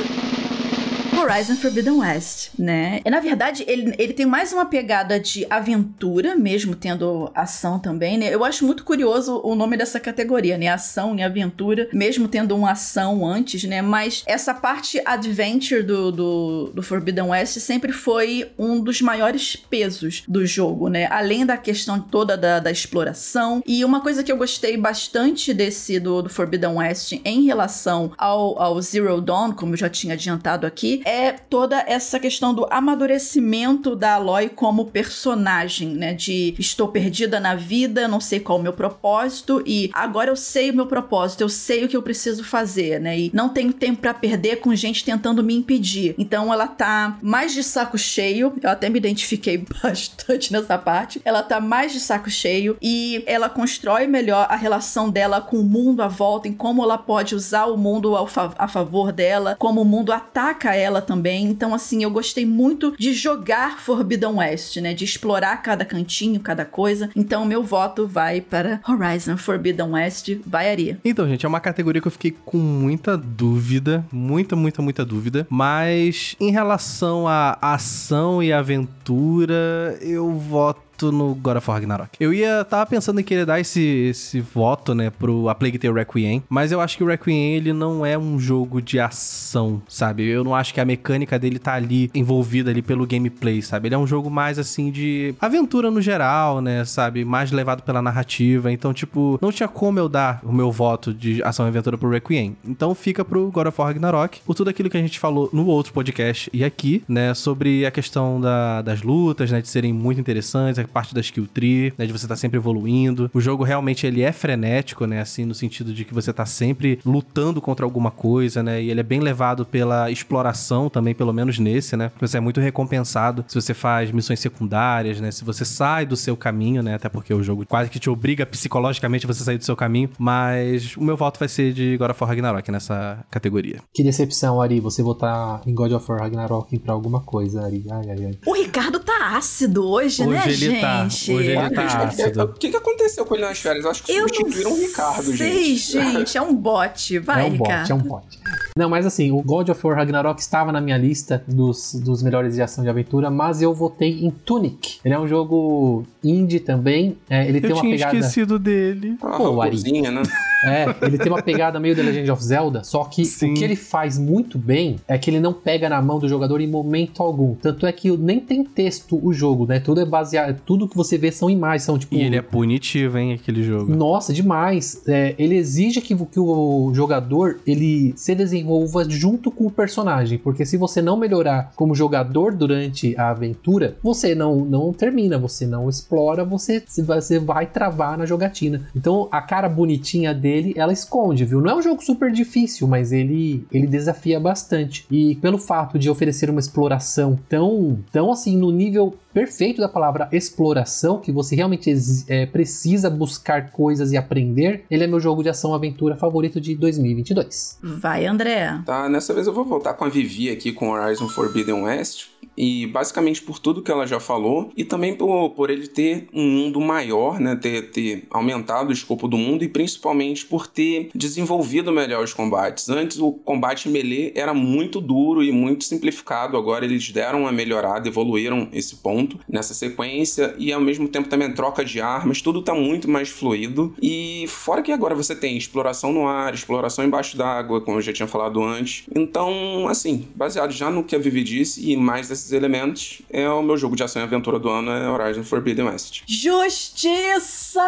Horizon 1.19 1.57
Forbidden 1.57 1.99
West, 1.99 2.51
né? 2.59 3.01
E, 3.05 3.11
na 3.11 3.21
verdade, 3.21 3.65
ele, 3.67 3.95
ele 3.99 4.13
tem 4.13 4.27
mais 4.27 4.53
uma 4.53 4.67
pegada 4.67 5.19
de 5.19 5.47
aventura, 5.49 6.35
mesmo 6.35 6.75
tendo 6.75 7.31
ação 7.35 7.79
também, 7.79 8.19
né? 8.19 8.35
Eu 8.35 8.45
acho 8.45 8.65
muito 8.65 8.85
curioso 8.85 9.41
o 9.45 9.55
nome 9.55 9.77
dessa 9.77 10.01
categoria, 10.01 10.59
né? 10.59 10.69
Ação 10.69 11.17
e 11.17 11.23
aventura, 11.23 11.89
mesmo 11.93 12.29
tendo 12.29 12.57
uma 12.57 12.73
ação 12.73 13.27
antes, 13.27 13.65
né? 13.65 13.81
Mas 13.81 14.23
essa 14.27 14.53
parte 14.53 15.01
adventure 15.05 15.83
do, 15.83 16.11
do, 16.11 16.73
do 16.75 16.83
Forbidden 16.83 17.29
West 17.29 17.59
sempre 17.59 17.93
foi 17.93 18.51
um 18.59 18.81
dos 18.81 19.01
maiores 19.01 19.57
pesos 19.57 20.25
do 20.27 20.45
jogo, 20.45 20.89
né? 20.89 21.07
Além 21.11 21.47
da 21.47 21.57
questão 21.57 22.01
toda 22.01 22.37
da, 22.37 22.59
da 22.59 22.71
exploração. 22.71 23.63
E 23.67 23.85
uma 23.85 24.01
coisa 24.01 24.23
que 24.23 24.33
eu 24.33 24.37
gostei 24.37 24.77
bastante 24.77 25.55
desse 25.55 26.01
do, 26.01 26.23
do 26.23 26.29
Forbidden 26.29 26.77
West 26.77 27.13
em 27.25 27.45
relação 27.45 28.13
ao, 28.19 28.61
ao 28.61 28.81
Zero 28.81 29.21
Dawn, 29.21 29.53
como 29.53 29.75
eu 29.75 29.79
já 29.79 29.89
tinha 29.89 30.15
adiantado 30.15 30.67
aqui, 30.67 31.03
é 31.05 31.33
toda 31.33 31.85
essa 31.87 32.19
questão 32.19 32.55
do 32.55 32.67
amadurecimento 32.71 33.95
da 33.95 34.15
Aloy 34.15 34.49
como 34.49 34.87
personagem, 34.87 35.89
né? 35.89 36.15
De 36.15 36.55
estou 36.59 36.89
perdida 36.89 37.39
na 37.39 37.55
vida, 37.55 38.09
não 38.09 38.21
sei 38.21 38.41
qual 38.41 38.59
é 38.59 38.61
o 38.61 38.65
meu 38.65 38.73
propósito 38.73 39.63
e 39.67 39.91
agora 39.93 40.31
eu 40.31 40.37
sei 40.37 40.71
o 40.71 40.75
meu 40.75 40.87
propósito, 40.87 41.43
eu 41.43 41.49
sei 41.49 41.85
o 41.85 41.89
que 41.89 41.97
eu 41.97 42.03
preciso 42.03 42.43
fazer, 42.45 43.01
né? 43.01 43.19
E 43.19 43.31
não 43.35 43.49
tenho 43.49 43.73
tempo 43.73 44.01
pra 44.01 44.15
perder 44.15 44.57
com 44.57 44.75
gente 44.75 45.05
tentando 45.05 45.43
me 45.43 45.55
impedir. 45.55 46.15
Então 46.19 46.53
ela 46.53 46.67
tá 46.67 47.19
mais 47.23 47.53
de 47.53 47.63
saco 47.63 47.99
cheio, 47.99 48.53
eu 48.63 48.71
até 48.71 48.89
me 48.89 48.99
identifiquei 48.99 49.59
bastante 49.83 50.53
nessa 50.53 50.79
parte. 50.79 51.21
Ela 51.25 51.43
tá 51.43 51.61
mais 51.61 51.93
de 51.93 52.01
saco 52.01 52.31
cheio 52.31 52.77
e 52.81 53.23
ela 53.27 53.49
constrói 53.49 54.07
melhor 54.07 54.47
a 54.49 54.57
relação 54.57 55.11
dela 55.11 55.41
com 55.41 55.59
o 55.59 55.65
mundo 55.65 56.03
à 56.03 56.09
volta, 56.09 56.49
em 56.49 56.53
como 56.53 56.83
ela 56.83 56.97
pode 56.97 57.35
usar 57.35 57.67
o 57.67 57.77
mundo 57.77 58.15
a 58.17 58.69
favor 58.69 59.13
dela, 59.13 59.57
como 59.59 59.83
o 59.83 59.85
mundo 59.85 60.13
ataca 60.13 60.75
ela 60.75 60.94
também. 61.01 61.47
Então, 61.47 61.75
assim, 61.75 62.03
eu 62.03 62.11
gostei 62.11 62.47
muito 62.47 62.95
de 62.99 63.13
jogar 63.13 63.79
Forbidden 63.81 64.37
West, 64.37 64.77
né? 64.77 64.95
De 64.95 65.05
explorar 65.05 65.57
cada 65.63 65.85
cantinho, 65.85 66.41
cada 66.41 66.65
coisa. 66.65 67.11
Então, 67.15 67.45
meu 67.45 67.63
voto 67.63 68.07
vai 68.07 68.41
para 68.41 68.81
Horizon 68.89 69.37
Forbidden 69.37 69.93
West. 69.93 70.37
Vai, 70.47 70.71
Ari. 70.71 70.99
Então, 71.05 71.29
gente, 71.29 71.45
é 71.45 71.49
uma 71.49 71.61
categoria 71.61 72.01
que 72.01 72.09
eu 72.09 72.13
fiquei 72.13 72.35
com 72.45 72.59
muita 72.59 73.17
dúvida, 73.17 74.05
muita, 74.13 74.57
muita, 74.57 74.83
muita 74.83 75.05
dúvida. 75.05 75.47
Mas 75.51 76.37
em 76.41 76.51
relação 76.51 77.27
à 77.29 77.59
ação 77.61 78.43
e 78.43 78.53
aventura, 78.53 79.99
eu 80.01 80.33
voto 80.33 80.85
no 81.13 81.35
God 81.35 81.57
of 81.57 81.69
War 81.71 81.79
Ragnarok. 81.79 82.11
Eu 82.21 82.33
ia 82.33 82.65
tava 82.65 82.87
pensando 82.87 83.21
em 83.21 83.25
querer 83.25 83.45
dar 83.47 83.61
esse, 83.61 83.81
esse 84.11 84.41
voto, 84.41 84.95
né, 84.95 85.11
pro 85.11 85.49
A 85.49 85.55
Plague 85.55 85.79
Tale 85.79 85.95
Requiem, 85.95 86.43
mas 86.49 86.73
eu 86.73 86.81
acho 86.81 86.97
que 86.97 87.05
o 87.05 87.07
Requiem 87.07 87.55
ele 87.55 87.73
não 87.73 88.05
é 88.05 88.17
um 88.19 88.39
jogo 88.39 88.81
de 88.81 88.99
ação, 89.01 89.81
sabe? 89.89 90.25
Eu 90.27 90.45
não 90.45 90.55
acho 90.55 90.73
que 90.75 90.81
a 90.81 90.85
mecânica 90.85 91.39
dele 91.39 91.59
tá 91.59 91.75
ali 91.75 92.11
envolvida 92.15 92.71
ali 92.71 92.83
pelo 92.83 93.07
gameplay, 93.07 93.63
sabe? 93.63 93.89
Ele 93.89 93.95
é 93.95 93.99
um 93.99 94.07
jogo 94.07 94.31
mais 94.31 94.59
assim 94.59 94.91
de 94.91 95.35
aventura 95.41 95.91
no 95.91 96.01
geral, 96.01 96.61
né, 96.61 96.85
sabe? 96.85 97.25
Mais 97.25 97.51
levado 97.53 97.83
pela 97.83 98.03
narrativa. 98.03 98.71
Então, 98.73 98.93
tipo, 98.93 99.39
não 99.41 99.53
tinha 99.53 99.69
como 99.69 99.99
eu 99.99 100.09
dar 100.09 100.41
o 100.45 100.53
meu 100.53 100.71
voto 100.71 101.13
de 101.13 101.43
ação 101.43 101.67
e 101.67 101.69
aventura 101.69 101.97
pro 101.99 102.11
Requiem. 102.11 102.57
Então 102.65 102.95
fica 102.95 103.25
pro 103.25 103.51
God 103.51 103.67
of 103.69 103.81
War 103.81 103.89
Ragnarok, 103.89 104.41
por 104.45 104.55
tudo 104.55 104.71
aquilo 104.71 104.91
que 104.91 104.97
a 104.97 105.01
gente 105.01 105.19
falou 105.19 105.49
no 105.53 105.67
outro 105.67 105.93
podcast 105.93 106.51
e 106.53 106.65
aqui, 106.65 107.03
né, 107.09 107.35
sobre 107.35 107.85
a 107.87 107.91
questão 107.91 108.41
da- 108.41 108.83
das 108.83 109.03
lutas, 109.03 109.51
né, 109.51 109.61
de 109.61 109.69
serem 109.69 109.93
muito 109.93 110.21
interessantes, 110.21 110.79
parte 110.95 111.13
da 111.15 111.21
skill 111.21 111.49
tree, 111.53 111.93
né, 111.99 112.07
de 112.07 112.13
você 112.13 112.25
estar 112.25 112.37
sempre 112.37 112.57
evoluindo. 112.57 113.29
O 113.35 113.41
jogo 113.41 113.65
realmente 113.65 114.07
ele 114.07 114.23
é 114.23 114.31
frenético, 114.31 115.07
né, 115.07 115.21
assim, 115.21 115.45
no 115.45 115.55
sentido 115.55 115.93
de 115.93 116.05
que 116.05 116.15
você 116.15 116.33
tá 116.33 116.47
sempre 116.47 117.01
lutando 117.05 117.61
contra 117.61 117.85
alguma 117.85 118.13
coisa, 118.13 118.63
né, 118.63 118.81
e 118.81 118.91
ele 118.91 119.01
é 119.01 119.03
bem 119.03 119.19
levado 119.19 119.67
pela 119.67 120.09
exploração 120.11 120.89
também, 120.89 121.15
pelo 121.15 121.33
menos 121.33 121.59
nesse, 121.59 121.97
né, 121.97 122.13
você 122.21 122.39
é 122.39 122.41
muito 122.41 122.61
recompensado 122.61 123.45
se 123.49 123.61
você 123.61 123.75
faz 123.75 124.13
missões 124.13 124.39
secundárias, 124.39 125.21
né, 125.21 125.33
se 125.33 125.45
você 125.45 125.65
sai 125.65 126.07
do 126.07 126.17
seu 126.17 126.37
caminho, 126.37 126.83
né, 126.83 126.95
até 126.95 127.09
porque 127.09 127.35
o 127.35 127.43
jogo 127.43 127.67
quase 127.67 127.91
que 127.91 127.99
te 127.99 128.09
obriga 128.09 128.47
psicologicamente 128.47 129.27
a 129.27 129.29
você 129.33 129.43
sair 129.43 129.59
do 129.59 129.65
seu 129.65 129.75
caminho, 129.75 130.11
mas 130.19 130.97
o 130.97 131.03
meu 131.03 131.17
voto 131.17 131.39
vai 131.39 131.49
ser 131.49 131.73
de 131.73 131.97
God 131.97 132.11
of 132.11 132.23
War 132.23 132.29
Ragnarok 132.31 132.71
nessa 132.71 133.25
categoria. 133.31 133.81
Que 133.93 134.05
decepção, 134.05 134.61
Ari, 134.61 134.79
você 134.79 135.03
votar 135.03 135.61
em 135.67 135.75
God 135.75 135.93
of 135.93 136.11
War 136.11 136.21
Ragnarok 136.21 136.79
pra 136.79 136.93
alguma 136.93 137.21
coisa, 137.21 137.65
Ari. 137.65 137.85
Ai, 137.91 138.11
ai, 138.11 138.25
ai. 138.27 138.39
O 138.47 138.55
Ricardo 138.55 139.01
tá 139.01 139.37
ácido 139.37 139.85
hoje, 139.85 140.25
né, 140.27 140.43
Hoje 140.47 140.67
ele 140.67 140.74
gente. 140.81 141.27
tá. 141.27 141.33
Hoje 141.35 141.51
ele 141.53 141.71
tá 141.71 141.85
ácido. 142.05 142.43
O 142.45 142.49
que, 142.55 142.71
que 142.71 142.77
aconteceu 142.77 143.25
com 143.27 143.35
ele 143.35 143.45
nas 143.45 143.59
férias? 143.59 143.85
Eu 143.85 143.91
acho 143.91 144.03
que 144.03 144.13
Eu 144.13 144.29
substituíram 144.29 144.73
o 144.73 144.77
Ricardo, 144.77 145.23
sei, 145.37 145.77
gente. 145.77 145.93
gente. 145.93 146.39
É 146.39 146.43
um 146.43 146.55
bot. 146.55 147.19
Vai, 147.21 147.43
é 147.47 147.49
um 147.49 147.53
Ricardo. 147.53 147.81
bot, 147.81 147.93
é 147.93 147.95
um 147.95 147.99
bot. 147.99 148.39
Não, 148.77 148.89
mas 148.91 149.07
assim, 149.07 149.31
o 149.31 149.41
God 149.43 149.69
of 149.69 149.87
War 149.87 149.97
Ragnarok 149.97 150.41
estava 150.41 150.73
na 150.73 150.81
minha 150.81 150.99
lista 150.99 151.43
dos, 151.47 151.95
dos 151.95 152.23
melhores 152.23 152.55
de 152.55 152.63
ação 152.63 152.83
de 152.83 152.91
aventura, 152.91 153.31
mas 153.31 153.63
eu 153.63 153.73
votei 153.73 154.25
em 154.25 154.31
Tunic. 154.31 154.99
Ele 155.05 155.15
é 155.15 155.19
um 155.19 155.29
jogo 155.29 156.05
indie 156.23 156.61
também. 156.61 157.17
é, 157.31 157.47
ele 157.49 157.61
tem 157.61 157.71
Eu 157.71 157.77
uma 157.77 157.83
tinha 157.83 157.97
pegada. 157.97 158.17
esquecido 158.17 158.59
dele. 158.59 159.17
Uma 159.23 159.37
Pô, 159.37 159.61
Ari. 159.63 159.81
né? 160.01 160.23
É, 160.67 160.87
ele 161.07 161.19
tem 161.19 161.31
uma 161.31 161.43
pegada 161.43 161.79
meio 161.79 161.95
The 161.95 162.03
Legend 162.03 162.31
of 162.31 162.43
Zelda, 162.43 162.83
só 162.85 163.05
que 163.05 163.25
Sim. 163.25 163.51
o 163.53 163.55
que 163.55 163.63
ele 163.63 163.77
faz 163.77 164.19
muito 164.19 164.59
bem 164.59 164.97
é 165.07 165.19
que 165.19 165.29
ele 165.31 165.39
não 165.39 165.53
pega 165.53 165.89
na 165.91 166.01
mão 166.01 166.19
do 166.19 166.27
jogador 166.27 166.61
em 166.61 166.67
momento 166.67 167.23
algum. 167.23 167.55
Tanto 167.55 167.87
é 167.87 167.93
que 167.93 168.11
nem 168.17 168.41
tem 168.41 168.65
texto 168.65 169.21
o 169.23 169.33
jogo, 169.33 169.67
né? 169.67 169.79
Tudo 169.79 170.01
é 170.01 170.05
baseado, 170.07 170.59
tudo 170.65 170.89
que 170.89 170.97
você 170.97 171.19
vê 171.19 171.31
são 171.31 171.51
imagens, 171.51 171.83
são 171.83 171.99
tipo 171.99 172.15
E 172.15 172.23
ele 172.23 172.37
é 172.37 172.43
punitivo, 172.43 173.19
hein, 173.19 173.33
aquele 173.33 173.63
jogo. 173.63 173.95
Nossa, 173.95 174.33
demais. 174.33 175.03
É, 175.07 175.35
ele 175.39 175.57
exige 175.57 176.01
que, 176.01 176.15
que 176.15 176.41
o 176.41 176.93
jogador 176.95 177.61
ele 177.67 178.13
se 178.17 178.35
desenvolva 178.35 179.09
junto 179.09 179.51
com 179.51 179.67
o 179.67 179.71
personagem, 179.71 180.39
porque 180.39 180.65
se 180.65 180.77
você 180.77 181.01
não 181.01 181.17
melhorar 181.17 181.73
como 181.77 181.95
jogador 181.95 182.55
durante 182.55 183.17
a 183.17 183.31
aventura, 183.31 183.97
você 184.03 184.35
não, 184.35 184.65
não 184.65 184.93
termina, 184.93 185.39
você 185.39 185.67
não 185.67 185.89
explora, 185.89 186.45
você, 186.45 186.83
você 186.87 187.39
vai 187.39 187.67
travar 187.67 188.17
na 188.19 188.27
jogatina. 188.27 188.87
Então 188.95 189.29
a 189.31 189.43
cara 189.43 189.69
bonitinha 189.69 190.35
dele, 190.35 190.75
ela 190.77 190.93
esconde, 190.93 191.45
viu? 191.45 191.61
Não 191.61 191.71
é 191.71 191.75
um 191.75 191.83
jogo 191.83 192.03
super 192.03 192.31
difícil, 192.31 192.87
mas 192.87 193.13
ele, 193.13 193.67
ele 193.73 193.87
desafia 193.87 194.41
bastante. 194.41 195.07
E 195.11 195.37
pelo 195.37 195.59
fato 195.59 195.99
de 195.99 196.11
oferecer 196.11 196.51
uma 196.51 196.61
exploração 196.61 197.39
tão, 197.49 197.99
tão 198.13 198.33
assim, 198.33 198.57
no 198.57 198.71
nível 198.71 199.15
perfeito 199.35 199.81
da 199.81 199.89
palavra 199.89 200.29
exploração, 200.31 201.19
que 201.19 201.33
você 201.33 201.57
realmente 201.57 201.93
é, 202.29 202.47
precisa 202.47 203.11
buscar 203.11 203.73
coisas 203.73 204.13
e 204.13 204.17
aprender, 204.17 204.85
ele 204.89 205.03
é 205.03 205.07
meu 205.09 205.19
jogo 205.19 205.43
de 205.43 205.49
ação-aventura 205.49 206.15
favorito 206.15 206.61
de 206.61 206.77
2022. 206.77 207.79
Vai, 207.83 208.27
André. 208.27 208.81
Tá, 208.87 209.09
nessa 209.09 209.35
vez 209.35 209.49
eu 209.49 209.53
vou 209.53 209.65
voltar 209.65 209.95
com 209.95 210.05
a 210.05 210.09
Vivi 210.09 210.51
aqui 210.51 210.73
com 210.73 210.91
Horizon 210.91 211.29
Forbidden 211.29 211.83
West. 211.83 212.29
E 212.57 212.87
basicamente 212.87 213.43
por 213.43 213.59
tudo 213.59 213.83
que 213.83 213.91
ela 213.91 214.07
já 214.07 214.21
falou, 214.21 214.71
e 214.77 214.85
também 214.85 215.15
por, 215.15 215.51
por 215.51 215.71
ele 215.71 215.89
ter 215.89 216.29
um 216.33 216.47
mundo 216.47 216.81
maior, 216.81 217.41
né? 217.41 217.57
Ter, 217.57 217.91
ter 217.91 218.27
aumentado 218.31 218.91
o 218.91 218.93
escopo 218.93 219.27
do 219.29 219.37
mundo, 219.37 219.65
e 219.65 219.69
principalmente 219.69 220.47
por 220.47 220.67
ter 220.67 221.11
desenvolvido 221.15 221.93
melhor 221.93 222.23
os 222.23 222.33
combates. 222.33 222.89
Antes 222.89 223.19
o 223.19 223.33
combate 223.33 223.89
melee 223.89 224.33
era 224.35 224.55
muito 224.55 225.01
duro 225.01 225.43
e 225.43 225.53
muito 225.53 225.85
simplificado, 225.85 226.57
agora 226.57 226.85
eles 226.85 227.11
deram 227.11 227.43
uma 227.43 227.53
melhorada, 227.53 228.09
evoluíram 228.09 228.69
esse 228.73 228.97
ponto 228.97 229.39
nessa 229.49 229.75
sequência, 229.75 230.55
e 230.59 230.73
ao 230.73 230.81
mesmo 230.81 231.09
tempo 231.09 231.29
também 231.29 231.53
troca 231.53 231.85
de 231.85 232.01
armas, 232.01 232.41
tudo 232.41 232.63
tá 232.63 232.75
muito 232.75 233.09
mais 233.09 233.29
fluido. 233.29 233.95
E 234.01 234.47
fora 234.49 234.83
que 234.83 234.93
agora 234.93 235.15
você 235.15 235.35
tem 235.35 235.57
exploração 235.57 236.13
no 236.13 236.27
ar, 236.27 236.55
exploração 236.55 237.05
embaixo 237.05 237.37
d'água, 237.37 237.81
como 237.81 237.99
eu 237.99 238.03
já 238.03 238.13
tinha 238.13 238.27
falado 238.27 238.63
antes. 238.63 239.07
Então, 239.15 239.89
assim, 239.89 240.29
baseado 240.35 240.73
já 240.73 240.91
no 240.91 241.05
que 241.05 241.17
a 241.17 241.19
Vivi 241.19 241.43
disse 241.43 241.91
e 241.91 241.97
mais 241.97 242.31
desses 242.45 242.53
elementos, 242.53 243.23
é 243.31 243.49
o 243.49 243.63
meu 243.63 243.77
jogo 243.77 243.97
de 243.97 244.03
ação 244.03 244.21
e 244.23 244.25
aventura 244.25 244.59
do 244.59 244.69
ano, 244.69 244.91
é 244.91 245.09
Horizon 245.09 245.43
Forbidden 245.43 245.87
West. 245.87 246.23
Justiça! 246.27 247.81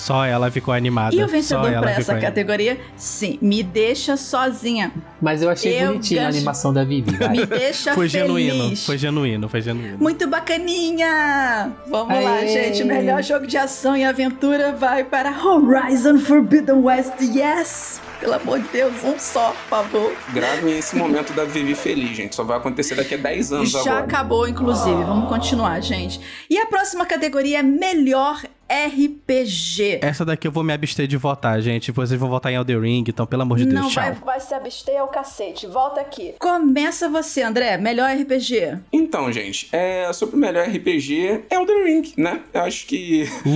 Só 0.00 0.24
ela 0.24 0.50
ficou 0.50 0.72
animada. 0.74 1.14
E 1.14 1.18
o 1.18 1.26
Só 1.26 1.32
vencedor 1.32 1.72
ela 1.72 1.82
pra 1.82 1.90
essa 1.92 2.12
animada. 2.12 2.26
categoria, 2.32 2.78
sim, 2.96 3.38
me 3.42 3.62
deixa 3.62 4.16
sozinha. 4.16 4.92
Mas 5.20 5.42
eu 5.42 5.50
achei 5.50 5.80
Eu 5.82 5.88
bonitinha 5.88 6.22
a 6.22 6.24
gosto- 6.26 6.36
animação 6.38 6.72
da 6.72 6.84
Vivi. 6.84 7.16
vai. 7.16 7.28
Me 7.36 7.46
deixa 7.46 7.94
Foi 7.94 8.08
feliz. 8.08 8.26
genuíno, 8.26 8.76
foi 8.76 8.98
genuíno, 8.98 9.48
foi 9.48 9.60
genuíno. 9.62 9.98
Muito 9.98 10.26
bacaninha! 10.26 11.72
Vamos 11.88 12.22
lá, 12.22 12.34
Aê! 12.36 12.48
gente. 12.48 12.84
Melhor 12.84 13.22
jogo 13.22 13.46
de 13.46 13.56
ação 13.56 13.96
e 13.96 14.04
aventura 14.04 14.72
vai 14.72 15.04
para 15.04 15.30
Horizon 15.44 16.18
Forbidden 16.18 16.76
West. 16.82 17.12
Yes! 17.20 18.00
Pelo 18.20 18.34
amor 18.34 18.60
de 18.60 18.68
Deus, 18.68 18.92
um 19.04 19.18
só, 19.18 19.50
por 19.50 19.68
favor. 19.68 20.12
Gravem 20.32 20.78
esse 20.78 20.94
momento 20.96 21.32
da 21.32 21.44
Vivi 21.44 21.74
feliz, 21.74 22.16
gente. 22.16 22.34
Só 22.36 22.44
vai 22.44 22.58
acontecer 22.58 22.94
daqui 22.94 23.14
a 23.14 23.18
10 23.18 23.52
anos 23.52 23.70
Já 23.70 23.80
agora. 23.80 23.98
acabou, 24.04 24.46
inclusive. 24.48 25.02
Vamos 25.04 25.28
continuar, 25.28 25.80
gente. 25.80 26.20
E 26.48 26.58
a 26.58 26.66
próxima 26.66 27.06
categoria 27.06 27.60
é 27.60 27.62
Melhor 27.62 28.42
RPG. 28.70 29.98
Essa 30.02 30.24
daqui 30.24 30.46
eu 30.46 30.52
vou 30.52 30.62
me 30.62 30.72
abster 30.72 31.06
de 31.06 31.16
votar, 31.16 31.60
gente. 31.60 31.90
Vocês 31.90 32.18
vão 32.18 32.28
votar 32.30 32.52
em 32.52 32.54
Elden 32.54 32.80
Ring, 32.80 33.04
então 33.08 33.26
pelo 33.26 33.42
amor 33.42 33.58
de 33.58 33.64
Deus, 33.66 33.80
Não 33.80 33.88
tchau. 33.90 34.02
vai, 34.02 34.14
vai 34.14 34.40
se 34.40 34.54
abster 34.54 34.98
ao 35.00 35.08
cacete. 35.08 35.66
Volta 35.66 36.00
aqui. 36.00 36.34
Começa 36.38 37.08
você, 37.08 37.42
André. 37.42 37.76
Melhor 37.76 38.10
RPG. 38.14 38.78
Então, 38.92 39.30
gente, 39.32 39.68
é, 39.72 40.12
sobre 40.12 40.36
o 40.36 40.38
melhor 40.38 40.66
RPG, 40.68 41.42
é 41.50 41.54
Elden 41.56 41.84
Ring, 41.84 42.12
né? 42.16 42.40
Eu 42.54 42.62
acho 42.62 42.86
que 42.86 43.28
Uh, 43.44 43.50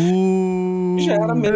já 0.98 1.14
era 1.14 1.34
meio... 1.34 1.54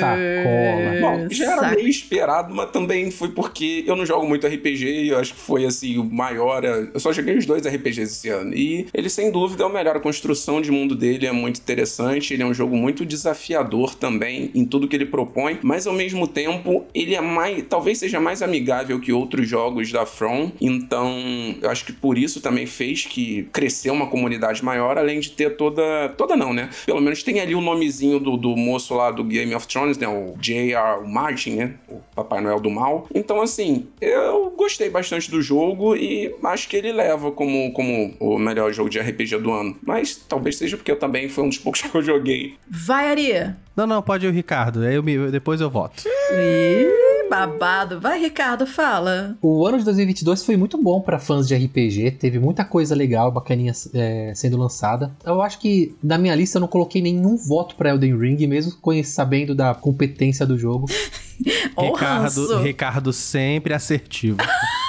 Sacola. 0.00 1.00
Bom, 1.00 1.26
já 1.30 1.52
era 1.52 1.60
Saco. 1.60 1.74
meio 1.76 1.88
esperado, 1.88 2.54
mas 2.54 2.70
também 2.70 3.10
foi 3.10 3.28
porque 3.30 3.84
eu 3.86 3.96
não 3.96 4.06
jogo 4.06 4.26
muito 4.26 4.46
RPG 4.46 4.84
e 4.86 5.08
eu 5.08 5.18
acho 5.18 5.34
que 5.34 5.40
foi 5.40 5.64
assim 5.64 5.98
o 5.98 6.04
maior. 6.04 6.64
é, 6.64 6.88
Eu 6.92 7.00
só 7.00 7.12
joguei 7.12 7.36
os 7.36 7.46
dois 7.46 7.66
RPGs 7.66 8.02
esse 8.12 8.28
ano. 8.28 8.54
E 8.54 8.86
ele, 8.94 9.08
sem 9.08 9.30
dúvida, 9.30 9.62
é 9.62 9.66
o 9.66 9.72
melhor. 9.72 9.96
A 9.96 10.00
construção 10.00 10.60
de 10.60 10.70
mundo 10.70 10.94
dele 10.94 11.26
é 11.26 11.32
muito 11.32 11.60
interessante. 11.60 12.34
Ele 12.34 12.42
é 12.42 12.46
um 12.46 12.54
jogo 12.54 12.76
muito 12.76 13.04
desafiador 13.04 13.94
também 13.94 14.50
em 14.54 14.64
tudo 14.64 14.88
que 14.88 14.96
ele 14.96 15.06
propõe, 15.06 15.58
mas 15.62 15.86
ao 15.86 15.92
mesmo 15.94 16.26
tempo 16.26 16.84
ele 16.94 17.14
é 17.14 17.20
mais. 17.20 17.64
talvez 17.68 17.98
seja 17.98 18.20
mais 18.20 18.42
amigável 18.42 19.00
que 19.00 19.12
outros 19.12 19.48
jogos 19.48 19.90
da 19.92 20.06
From. 20.06 20.52
Então, 20.60 21.14
eu 21.60 21.70
acho 21.70 21.84
que 21.84 21.92
por 21.92 22.16
isso 22.18 22.40
também 22.40 22.66
fez 22.66 23.04
que 23.04 23.48
cresceu 23.52 23.92
uma 23.92 24.06
comunidade 24.06 24.64
maior, 24.64 24.98
além 24.98 25.20
de 25.20 25.30
ter 25.30 25.56
toda. 25.56 26.08
toda 26.16 26.36
não, 26.36 26.52
né? 26.52 26.70
Pelo 26.86 27.00
menos 27.00 27.22
tem 27.22 27.40
ali 27.40 27.54
o 27.54 27.60
nomezinho 27.84 28.18
do, 28.18 28.36
do 28.36 28.56
moço 28.56 28.94
lá 28.94 29.10
do 29.10 29.22
Game 29.22 29.54
of 29.54 29.66
Thrones, 29.68 29.98
né? 29.98 30.08
O 30.08 30.34
J.R. 30.40 31.06
Martin, 31.06 31.50
né? 31.56 31.74
O 31.88 32.00
Papai 32.14 32.40
Noel 32.40 32.60
do 32.60 32.70
Mal. 32.70 33.06
Então, 33.14 33.40
assim, 33.42 33.86
eu 34.00 34.50
gostei 34.56 34.88
bastante 34.90 35.30
do 35.30 35.42
jogo 35.42 35.94
e 35.96 36.34
acho 36.44 36.68
que 36.68 36.76
ele 36.76 36.92
leva 36.92 37.30
como, 37.30 37.72
como 37.72 38.14
o 38.18 38.38
melhor 38.38 38.72
jogo 38.72 38.88
de 38.90 38.98
RPG 38.98 39.38
do 39.38 39.52
ano. 39.52 39.76
Mas 39.82 40.16
talvez 40.16 40.56
seja 40.56 40.76
porque 40.76 40.90
eu 40.90 40.98
também 40.98 41.28
foi 41.28 41.44
um 41.44 41.48
dos 41.48 41.58
poucos 41.58 41.82
que 41.82 41.94
eu 41.94 42.02
joguei. 42.02 42.54
Vai, 42.68 43.10
Ari. 43.10 43.54
Não, 43.76 43.86
não, 43.86 44.00
pode 44.02 44.24
ir 44.26 44.28
o 44.28 44.32
Ricardo. 44.32 44.82
Aí 44.82 44.94
eu 44.94 45.02
me- 45.02 45.30
depois 45.30 45.60
eu 45.60 45.68
voto. 45.68 46.04
Ih, 46.32 47.23
babado. 47.34 48.00
Vai, 48.00 48.20
Ricardo, 48.20 48.66
fala. 48.66 49.36
O 49.42 49.66
ano 49.66 49.78
de 49.78 49.84
2022 49.84 50.44
foi 50.44 50.56
muito 50.56 50.80
bom 50.80 51.00
pra 51.00 51.18
fãs 51.18 51.48
de 51.48 51.54
RPG, 51.54 52.12
teve 52.12 52.38
muita 52.38 52.64
coisa 52.64 52.94
legal, 52.94 53.30
bacaninha 53.30 53.72
é, 53.92 54.32
sendo 54.34 54.56
lançada. 54.56 55.14
Eu 55.24 55.42
acho 55.42 55.58
que 55.58 55.94
na 56.02 56.16
minha 56.16 56.34
lista 56.34 56.58
eu 56.58 56.60
não 56.60 56.68
coloquei 56.68 57.02
nenhum 57.02 57.36
voto 57.36 57.74
pra 57.74 57.90
Elden 57.90 58.16
Ring, 58.16 58.46
mesmo 58.46 58.72
sabendo 59.04 59.54
da 59.54 59.74
competência 59.74 60.46
do 60.46 60.58
jogo. 60.58 60.86
Ricardo. 61.76 62.58
Ricardo 62.62 63.12
sempre 63.12 63.74
assertivo. 63.74 64.38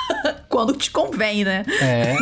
Quando 0.55 0.73
te 0.73 0.89
convém, 0.89 1.43
né? 1.43 1.65
É. 1.81 2.15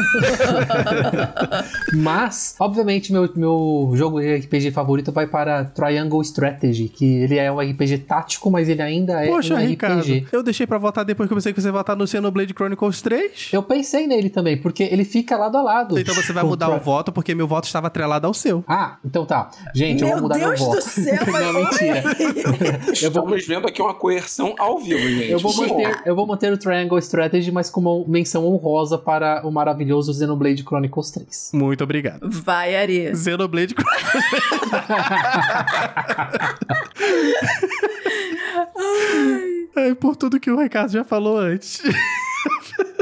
Mas, 1.94 2.56
obviamente, 2.60 3.12
meu, 3.12 3.30
meu 3.36 3.92
jogo 3.96 4.20
de 4.20 4.36
RPG 4.38 4.72
favorito 4.72 5.12
vai 5.12 5.28
para 5.28 5.66
Triangle 5.66 6.20
Strategy, 6.22 6.90
que 6.90 7.06
ele 7.06 7.38
é 7.38 7.52
um 7.52 7.60
RPG 7.60 8.00
tático, 8.00 8.50
mas 8.50 8.68
ele 8.70 8.82
ainda 8.82 9.24
é 9.24 9.28
Poxa, 9.28 9.54
um 9.54 9.58
Ricardo, 9.58 10.00
RPG. 10.00 10.28
eu 10.32 10.42
deixei 10.42 10.66
pra 10.66 10.78
votar 10.78 11.06
depois 11.06 11.28
que 11.28 11.34
eu 11.34 11.38
pensei 11.38 11.54
que 11.54 11.62
você 11.62 11.68
ia 11.68 11.72
votar 11.72 11.96
no 11.96 12.08
Xenoblade 12.08 12.54
Chronicles 12.54 13.02
3. 13.02 13.50
Eu 13.54 13.62
pensei 13.62 14.08
nele 14.08 14.30
também, 14.32 14.58
porque 14.58 14.84
ele 14.84 15.06
fica 15.06 15.38
lado 15.38 15.58
a 15.58 15.62
lado. 15.62 16.00
Então 16.00 16.16
você 16.16 16.34
vai 16.34 16.44
mudar 16.44 16.70
o 16.70 16.80
voto 16.80 17.12
porque 17.12 17.36
meu 17.36 17.48
voto 17.48 17.66
estava 17.66 17.88
atrelado 17.88 18.26
ao 18.26 18.34
seu. 18.34 18.64
Ah, 18.68 18.98
então 19.06 19.26
tá. 19.26 19.52
Gente, 19.76 20.02
eu 20.02 20.08
Meu 20.08 20.16
vou 20.18 20.24
mudar 20.24 20.38
Deus 20.40 20.60
meu 20.60 20.70
do 20.70 20.76
voto. 20.76 20.82
céu, 20.82 21.20
mas 21.32 21.46
Não, 21.46 21.54
mentira. 21.54 22.04
Eu 23.02 23.12
vou, 23.12 23.24
Estamos 23.36 23.48
vendo 23.48 23.68
aqui 23.68 23.82
uma 23.82 23.94
coerção 23.94 24.56
ao 24.58 24.80
vivo, 24.80 25.00
gente. 25.08 25.30
eu, 25.32 25.40
vou 25.40 25.54
manter, 25.56 26.02
eu 26.06 26.16
vou 26.16 26.26
manter 26.26 26.52
o 26.52 26.58
Triangle 26.58 26.98
Strategy, 27.00 27.52
mas 27.52 27.70
com 27.70 27.82
uma 27.82 28.20
menção 28.24 28.46
honrosa 28.46 28.98
para 28.98 29.46
o 29.46 29.52
maravilhoso 29.52 30.14
Xenoblade 30.14 30.64
Chronicles 30.64 31.12
3. 31.12 31.52
Muito 31.54 31.84
obrigado. 31.84 32.30
Vai, 32.30 32.76
Ari. 32.76 33.16
Xenoblade 33.16 33.76
Chronicles. 33.76 34.24
Ai, 39.76 39.96
por 39.96 40.16
tudo 40.16 40.40
que 40.40 40.50
o 40.50 40.60
Ricardo 40.60 40.92
já 40.92 41.04
falou 41.04 41.38
antes. 41.38 41.82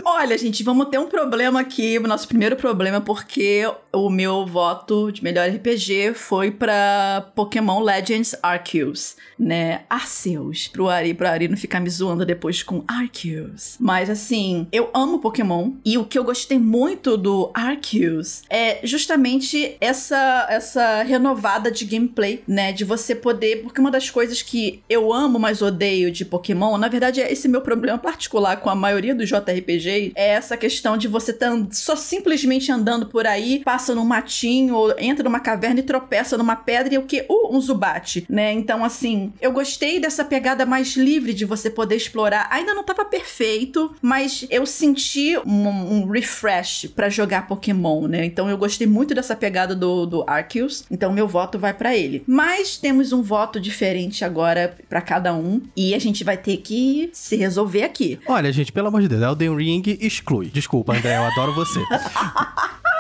Olha, 0.03 0.37
gente, 0.37 0.63
vamos 0.63 0.87
ter 0.89 0.99
um 0.99 1.07
problema 1.07 1.61
aqui, 1.61 1.97
o 1.97 2.07
nosso 2.07 2.27
primeiro 2.27 2.55
problema, 2.55 2.99
porque 2.99 3.63
o 3.93 4.09
meu 4.09 4.45
voto 4.45 5.11
de 5.11 5.23
melhor 5.23 5.47
RPG 5.49 6.13
foi 6.15 6.51
pra 6.51 7.31
Pokémon 7.35 7.81
Legends 7.81 8.35
Arceus, 8.41 9.15
né? 9.37 9.81
Arceus, 9.89 10.67
pro 10.67 10.89
Ari, 10.89 11.13
pro 11.13 11.27
Ari 11.27 11.47
não 11.47 11.57
ficar 11.57 11.79
me 11.79 11.89
zoando 11.89 12.25
depois 12.25 12.63
com 12.63 12.83
Arceus. 12.87 13.77
Mas 13.79 14.09
assim, 14.09 14.67
eu 14.71 14.89
amo 14.93 15.19
Pokémon 15.19 15.71
e 15.85 15.97
o 15.97 16.05
que 16.05 16.17
eu 16.17 16.23
gostei 16.23 16.59
muito 16.59 17.15
do 17.15 17.51
Arceus 17.53 18.43
é 18.49 18.79
justamente 18.83 19.75
essa 19.79 20.47
essa 20.49 21.03
renovada 21.03 21.71
de 21.71 21.85
gameplay, 21.85 22.43
né? 22.47 22.71
De 22.71 22.83
você 22.83 23.15
poder, 23.15 23.61
porque 23.61 23.79
uma 23.79 23.91
das 23.91 24.09
coisas 24.09 24.41
que 24.41 24.81
eu 24.89 25.13
amo, 25.13 25.39
mas 25.39 25.61
odeio 25.61 26.11
de 26.11 26.25
Pokémon, 26.25 26.77
na 26.77 26.87
verdade 26.87 27.21
é 27.21 27.31
esse 27.31 27.47
meu 27.47 27.61
problema 27.61 27.97
particular 27.97 28.57
com 28.57 28.69
a 28.69 28.75
maioria 28.75 29.13
dos 29.13 29.30
JRPG 29.39 30.13
é 30.15 30.29
essa 30.29 30.57
questão 30.57 30.97
de 30.97 31.07
você 31.07 31.34
tá 31.34 31.47
só 31.71 31.95
simplesmente 31.95 32.71
andando 32.71 33.05
por 33.05 33.25
aí, 33.25 33.61
passa 33.63 33.95
num 33.95 34.05
matinho, 34.05 34.75
ou 34.75 34.93
entra 34.97 35.23
numa 35.23 35.39
caverna 35.39 35.79
e 35.79 35.84
tropeça 35.84 36.38
numa 36.38 36.55
pedra 36.55 36.95
e 36.95 36.97
o 36.97 37.03
que? 37.03 37.25
Uh, 37.29 37.55
um 37.55 37.61
Zubat, 37.61 38.25
né? 38.29 38.51
Então, 38.51 38.84
assim, 38.84 39.34
eu 39.41 39.51
gostei 39.51 39.99
dessa 39.99 40.23
pegada 40.23 40.65
mais 40.65 40.95
livre 40.95 41.34
de 41.34 41.45
você 41.45 41.69
poder 41.69 41.95
explorar. 41.95 42.47
Ainda 42.51 42.73
não 42.73 42.84
tava 42.84 43.05
perfeito, 43.05 43.93
mas 44.01 44.45
eu 44.49 44.65
senti 44.65 45.38
um, 45.45 45.67
um 45.67 46.07
refresh 46.07 46.88
para 46.95 47.09
jogar 47.09 47.47
Pokémon, 47.47 48.07
né? 48.07 48.25
Então 48.25 48.49
eu 48.49 48.57
gostei 48.57 48.88
muito 48.88 49.13
dessa 49.13 49.36
pegada 49.36 49.75
do, 49.75 50.05
do 50.05 50.23
Arceus. 50.27 50.86
Então 50.89 51.11
meu 51.11 51.27
voto 51.27 51.57
vai 51.59 51.73
para 51.73 51.95
ele. 51.95 52.23
Mas 52.27 52.77
temos 52.77 53.11
um 53.11 53.21
voto 53.21 53.59
diferente 53.59 54.23
agora 54.23 54.75
para 54.89 55.01
cada 55.01 55.34
um 55.34 55.61
e 55.75 55.93
a 55.93 55.99
gente 55.99 56.23
vai 56.23 56.38
ter 56.38 56.57
que 56.57 57.09
se 57.13 57.36
resolver 57.36 57.84
aqui. 57.84 58.19
Olha, 58.25 58.51
gente, 58.51 58.71
pelo 58.71 58.88
amor 58.88 59.01
de 59.01 59.07
Deus, 59.07 59.20
Elden 59.22 59.55
Ring 59.55 59.84
exclui. 60.01 60.47
Desculpa, 60.47 60.93
André, 60.93 61.17
eu 61.17 61.24
adoro 61.24 61.53
você. 61.53 61.80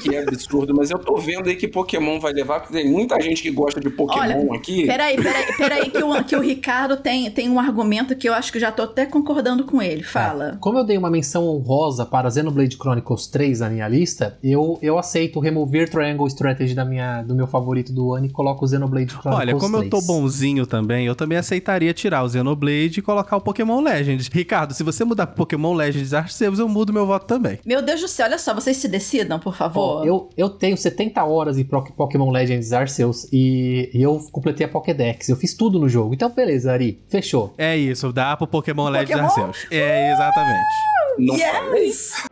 Que 0.00 0.16
absurdo, 0.16 0.74
mas 0.74 0.90
eu 0.90 0.98
tô 0.98 1.16
vendo 1.16 1.48
aí 1.48 1.56
que 1.56 1.68
Pokémon 1.68 2.18
vai 2.18 2.32
levar, 2.32 2.60
porque 2.60 2.72
tem 2.72 2.90
muita 2.90 3.20
gente 3.20 3.42
que 3.42 3.50
gosta 3.50 3.80
de 3.80 3.90
Pokémon 3.90 4.48
Olha, 4.48 4.56
aqui. 4.56 4.86
Peraí, 4.86 5.16
peraí, 5.16 5.56
peraí, 5.56 5.90
que 5.90 6.02
o, 6.02 6.24
que 6.24 6.36
o 6.36 6.40
Ricardo 6.40 6.96
tem, 6.96 7.30
tem 7.30 7.48
um 7.48 7.58
argumento 7.58 8.16
que 8.16 8.28
eu 8.28 8.34
acho 8.34 8.52
que 8.52 8.58
já 8.58 8.72
tô 8.72 8.82
até 8.82 9.06
concordando 9.06 9.64
com 9.64 9.82
ele. 9.82 10.02
Fala. 10.02 10.56
Como 10.60 10.78
eu 10.78 10.84
dei 10.84 10.96
uma 10.96 11.10
menção 11.10 11.46
honrosa 11.46 12.04
para 12.06 12.30
Xenoblade 12.30 12.76
Chronicles 12.76 13.26
3 13.26 13.60
na 13.60 13.70
minha 13.70 13.88
lista, 13.88 14.38
eu, 14.42 14.78
eu 14.82 14.98
aceito 14.98 15.40
remover 15.40 15.88
Triangle 15.90 16.26
Strategy 16.26 16.74
da 16.74 16.84
minha, 16.84 17.22
do 17.22 17.34
meu 17.34 17.46
favorito 17.46 17.92
do 17.92 18.14
ano 18.14 18.26
e 18.26 18.30
coloco 18.30 18.64
o 18.64 18.68
Xenoblade 18.68 19.12
Chronicles 19.12 19.40
Olha, 19.40 19.56
como 19.56 19.78
3. 19.78 19.84
eu 19.84 19.90
tô 19.90 20.06
bonzinho 20.06 20.66
também, 20.66 21.06
eu 21.06 21.14
também 21.14 21.38
aceitaria 21.38 21.92
tirar 21.92 22.22
o 22.22 22.28
Xenoblade 22.28 23.00
e 23.00 23.02
colocar 23.02 23.36
o 23.36 23.40
Pokémon 23.40 23.80
Legends. 23.80 24.28
Ricardo, 24.28 24.72
se 24.74 24.82
você 24.82 25.04
mudar 25.04 25.26
pro 25.26 25.36
Pokémon 25.36 25.74
Legends 25.74 26.14
Arceus, 26.14 26.58
eu 26.58 26.68
mudo 26.68 26.92
meu 26.92 27.06
voto 27.06 27.26
também. 27.26 27.58
Meu 27.64 27.82
Deus 27.82 28.00
do 28.00 28.08
céu, 28.08 28.26
olha 28.26 28.38
só, 28.38 28.54
vocês 28.54 28.76
se 28.76 28.88
decidam, 28.88 29.38
por 29.38 29.54
favor. 29.54 29.73
Ó, 29.80 30.04
eu, 30.04 30.28
eu 30.36 30.48
tenho 30.50 30.76
70 30.76 31.22
horas 31.24 31.58
em 31.58 31.64
Pokémon 31.64 32.30
Legends 32.30 32.72
Arceus 32.72 33.26
e, 33.32 33.90
e 33.92 34.02
eu 34.02 34.18
completei 34.32 34.66
a 34.66 34.68
Pokédex. 34.68 35.28
Eu 35.28 35.36
fiz 35.36 35.54
tudo 35.54 35.78
no 35.78 35.88
jogo. 35.88 36.14
Então, 36.14 36.30
beleza, 36.30 36.72
Ari. 36.72 37.02
Fechou. 37.08 37.54
É 37.58 37.76
isso, 37.76 38.12
dá 38.12 38.36
pro 38.36 38.46
Pokémon 38.46 38.88
Legends 38.88 39.20
Pokémon? 39.20 39.46
Arceus. 39.46 39.66
É, 39.70 40.12
exatamente. 40.12 40.64
Falei. 41.16 41.40
yes! 41.40 42.24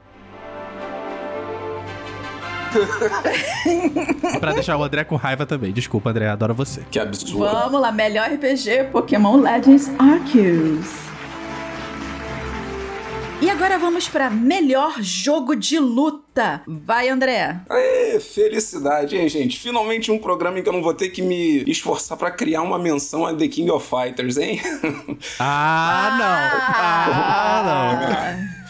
pra 4.41 4.53
deixar 4.53 4.77
o 4.77 4.83
André 4.83 5.05
com 5.05 5.17
raiva 5.17 5.45
também. 5.45 5.73
Desculpa, 5.73 6.11
André, 6.11 6.29
adoro 6.29 6.55
você. 6.55 6.83
Que 6.91 6.99
absurdo. 6.99 7.41
Vamos 7.41 7.81
lá, 7.81 7.93
melhor 7.93 8.31
RPG 8.31 8.85
Pokémon 8.91 9.37
Legends 9.37 9.91
Arceus. 9.99 11.12
E 13.43 13.51
agora 13.51 13.77
vamos 13.77 14.09
para 14.09 14.31
melhor 14.31 15.03
jogo 15.03 15.57
de 15.57 15.77
luta. 15.77 16.63
Vai, 16.65 17.09
André. 17.09 17.61
Aê, 17.69 18.21
felicidade, 18.21 19.17
hein, 19.17 19.29
gente? 19.29 19.59
Finalmente 19.59 20.13
um 20.13 20.19
programa 20.19 20.61
em 20.61 20.63
que 20.63 20.69
eu 20.69 20.73
não 20.73 20.81
vou 20.81 20.95
ter 20.95 21.09
que 21.09 21.21
me 21.21 21.65
esforçar 21.67 22.17
pra 22.17 22.31
criar 22.31 22.63
uma 22.63 22.79
menção 22.79 23.27
a 23.27 23.35
The 23.35 23.49
King 23.49 23.69
of 23.73 23.85
Fighters, 23.85 24.37
hein? 24.37 24.61
Ah, 25.41 26.17
não. 26.19 26.85
Ah, 26.85 28.39
não. 28.47 28.62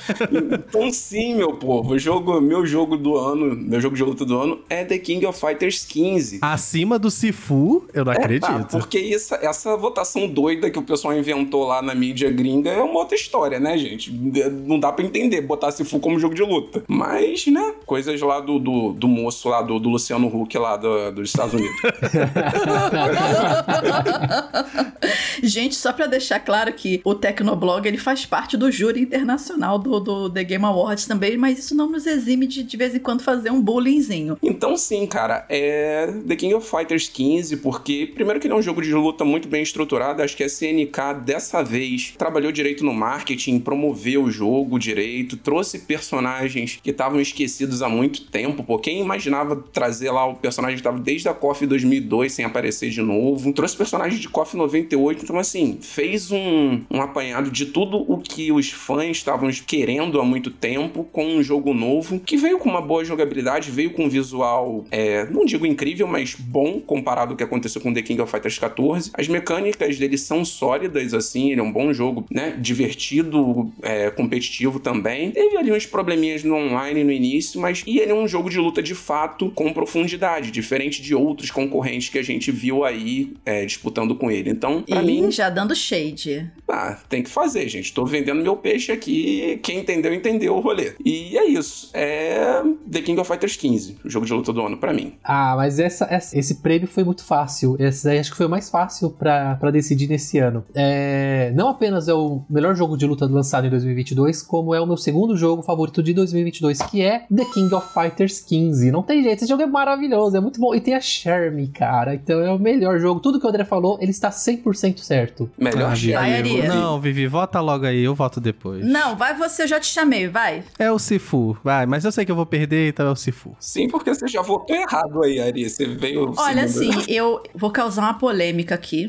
Então 0.61 0.91
sim, 0.93 1.35
meu 1.37 1.55
povo, 1.55 1.99
jogo, 1.99 2.41
meu 2.41 2.67
jogo 2.67 2.97
do 2.97 3.17
ano, 3.17 3.55
meu 3.57 3.81
jogo 3.81 3.97
de 3.97 4.03
luta 4.03 4.25
do 4.25 4.39
ano 4.39 4.59
é 4.69 4.85
The 4.85 4.99
King 4.99 5.25
of 5.27 5.39
Fighters 5.39 5.85
15. 5.85 6.39
Acima 6.43 6.99
do 6.99 7.11
Sifu, 7.11 7.85
eu 7.95 8.05
não 8.05 8.13
É, 8.13 8.17
tá, 8.17 8.21
acredito. 8.23 8.67
porque 8.71 8.99
essa, 9.15 9.37
essa 9.37 9.77
votação 9.77 10.27
doida 10.29 10.71
que 10.71 10.79
o 10.79 10.83
pessoal 10.83 11.17
inventou 11.17 11.65
lá 11.67 11.81
na 11.83 11.95
mídia 11.95 12.31
gringa 12.31 12.71
é 12.71 12.83
uma 12.83 13.01
outra 13.01 13.15
história, 13.17 13.59
né, 13.61 13.77
gente? 13.79 14.13
Não 14.13 14.79
dá 14.79 14.93
pra 14.93 15.05
entender 15.05 15.41
botar 15.43 15.71
Sifu 15.73 15.99
como 16.01 16.19
jogo 16.19 16.35
de 16.35 16.43
luta. 16.43 16.83
Mas, 16.89 17.47
né, 17.47 17.75
coisas 17.87 18.21
lá 18.21 18.41
do, 18.41 18.59
do, 18.59 18.93
do 18.93 19.09
moço 19.09 19.49
lá, 19.49 19.63
do, 19.63 19.79
do 19.79 19.89
Luciano 19.89 20.27
Huck 20.29 20.57
lá 20.59 20.77
do- 20.77 21.13
dos 21.13 21.29
Estados 21.29 21.55
Unidos. 21.55 21.77
Gente, 25.43 25.75
só 25.75 25.93
pra 25.93 26.07
deixar 26.07 26.41
claro 26.41 26.73
que 26.73 27.01
o 27.05 27.15
Tecnoblog 27.15 27.87
ele 27.87 27.99
faz 27.99 28.25
parte 28.25 28.57
do 28.57 28.71
júri 28.71 29.03
internacional 29.03 29.79
do, 29.79 29.92
do 30.01 30.31
The 30.31 30.45
Game 30.45 30.65
Awards 30.65 31.07
também, 31.07 31.37
mas 31.37 31.59
isso 31.59 31.75
não 31.75 31.89
nos 31.89 32.07
exime 32.07 32.47
de 32.47 32.63
de 32.63 32.77
vez 32.77 32.95
em 32.95 32.99
quando 32.99 33.23
fazer 33.23 33.51
um 33.51 33.61
bullyingzinho. 33.61 34.39
Então, 34.43 34.77
sim, 34.77 35.07
cara, 35.07 35.45
é 35.49 36.07
The 36.27 36.37
King 36.37 36.55
of 36.55 36.69
Fighters 36.69 37.09
15, 37.09 37.59
porque, 37.59 38.11
primeiro, 38.15 38.41
que 38.41 38.47
ele 38.47 38.55
é 38.55 38.57
um 38.57 38.63
jogo 38.63 38.81
de 38.81 38.95
luta 38.95 39.25
muito 39.25 39.49
bem 39.49 39.63
estruturado. 39.63 40.23
Acho 40.23 40.37
que 40.37 40.45
a 40.45 40.49
CNK, 40.49 41.23
dessa 41.25 41.63
vez, 41.63 42.15
trabalhou 42.17 42.51
direito 42.51 42.85
no 42.85 42.95
marketing, 42.95 43.59
promoveu 43.59 44.25
o 44.25 44.31
jogo 44.31 44.79
direito, 44.79 45.37
trouxe 45.37 45.81
personagens 45.81 46.79
que 46.83 46.91
estavam 46.91 47.21
esquecidos 47.21 47.83
há 47.83 47.89
muito 47.89 48.25
tempo. 48.31 48.63
Pô, 48.63 48.79
quem 48.79 49.01
imaginava 49.01 49.57
trazer 49.73 50.11
lá 50.11 50.27
o 50.27 50.35
personagem 50.35 50.77
que 50.77 50.81
estava 50.81 50.99
desde 50.99 51.29
a 51.29 51.35
KOF 51.35 51.67
2002 51.67 52.33
sem 52.33 52.45
aparecer 52.45 52.91
de 52.91 53.03
novo? 53.03 53.53
Trouxe 53.53 53.77
personagens 53.77 54.21
de 54.21 54.29
KOF 54.29 54.57
98. 54.57 55.25
Então, 55.25 55.39
assim, 55.39 55.79
fez 55.81 56.31
um, 56.31 56.81
um 56.91 57.03
apanhado 57.03 57.51
de 57.51 57.67
tudo 57.67 57.99
o 58.11 58.19
que 58.19 58.51
os 58.51 58.71
fãs 58.71 59.19
estavam 59.19 59.51
querendo 59.67 59.82
há 60.21 60.25
muito 60.25 60.51
tempo 60.51 61.05
com 61.05 61.25
um 61.25 61.43
jogo 61.43 61.75
novo 61.75 62.21
que 62.21 62.37
veio 62.37 62.59
com 62.59 62.69
uma 62.69 62.81
boa 62.81 63.05
jogabilidade, 63.05 63.71
veio 63.71 63.93
com 63.93 64.05
um 64.05 64.09
visual, 64.09 64.85
é, 64.91 65.29
não 65.31 65.45
digo 65.45 65.67
incrível, 65.67 66.07
mas 66.07 66.35
bom 66.35 66.81
comparado 66.81 67.33
ao 67.33 67.37
que 67.37 67.43
aconteceu 67.43 67.81
com 67.81 67.93
The 67.93 68.03
King 68.03 68.21
of 68.21 68.31
Fighters 68.31 68.59
14. 68.59 69.11
As 69.15 69.29
mecânicas 69.29 69.99
dele 69.99 70.19
são 70.19 70.45
sólidas, 70.45 71.15
assim, 71.15 71.51
ele 71.51 71.61
é 71.61 71.65
um 71.65 71.73
bom 71.73 71.93
jogo, 71.93 72.25
né? 72.31 72.57
Divertido, 72.61 73.73
é, 73.83 74.11
competitivo 74.11 74.79
também. 74.79 75.31
Teve 75.31 75.57
ali 75.57 75.73
uns 75.73 75.87
probleminhas 75.87 76.45
no 76.45 76.55
online 76.55 77.05
no 77.05 77.13
início, 77.13 77.61
mas 77.61 77.83
e 77.87 77.99
ele 77.99 78.13
é 78.13 78.15
um 78.15 78.29
jogo 78.29 78.49
de 78.49 78.59
luta 78.59 78.83
de 78.83 78.95
fato 78.95 79.51
com 79.51 79.73
profundidade, 79.73 80.51
diferente 80.51 81.03
de 81.03 81.15
outros 81.15 81.51
concorrentes 81.51 82.09
que 82.09 82.19
a 82.19 82.23
gente 82.23 82.51
viu 82.51 82.85
aí 82.85 83.35
é, 83.45 83.65
disputando 83.65 84.15
com 84.15 84.31
ele. 84.31 84.51
Então, 84.51 84.83
pra 84.83 85.03
e 85.03 85.07
mim, 85.07 85.31
já 85.31 85.49
dando 85.49 85.75
shade. 85.75 86.51
ah, 86.69 86.99
tem 87.09 87.23
que 87.23 87.31
fazer, 87.31 87.69
gente. 87.69 87.93
Tô 87.93 88.05
vendendo 88.05 88.43
meu 88.43 88.57
peixe 88.57 88.93
aqui. 88.93 89.59
Quem 89.63 89.72
entendeu, 89.79 90.13
entendeu 90.15 90.55
o 90.57 90.61
rolê. 90.61 90.93
E 91.05 91.37
é 91.37 91.47
isso. 91.47 91.91
É 91.95 92.63
The 92.91 93.01
King 93.03 93.21
of 93.21 93.29
Fighters 93.31 93.57
15, 93.57 93.99
o 94.05 94.11
jogo 94.11 94.27
de 94.27 94.33
luta 94.33 94.53
do 94.53 94.65
ano 94.65 94.77
pra 94.77 94.93
mim. 94.93 95.15
Ah, 95.25 95.55
mas 95.57 95.79
essa, 95.79 96.07
essa- 96.11 96.39
esse 96.39 96.57
prêmio 96.57 96.87
foi 96.89 97.05
muito 97.05 97.25
fácil. 97.25 97.77
Esse 97.79 98.09
aí 98.09 98.19
acho 98.19 98.31
que 98.31 98.37
foi 98.37 98.47
o 98.47 98.51
mais 98.51 98.71
fácil 98.71 99.11
pra 99.11 99.57
pra 99.57 99.71
decidir 99.71 100.09
nesse 100.09 100.39
ano. 100.39 100.65
É, 100.75 101.53
não 101.55 101.69
apenas 101.69 102.09
é 102.09 102.15
o 102.15 102.43
melhor 102.49 102.75
jogo 102.75 102.97
de 102.97 103.07
luta 103.07 103.27
lançado 103.27 103.67
em 103.67 103.71
2022, 103.71 104.43
como 104.43 104.75
é 104.75 104.81
o 104.81 104.87
meu 104.87 104.97
segundo 104.97 105.37
jogo 105.37 105.63
favorito 105.63 106.03
de 106.03 106.13
2022, 106.13 106.79
que 106.83 107.03
é 107.03 107.21
The 107.35 107.45
King 107.53 107.75
of 107.75 107.89
Fighters 107.93 108.41
15. 108.41 108.91
Não 108.91 109.03
tem 109.03 109.23
jeito, 109.23 109.39
esse 109.43 109.47
jogo 109.49 109.63
é 109.63 109.67
maravilhoso, 109.67 110.37
é 110.37 110.41
muito 110.41 110.61
bom. 110.61 110.75
E 110.75 110.81
tem 110.81 110.95
a 110.95 111.01
Shermie, 111.01 111.69
cara. 111.69 112.15
Então 112.15 112.41
é 112.41 112.51
o 112.53 112.59
melhor 112.59 112.99
jogo. 112.99 113.21
Tudo 113.21 113.39
que 113.41 113.47
o 113.47 113.49
André 113.49 113.65
falou, 113.65 113.99
ele 114.01 114.11
está 114.11 114.31
100% 114.31 114.99
certo. 114.99 115.51
Melhor 115.59 115.93
Ah. 115.93 116.75
Não, 116.75 117.01
Vivi, 117.01 117.27
vota 117.27 117.61
logo 117.61 117.87
aí, 117.87 118.03
eu 118.03 118.15
voto 118.15 118.41
depois. 118.41 118.85
Não, 118.87 119.17
vai 119.17 119.37
você, 119.37 119.62
eu 119.63 119.69
já 119.69 119.81
te 119.81 119.87
chamei, 119.87 120.29
vai. 120.29 120.65
É 120.79 120.91
o 120.91 120.99
Sifu, 120.99 121.57
vai, 121.63 121.87
mas 121.87 122.05
eu 122.05 122.13
sei 122.13 122.25
que 122.25 122.33
eu 122.33 122.37
vou 122.37 122.47
perder, 122.47 122.89
então 122.89 123.07
é 123.07 123.11
o 123.11 123.17
Sifu. 123.17 123.57
Sim, 123.59 123.89
porque 123.89 124.13
você 124.13 124.27
já 124.27 124.43
votou 124.43 124.75
errado 124.75 125.23
aí, 125.23 125.41
Ari. 125.41 125.69
Você 125.69 125.87
veio. 125.87 126.35
Olha, 126.37 126.65
assim, 126.65 126.91
eu 127.09 127.43
vou 127.55 127.71
causar 127.71 128.03
uma 128.03 128.15
polêmica 128.15 128.75
aqui. 128.75 129.09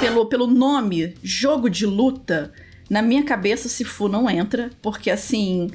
Pelo, 0.00 0.26
pelo 0.26 0.46
nome, 0.46 1.14
jogo 1.22 1.70
de 1.70 1.86
luta, 1.86 2.52
na 2.88 3.02
minha 3.02 3.24
cabeça, 3.24 3.68
Sifu 3.68 4.08
não 4.08 4.28
entra, 4.28 4.70
porque 4.82 5.10
assim, 5.10 5.70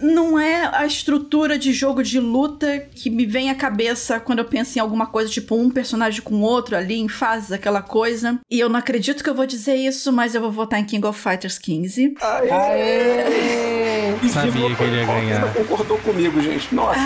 não 0.00 0.38
é 0.38 0.70
a 0.72 0.86
estrutura 0.86 1.58
de 1.58 1.72
jogo 1.72 2.02
de 2.02 2.20
luta 2.20 2.78
que 2.94 3.10
me 3.10 3.26
vem 3.26 3.50
à 3.50 3.54
cabeça 3.54 4.20
quando 4.20 4.38
eu 4.38 4.44
penso 4.44 4.78
em 4.78 4.80
alguma 4.80 5.06
coisa, 5.06 5.30
tipo 5.30 5.56
um 5.56 5.70
personagem 5.70 6.22
com 6.22 6.40
outro 6.40 6.76
ali, 6.76 6.98
em 6.98 7.08
fases, 7.08 7.52
aquela 7.52 7.82
coisa. 7.82 8.38
E 8.50 8.60
eu 8.60 8.68
não 8.68 8.78
acredito 8.78 9.22
que 9.22 9.30
eu 9.30 9.34
vou 9.34 9.46
dizer 9.46 9.74
isso, 9.74 10.12
mas 10.12 10.34
eu 10.34 10.40
vou 10.40 10.52
votar 10.52 10.78
em 10.78 10.84
King 10.84 11.04
of 11.06 11.20
Fighters 11.20 11.58
15. 11.58 12.14
Aê! 12.20 12.50
Aê! 12.50 14.04
Sabia 14.28 14.74
que 14.74 14.82
ele 14.82 14.96
ia 14.96 15.04
ganhar. 15.06 15.54
concordou 15.54 15.98
comigo, 15.98 16.40
gente. 16.40 16.74
Nossa, 16.74 16.98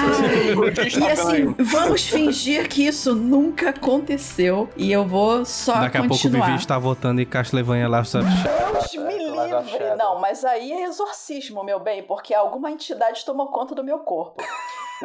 E 0.99 1.11
assim, 1.11 1.55
vamos 1.59 2.03
fingir 2.07 2.69
que 2.69 2.87
isso 2.87 3.14
nunca 3.14 3.71
aconteceu. 3.71 4.69
E 4.77 4.93
eu 4.93 5.07
vou 5.07 5.45
só 5.45 5.81
Daqui 5.81 5.97
a 5.97 6.01
pouco 6.01 6.14
o 6.14 6.19
continuar. 6.19 6.47
Vivi 6.47 6.59
está 6.59 6.79
votando 6.79 7.21
em 7.21 7.27
Castlevania 7.27 7.89
Last 7.89 8.16
of 8.16 8.27
Us. 8.27 8.93
Deus 8.93 9.07
me 9.07 9.19
livre. 9.19 9.39
Shadow. 9.71 9.97
Não, 9.97 10.21
mas 10.21 10.45
aí 10.45 10.73
é 10.73 10.85
exorcismo, 10.85 11.64
meu 11.64 11.81
bem, 11.81 12.03
porque 12.03 12.35
alguma 12.59 12.72
entidade 12.72 13.24
tomou 13.24 13.46
conta 13.46 13.72
do 13.72 13.84
meu 13.84 14.00
corpo. 14.00 14.42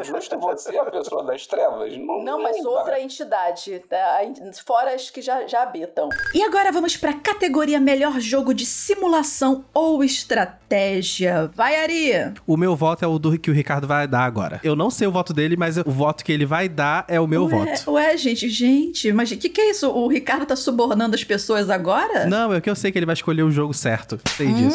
Justo 0.01 0.39
você, 0.39 0.75
a 0.75 0.85
pessoa 0.85 1.23
das 1.23 1.45
trevas? 1.45 1.95
Não, 1.95 2.23
Não, 2.23 2.41
mas 2.41 2.63
dá. 2.63 2.67
outra 2.67 2.99
entidade, 2.99 3.77
tá? 3.87 4.21
fora 4.65 4.95
as 4.95 5.11
que 5.11 5.21
já, 5.21 5.45
já 5.45 5.61
habitam. 5.61 6.09
E 6.33 6.41
agora 6.41 6.71
vamos 6.71 6.97
pra 6.97 7.13
categoria 7.13 7.79
melhor 7.79 8.19
jogo 8.19 8.55
de 8.55 8.65
simulação 8.65 9.63
ou 9.71 10.03
estratégia. 10.03 11.51
Vai, 11.53 11.75
Ari! 11.75 12.33
O 12.47 12.57
meu 12.57 12.75
voto 12.75 13.05
é 13.05 13.07
o 13.07 13.19
do 13.19 13.37
que 13.37 13.51
o 13.51 13.53
Ricardo 13.53 13.85
vai 13.85 14.07
dar 14.07 14.23
agora. 14.23 14.59
Eu 14.63 14.75
não 14.75 14.89
sei 14.89 15.05
o 15.07 15.11
voto 15.11 15.31
dele, 15.31 15.55
mas 15.55 15.77
o 15.77 15.83
voto 15.91 16.25
que 16.25 16.31
ele 16.31 16.47
vai 16.47 16.67
dar 16.67 17.05
é 17.07 17.19
o 17.19 17.27
meu 17.27 17.45
ué, 17.45 17.49
voto. 17.51 17.91
Ué, 17.91 18.17
gente, 18.17 18.49
gente, 18.49 19.13
mas 19.13 19.29
o 19.29 19.37
que, 19.37 19.47
que 19.47 19.61
é 19.61 19.69
isso? 19.69 19.91
O 19.91 20.07
Ricardo 20.07 20.47
tá 20.47 20.55
subornando 20.55 21.13
as 21.13 21.23
pessoas 21.23 21.69
agora? 21.69 22.25
Não, 22.25 22.51
é 22.51 22.59
que 22.59 22.69
eu 22.69 22.75
sei 22.75 22.91
que 22.91 22.97
ele 22.97 23.05
vai 23.05 23.13
escolher 23.13 23.43
o 23.43 23.51
jogo 23.51 23.75
certo. 23.75 24.19
Sei 24.35 24.47
Hum? 24.47 24.69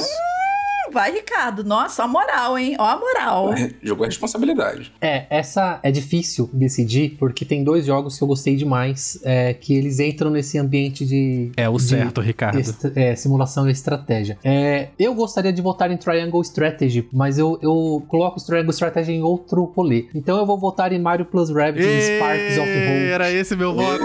Vai, 0.93 1.13
Ricardo. 1.13 1.63
Nossa, 1.65 2.05
a 2.05 2.09
moral, 2.09 2.59
hein? 2.59 2.77
Ó 2.79 2.85
a 2.85 2.99
moral. 2.99 3.53
É, 3.55 3.71
Jogo 3.83 4.05
é 4.05 4.07
responsabilidade. 4.07 4.93
É, 5.01 5.27
essa 5.31 5.79
é 5.83 5.91
difícil 5.91 6.49
decidir, 6.53 7.17
porque 7.19 7.45
tem 7.45 7.63
dois 7.65 7.87
jogos 7.87 8.17
que 8.17 8.23
eu 8.25 8.29
gostei 8.29 8.57
demais, 8.57 9.19
é, 9.25 9.53
que 9.55 9.75
eles 9.77 10.01
entram 10.01 10.31
nesse 10.31 10.59
ambiente 10.59 11.05
de. 11.05 11.51
É 11.57 11.69
o 11.69 11.77
de 11.77 11.83
certo, 11.83 12.21
Ricardo. 12.21 12.59
est- 12.59 12.93
é, 12.97 13.15
simulação 13.17 13.69
e 13.69 13.73
estratégia. 13.73 14.39
É, 14.45 14.89
eu 14.99 15.15
gostaria 15.15 15.53
de 15.53 15.61
votar 15.63 15.91
em 15.91 15.97
Triangle 15.97 16.41
Strategy, 16.43 17.09
mas 17.13 17.39
eu, 17.39 17.59
eu 17.63 18.03
coloco 18.09 18.39
o 18.41 18.45
Triangle 18.45 18.71
Strategy 18.71 19.13
em 19.13 19.23
outro 19.23 19.65
rolê. 19.77 20.07
Então 20.15 20.39
eu 20.39 20.47
vou 20.47 20.59
votar 20.59 20.93
em 20.93 20.99
Mario 20.99 21.27
Plus 21.27 21.51
Rabbids 21.51 21.87
e 21.87 22.17
Sparks 22.17 22.59
of 22.59 22.69
Hope. 22.69 23.11
Era 23.13 23.31
esse 23.31 23.55
meu 23.57 23.75
voto. 23.75 24.05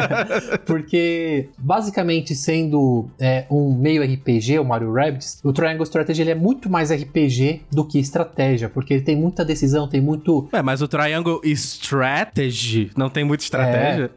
Porque, 0.66 1.48
basicamente, 1.58 2.34
sendo 2.34 3.08
é, 3.20 3.44
um 3.50 3.72
meio 3.74 4.02
RPG, 4.02 4.58
o 4.58 4.64
Mario 4.64 4.92
Rabbids, 4.92 5.40
o 5.44 5.52
Triangle 5.52 5.82
Strategy 5.84 5.99
ele 6.08 6.30
é 6.30 6.34
muito 6.34 6.70
mais 6.70 6.90
RPG 6.90 7.62
do 7.70 7.84
que 7.86 7.98
estratégia, 7.98 8.68
porque 8.68 8.94
ele 8.94 9.02
tem 9.02 9.16
muita 9.16 9.44
decisão, 9.44 9.88
tem 9.88 10.00
muito. 10.00 10.48
Ué, 10.52 10.62
mas 10.62 10.80
o 10.82 10.88
Triangle 10.88 11.40
Strategy 11.44 12.90
não 12.96 13.10
tem 13.10 13.24
muita 13.24 13.42
estratégia? 13.44 14.10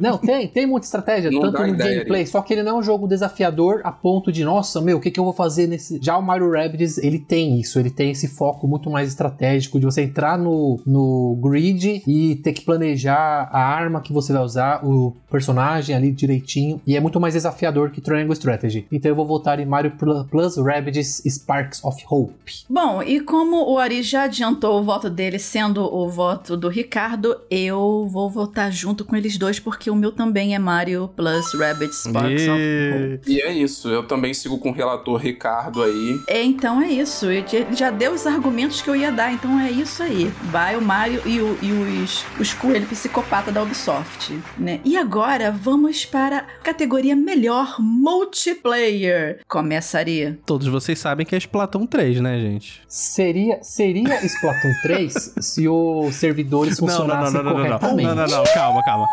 Não, 0.00 0.16
tem, 0.18 0.48
tem 0.48 0.66
muita 0.66 0.86
estratégia, 0.86 1.30
Não 1.30 1.40
tanto 1.40 1.58
no 1.62 1.68
ideia, 1.68 1.94
gameplay, 1.96 2.20
Ari. 2.22 2.30
só 2.30 2.40
que 2.42 2.52
ele 2.54 2.62
não 2.62 2.76
é 2.76 2.78
um 2.78 2.82
jogo 2.82 3.06
desafiador 3.08 3.80
a 3.84 3.90
ponto 3.92 4.30
de, 4.32 4.44
nossa, 4.44 4.80
meu, 4.80 4.98
o 4.98 5.00
que, 5.00 5.10
que 5.10 5.18
eu 5.18 5.24
vou 5.24 5.32
fazer 5.32 5.66
nesse. 5.66 5.98
Já 6.02 6.16
o 6.16 6.22
Mario 6.22 6.50
Rabbids, 6.52 6.98
ele 6.98 7.18
tem 7.18 7.58
isso, 7.60 7.78
ele 7.78 7.90
tem 7.90 8.10
esse 8.12 8.28
foco 8.28 8.66
muito 8.68 8.88
mais 8.90 9.08
estratégico 9.08 9.78
de 9.78 9.84
você 9.86 10.02
entrar 10.02 10.38
no, 10.38 10.80
no 10.86 11.36
grid 11.42 12.02
e 12.06 12.36
ter 12.36 12.52
que 12.52 12.62
planejar 12.64 13.48
a 13.52 13.60
arma 13.60 14.00
que 14.00 14.12
você 14.12 14.32
vai 14.32 14.42
usar, 14.42 14.84
o 14.84 15.14
personagem 15.30 15.94
ali 15.94 16.12
direitinho, 16.12 16.80
e 16.86 16.96
é 16.96 17.00
muito 17.00 17.20
mais 17.20 17.34
desafiador 17.34 17.90
que 17.90 18.00
Triangle 18.00 18.32
Strategy. 18.32 18.86
Então 18.90 19.10
eu 19.10 19.14
vou 19.16 19.26
votar 19.26 19.58
em 19.60 19.66
Mario 19.66 19.92
Pl- 19.92 20.24
Plus 20.30 20.56
Rabbids 20.56 21.09
Sparks 21.28 21.82
of 21.84 22.02
Hope. 22.08 22.34
Bom, 22.68 23.02
e 23.02 23.20
como 23.20 23.70
o 23.70 23.78
Ari 23.78 24.02
já 24.02 24.22
adiantou 24.24 24.80
o 24.80 24.84
voto 24.84 25.08
dele 25.10 25.38
sendo 25.38 25.82
o 25.84 26.08
voto 26.08 26.56
do 26.56 26.68
Ricardo, 26.68 27.36
eu 27.50 28.06
vou 28.10 28.28
votar 28.30 28.70
junto 28.72 29.04
com 29.04 29.16
eles 29.16 29.36
dois, 29.36 29.58
porque 29.58 29.90
o 29.90 29.94
meu 29.96 30.12
também 30.12 30.54
é 30.54 30.58
Mario 30.58 31.10
plus 31.16 31.52
Rabbit 31.54 31.94
Sparks 31.94 32.42
of 32.48 32.50
Hope. 32.52 33.20
E... 33.26 33.40
E 33.40 33.42
é 33.42 33.52
isso, 33.52 33.88
eu 33.88 34.06
também 34.06 34.34
sigo 34.34 34.58
com 34.58 34.70
o 34.70 34.72
relator 34.72 35.16
Ricardo 35.18 35.82
aí. 35.82 36.20
É, 36.28 36.42
então 36.42 36.80
é 36.80 36.88
isso. 36.90 37.30
Ele 37.30 37.46
já- 37.46 37.72
já 37.72 37.90
deu 37.90 38.12
os 38.12 38.26
argumentos 38.26 38.82
que 38.82 38.90
eu 38.90 38.94
ia 38.96 39.10
dar, 39.10 39.32
então 39.32 39.58
é 39.58 39.70
isso 39.70 40.02
aí. 40.02 40.26
Vai 40.50 40.76
o 40.76 40.82
Mario 40.82 41.22
e, 41.26 41.40
o- 41.40 41.58
e 41.62 41.72
os, 42.02 42.24
os 42.38 42.52
coelhos 42.54 42.88
psicopata 42.88 43.50
da 43.50 43.62
Ubisoft, 43.62 44.38
né? 44.58 44.80
E 44.84 44.96
agora 44.96 45.50
vamos 45.50 46.04
para 46.04 46.38
a 46.38 46.42
categoria 46.62 47.16
melhor 47.16 47.76
multiplayer. 47.80 49.40
Começaria. 49.48 50.38
Todos 50.44 50.66
vocês 50.66 50.98
sabem 51.00 51.26
que 51.26 51.34
é 51.34 51.38
Splatoon 51.38 51.86
3, 51.86 52.20
né, 52.20 52.38
gente? 52.38 52.82
Seria, 52.86 53.58
seria 53.62 54.14
Splatoon 54.24 54.72
3 54.82 55.34
se 55.40 55.68
os 55.68 56.14
servidores 56.14 56.78
Não, 56.78 56.86
não, 56.86 56.94
não, 56.94 57.04
funcionassem 57.06 57.34
não, 57.34 57.42
não, 57.42 57.50
não, 57.52 57.58
não, 57.58 57.78
corretamente? 57.78 58.08
não, 58.08 58.14
não, 58.14 58.26
não, 58.26 58.44
calma, 58.54 58.82
calma. 58.84 59.08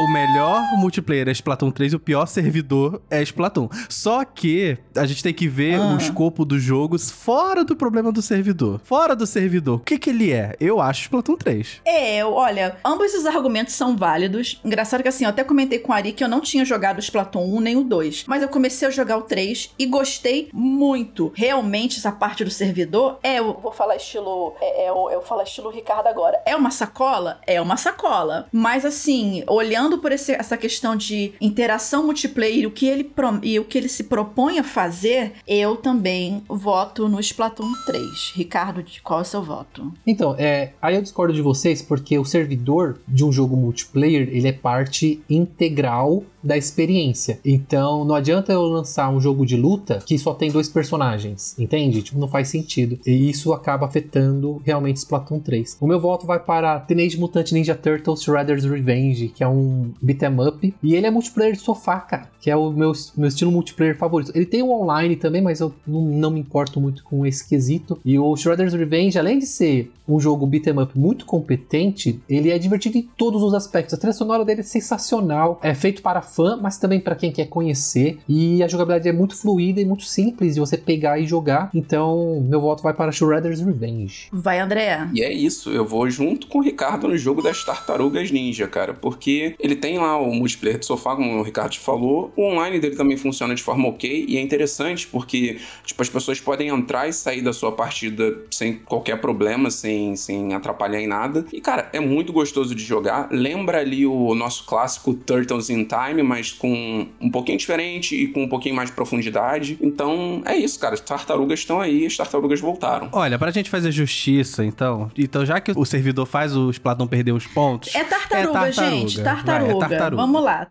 O 0.00 0.06
melhor 0.06 0.62
multiplayer 0.76 1.28
é 1.28 1.32
Splatoon 1.32 1.72
3 1.72 1.92
e 1.92 1.96
o 1.96 1.98
pior 1.98 2.26
servidor 2.26 3.02
é 3.10 3.20
Splatoon. 3.20 3.68
Só 3.88 4.24
que 4.24 4.78
a 4.96 5.04
gente 5.04 5.24
tem 5.24 5.34
que 5.34 5.48
ver 5.48 5.74
Ah. 5.74 5.94
o 5.94 5.96
escopo 5.96 6.44
dos 6.44 6.62
jogos 6.62 7.10
fora 7.10 7.64
do 7.64 7.74
problema 7.74 8.12
do 8.12 8.22
servidor. 8.22 8.80
Fora 8.84 9.16
do 9.16 9.26
servidor. 9.26 9.78
O 9.78 9.80
que 9.80 9.98
que 9.98 10.10
ele 10.10 10.32
é? 10.32 10.54
Eu 10.60 10.80
acho 10.80 11.02
Splatoon 11.02 11.34
3. 11.36 11.80
É, 11.84 12.24
olha, 12.24 12.76
ambos 12.84 13.06
esses 13.12 13.26
argumentos 13.26 13.74
são 13.74 13.96
válidos. 13.96 14.60
Engraçado 14.64 15.02
que 15.02 15.08
assim, 15.08 15.24
eu 15.24 15.30
até 15.30 15.42
comentei 15.42 15.80
com 15.80 15.92
a 15.92 15.96
Ari 15.96 16.12
que 16.12 16.22
eu 16.22 16.28
não 16.28 16.40
tinha 16.40 16.64
jogado 16.64 16.98
o 16.98 17.00
Splatoon 17.00 17.56
1 17.56 17.60
nem 17.60 17.76
o 17.76 17.82
2. 17.82 18.24
Mas 18.28 18.40
eu 18.42 18.48
comecei 18.48 18.86
a 18.86 18.92
jogar 18.92 19.16
o 19.18 19.22
3 19.22 19.74
e 19.76 19.84
gostei 19.84 20.48
muito. 20.52 21.32
Realmente, 21.34 21.98
essa 21.98 22.12
parte 22.12 22.44
do 22.44 22.50
servidor 22.52 23.18
é, 23.20 23.40
eu 23.40 23.58
vou 23.60 23.72
falar 23.72 23.96
estilo. 23.96 24.54
É, 24.60 24.84
é, 24.84 24.90
eu, 24.90 25.10
eu 25.10 25.22
falar 25.22 25.42
estilo 25.42 25.70
Ricardo 25.70 26.06
agora. 26.06 26.40
É 26.46 26.54
uma 26.54 26.70
sacola? 26.70 27.40
É 27.44 27.60
uma 27.60 27.76
sacola. 27.76 28.46
Mas 28.52 28.84
assim, 28.84 29.42
olhando 29.48 29.87
por 29.96 30.12
esse- 30.12 30.32
essa 30.32 30.56
questão 30.58 30.94
de 30.94 31.32
interação 31.40 32.04
multiplayer 32.04 32.66
o 32.68 32.70
que 32.70 32.86
ele 32.86 33.04
pro- 33.04 33.40
e 33.42 33.58
o 33.58 33.64
que 33.64 33.78
ele 33.78 33.88
se 33.88 34.04
propõe 34.04 34.58
a 34.58 34.64
fazer, 34.64 35.32
eu 35.46 35.76
também 35.76 36.42
voto 36.48 37.08
no 37.08 37.18
Splatoon 37.20 37.72
3. 37.86 38.32
Ricardo, 38.34 38.84
qual 39.02 39.20
é 39.20 39.22
o 39.22 39.24
seu 39.24 39.42
voto? 39.42 39.90
Então, 40.06 40.34
é, 40.38 40.72
aí 40.82 40.96
eu 40.96 41.00
discordo 41.02 41.32
de 41.32 41.40
vocês 41.40 41.80
porque 41.80 42.18
o 42.18 42.24
servidor 42.24 42.98
de 43.08 43.24
um 43.24 43.32
jogo 43.32 43.56
multiplayer 43.56 44.28
ele 44.32 44.48
é 44.48 44.52
parte 44.52 45.22
integral 45.30 46.24
da 46.42 46.56
experiência. 46.56 47.40
Então, 47.44 48.04
não 48.04 48.14
adianta 48.14 48.52
eu 48.52 48.62
lançar 48.62 49.08
um 49.10 49.20
jogo 49.20 49.44
de 49.44 49.56
luta 49.56 49.98
que 50.04 50.18
só 50.18 50.32
tem 50.34 50.50
dois 50.50 50.68
personagens, 50.68 51.58
entende? 51.58 52.02
Tipo, 52.02 52.18
não 52.18 52.28
faz 52.28 52.48
sentido. 52.48 52.98
E 53.06 53.28
isso 53.28 53.52
acaba 53.52 53.86
afetando 53.86 54.62
realmente 54.64 54.96
Splatoon 54.98 55.40
3. 55.40 55.76
O 55.80 55.86
meu 55.86 55.98
voto 56.00 56.26
vai 56.26 56.38
para 56.38 56.78
Teenage 56.80 57.18
Mutant 57.18 57.50
Ninja 57.52 57.74
Turtles 57.74 58.22
Shredder's 58.22 58.64
Revenge, 58.64 59.28
que 59.28 59.42
é 59.42 59.48
um 59.48 59.77
beat'em 60.00 60.40
up, 60.40 60.74
e 60.82 60.94
ele 60.94 61.06
é 61.06 61.10
multiplayer 61.10 61.54
de 61.54 61.60
sofá, 61.60 62.00
cara, 62.00 62.30
que 62.40 62.50
é 62.50 62.56
o 62.56 62.70
meu, 62.70 62.92
meu 63.16 63.28
estilo 63.28 63.50
multiplayer 63.50 63.96
favorito. 63.96 64.32
Ele 64.34 64.46
tem 64.46 64.62
o 64.62 64.70
online 64.70 65.16
também, 65.16 65.42
mas 65.42 65.60
eu 65.60 65.74
não, 65.86 66.02
não 66.02 66.30
me 66.30 66.40
importo 66.40 66.80
muito 66.80 67.02
com 67.04 67.26
esse 67.26 67.48
quesito. 67.48 67.98
E 68.04 68.18
o 68.18 68.36
Shredder's 68.36 68.74
Revenge, 68.74 69.18
além 69.18 69.38
de 69.38 69.46
ser 69.46 69.90
um 70.08 70.18
jogo 70.18 70.46
beat'em 70.46 70.80
up 70.80 70.98
muito 70.98 71.26
competente, 71.26 72.20
ele 72.28 72.50
é 72.50 72.58
divertido 72.58 72.96
em 72.96 73.02
todos 73.16 73.42
os 73.42 73.52
aspectos. 73.52 73.94
A 73.94 73.98
trilha 73.98 74.12
sonora 74.12 74.44
dele 74.44 74.60
é 74.60 74.64
sensacional, 74.64 75.60
é 75.62 75.74
feito 75.74 76.00
para 76.00 76.22
fã, 76.22 76.58
mas 76.60 76.78
também 76.78 76.98
para 76.98 77.14
quem 77.14 77.30
quer 77.30 77.46
conhecer. 77.46 78.18
E 78.28 78.62
a 78.62 78.68
jogabilidade 78.68 79.08
é 79.08 79.12
muito 79.12 79.36
fluida 79.36 79.80
e 79.80 79.84
muito 79.84 80.04
simples 80.04 80.54
de 80.54 80.60
você 80.60 80.78
pegar 80.78 81.18
e 81.18 81.26
jogar. 81.26 81.70
Então, 81.74 82.40
meu 82.48 82.60
voto 82.60 82.82
vai 82.82 82.94
para 82.94 83.12
Shredder's 83.12 83.60
Revenge. 83.60 84.28
Vai, 84.32 84.60
André. 84.60 85.08
E 85.12 85.22
é 85.22 85.32
isso, 85.32 85.70
eu 85.70 85.84
vou 85.84 86.08
junto 86.08 86.46
com 86.46 86.58
o 86.58 86.62
Ricardo 86.62 87.08
no 87.08 87.16
jogo 87.16 87.42
das 87.42 87.62
Tartarugas 87.62 88.30
Ninja, 88.30 88.66
cara, 88.66 88.94
porque 88.94 89.54
ele 89.68 89.76
tem 89.76 89.98
lá 89.98 90.16
o 90.18 90.32
multiplayer 90.34 90.78
de 90.78 90.86
sofá, 90.86 91.14
como 91.14 91.38
o 91.38 91.42
Ricardo 91.42 91.76
falou, 91.76 92.32
o 92.36 92.42
online 92.44 92.78
dele 92.80 92.96
também 92.96 93.16
funciona 93.16 93.54
de 93.54 93.62
forma 93.62 93.88
ok, 93.88 94.24
e 94.28 94.36
é 94.36 94.40
interessante 94.40 95.06
porque, 95.06 95.58
tipo, 95.84 96.00
as 96.02 96.08
pessoas 96.08 96.40
podem 96.40 96.68
entrar 96.68 97.06
e 97.08 97.12
sair 97.12 97.42
da 97.42 97.52
sua 97.52 97.72
partida 97.72 98.36
sem 98.50 98.74
qualquer 98.74 99.20
problema, 99.20 99.70
sem, 99.70 100.16
sem 100.16 100.54
atrapalhar 100.54 101.00
em 101.00 101.06
nada. 101.06 101.44
E, 101.52 101.60
cara, 101.60 101.88
é 101.92 102.00
muito 102.00 102.32
gostoso 102.32 102.74
de 102.74 102.82
jogar, 102.84 103.28
lembra 103.30 103.78
ali 103.80 104.06
o 104.06 104.34
nosso 104.34 104.64
clássico 104.64 105.12
Turtles 105.14 105.68
in 105.70 105.84
Time, 105.84 106.22
mas 106.22 106.52
com 106.52 107.06
um 107.20 107.30
pouquinho 107.30 107.58
diferente 107.58 108.14
e 108.16 108.28
com 108.28 108.42
um 108.44 108.48
pouquinho 108.48 108.74
mais 108.74 108.88
de 108.88 108.94
profundidade. 108.96 109.78
Então, 109.80 110.42
é 110.44 110.56
isso, 110.56 110.78
cara, 110.78 110.94
as 110.94 111.00
tartarugas 111.00 111.60
estão 111.60 111.80
aí, 111.80 112.06
as 112.06 112.16
tartarugas 112.16 112.60
voltaram. 112.60 113.08
Olha, 113.12 113.38
pra 113.38 113.50
gente 113.50 113.68
fazer 113.70 113.92
justiça, 113.92 114.64
então. 114.64 115.10
Então, 115.16 115.44
já 115.44 115.60
que 115.60 115.72
o 115.76 115.84
servidor 115.84 116.26
faz 116.26 116.56
o 116.56 116.70
Splatoon 116.70 117.06
perder 117.06 117.32
os 117.32 117.46
pontos. 117.46 117.94
É 117.94 118.04
tartaruga, 118.04 118.38
É 118.38 118.72
tartaruga. 118.72 118.72
gente. 118.90 119.22
Vai, 119.48 119.56
é 119.56 119.60
Tartaruga. 119.60 119.88
tartaruga. 119.88 120.22
Vamos 120.22 120.42
lá. 120.42 120.66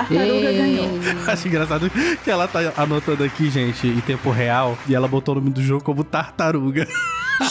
Tartaruga 0.00 0.50
Ei. 0.50 0.58
ganhou. 0.58 0.88
Acho 1.26 1.48
engraçado 1.48 1.90
que 2.22 2.30
ela 2.30 2.46
tá 2.46 2.58
anotando 2.76 3.24
aqui, 3.24 3.48
gente, 3.50 3.86
em 3.86 4.00
tempo 4.00 4.30
real, 4.30 4.76
e 4.86 4.94
ela 4.94 5.08
botou 5.08 5.34
o 5.34 5.38
nome 5.38 5.50
do 5.50 5.62
jogo 5.62 5.82
como 5.82 6.04
Tartaruga. 6.04 6.86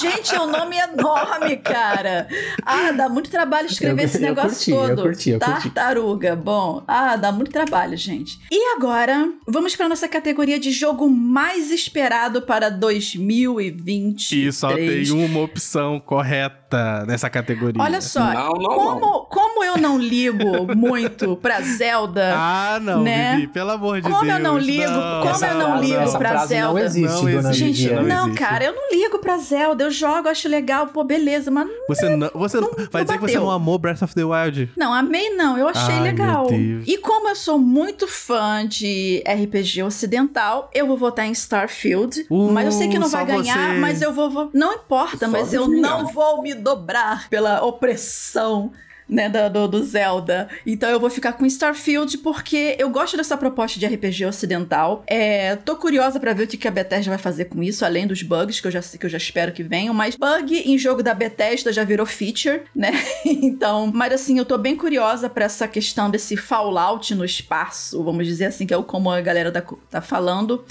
Gente, 0.01 0.33
é 0.33 0.41
um 0.41 0.49
nome 0.49 0.75
enorme, 0.77 1.57
cara. 1.57 2.27
Ah, 2.65 2.91
dá 2.91 3.07
muito 3.07 3.29
trabalho 3.29 3.67
escrever 3.67 4.01
Eu- 4.01 4.05
esse 4.07 4.17
eu 4.17 4.21
negócio 4.21 4.49
curti, 4.49 4.71
eu 4.71 4.95
todo. 4.95 5.01
curti, 5.03 5.29
eu 5.29 5.39
curti. 5.39 5.69
Tartaruga. 5.69 6.35
Bom, 6.35 6.83
ah, 6.87 7.15
dá 7.15 7.31
muito 7.31 7.51
trabalho, 7.51 7.95
gente. 7.95 8.39
E 8.51 8.75
agora, 8.75 9.29
vamos 9.47 9.75
para 9.75 9.87
nossa 9.87 10.07
categoria 10.07 10.57
de 10.59 10.71
jogo 10.71 11.07
mais 11.07 11.69
esperado 11.69 12.41
para 12.41 12.71
2023. 12.71 14.31
E 14.31 14.51
só 14.51 14.73
tem 14.73 15.11
uma 15.11 15.41
opção 15.41 15.99
correta 15.99 17.05
nessa 17.05 17.29
categoria. 17.29 17.79
Olha 17.79 18.01
só, 18.01 18.21
Não, 18.33 18.53
não, 18.53 18.69
como, 18.75 19.25
como 19.25 19.63
eu 19.63 19.77
não 19.77 19.99
ligo 19.99 20.75
muito 20.75 21.35
pra 21.37 21.61
Zelda, 21.61 22.34
Ah, 22.37 22.79
não, 22.81 23.01
Né? 23.03 23.35
Vivi, 23.35 23.47
pelo 23.47 23.71
amor 23.71 24.01
de 24.01 24.09
Como 24.09 24.21
Deus. 24.23 24.33
eu 24.33 24.39
não 24.39 24.57
ligo, 24.57 24.83
como 25.21 25.29
Essa 25.29 25.47
eu 25.47 25.55
não 25.55 25.67
frase- 25.71 25.85
ligo 25.87 25.99
essa 26.01 26.17
pra 26.17 26.29
frase 26.29 26.47
Zelda? 26.47 26.79
Não 26.79 26.85
existe, 26.85 27.21
Não 27.23 27.29
existe, 27.29 27.53
Gente, 27.59 27.81
Viviane. 27.81 28.07
não, 28.07 28.25
existe. 28.27 28.39
cara, 28.43 28.65
eu 28.65 28.75
não 28.75 28.89
ligo 28.91 29.19
pra 29.19 29.37
Zelda. 29.37 29.83
Eu 29.83 29.91
jogo, 29.91 30.27
acho 30.29 30.47
legal, 30.47 30.87
pô, 30.87 31.03
beleza, 31.03 31.49
mas 31.51 31.67
Você 31.87 32.15
não, 32.15 32.29
você 32.33 32.59
não, 32.59 32.69
vai 32.91 33.03
dizer 33.03 33.17
que 33.17 33.25
você 33.25 33.33
bateu. 33.33 33.41
não 33.41 33.51
amou 33.51 33.77
Breath 33.77 34.01
of 34.01 34.13
the 34.15 34.23
Wild? 34.23 34.71
não, 34.77 34.93
amei 34.93 35.29
não, 35.35 35.57
eu 35.57 35.67
achei 35.67 35.95
Ai, 35.95 36.01
legal. 36.01 36.49
meu 36.49 36.59
Deus. 36.59 36.83
E 36.87 36.97
como 36.97 37.29
eu 37.29 37.35
sou 37.35 37.57
muito 37.59 38.07
fã 38.07 38.65
de 38.67 39.23
RPG 39.27 39.83
ocidental, 39.83 40.69
eu 40.73 40.87
vou 40.87 40.97
votar 40.97 41.25
em 41.25 41.31
Starfield. 41.31 42.25
Uh, 42.29 42.51
mas 42.51 42.65
eu 42.65 42.71
sei 42.71 42.87
que 42.87 42.99
não 42.99 43.07
vai 43.09 43.25
ganhar, 43.25 43.73
você. 43.73 43.79
mas 43.79 44.01
eu 44.01 44.11
vou. 44.13 44.29
vou- 44.29 44.49
Não 44.53 44.73
importa, 44.73 45.25
Só 45.25 45.31
mas 45.31 45.53
eu 45.53 45.67
não 45.67 46.07
vou 46.07 46.41
me 46.41 46.53
dobrar 46.53 47.27
pela 47.29 47.63
opressão. 47.63 48.71
Né, 49.07 49.29
do, 49.29 49.67
do 49.67 49.83
Zelda. 49.83 50.49
Então 50.65 50.89
eu 50.89 50.99
vou 50.99 51.11
ficar 51.11 51.33
com 51.33 51.45
Starfield 51.45 52.17
porque 52.19 52.75
eu 52.79 52.89
gosto 52.89 53.15
dessa 53.15 53.37
proposta 53.37 53.79
de 53.79 53.85
RPG 53.85 54.25
ocidental. 54.25 55.03
É, 55.05 55.55
tô 55.57 55.75
curiosa 55.75 56.19
pra 56.19 56.33
ver 56.33 56.43
o 56.43 56.47
que 56.47 56.67
a 56.67 56.71
Bethesda 56.71 57.11
vai 57.11 57.19
fazer 57.19 57.45
com 57.45 57.61
isso, 57.61 57.85
além 57.85 58.07
dos 58.07 58.23
bugs 58.23 58.59
que 58.59 58.67
eu 58.67 58.71
já 58.71 58.81
que 58.81 59.05
eu 59.05 59.09
já 59.09 59.17
espero 59.17 59.51
que 59.51 59.61
venham. 59.61 59.93
Mas 59.93 60.15
bug 60.15 60.55
em 60.55 60.77
jogo 60.77 61.03
da 61.03 61.13
Bethesda 61.13 61.71
já 61.71 61.83
virou 61.83 62.05
feature, 62.05 62.63
né? 62.75 62.91
Então, 63.23 63.91
mas 63.93 64.13
assim, 64.13 64.37
eu 64.39 64.45
tô 64.45 64.57
bem 64.57 64.75
curiosa 64.75 65.29
pra 65.29 65.45
essa 65.45 65.67
questão 65.67 66.09
desse 66.09 66.35
Fallout 66.35 67.13
no 67.13 67.23
espaço, 67.25 68.03
vamos 68.03 68.25
dizer 68.25 68.45
assim, 68.45 68.65
que 68.65 68.73
é 68.73 68.83
como 68.83 69.11
a 69.11 69.21
galera 69.21 69.51
tá, 69.51 69.63
tá 69.89 70.01
falando. 70.01 70.65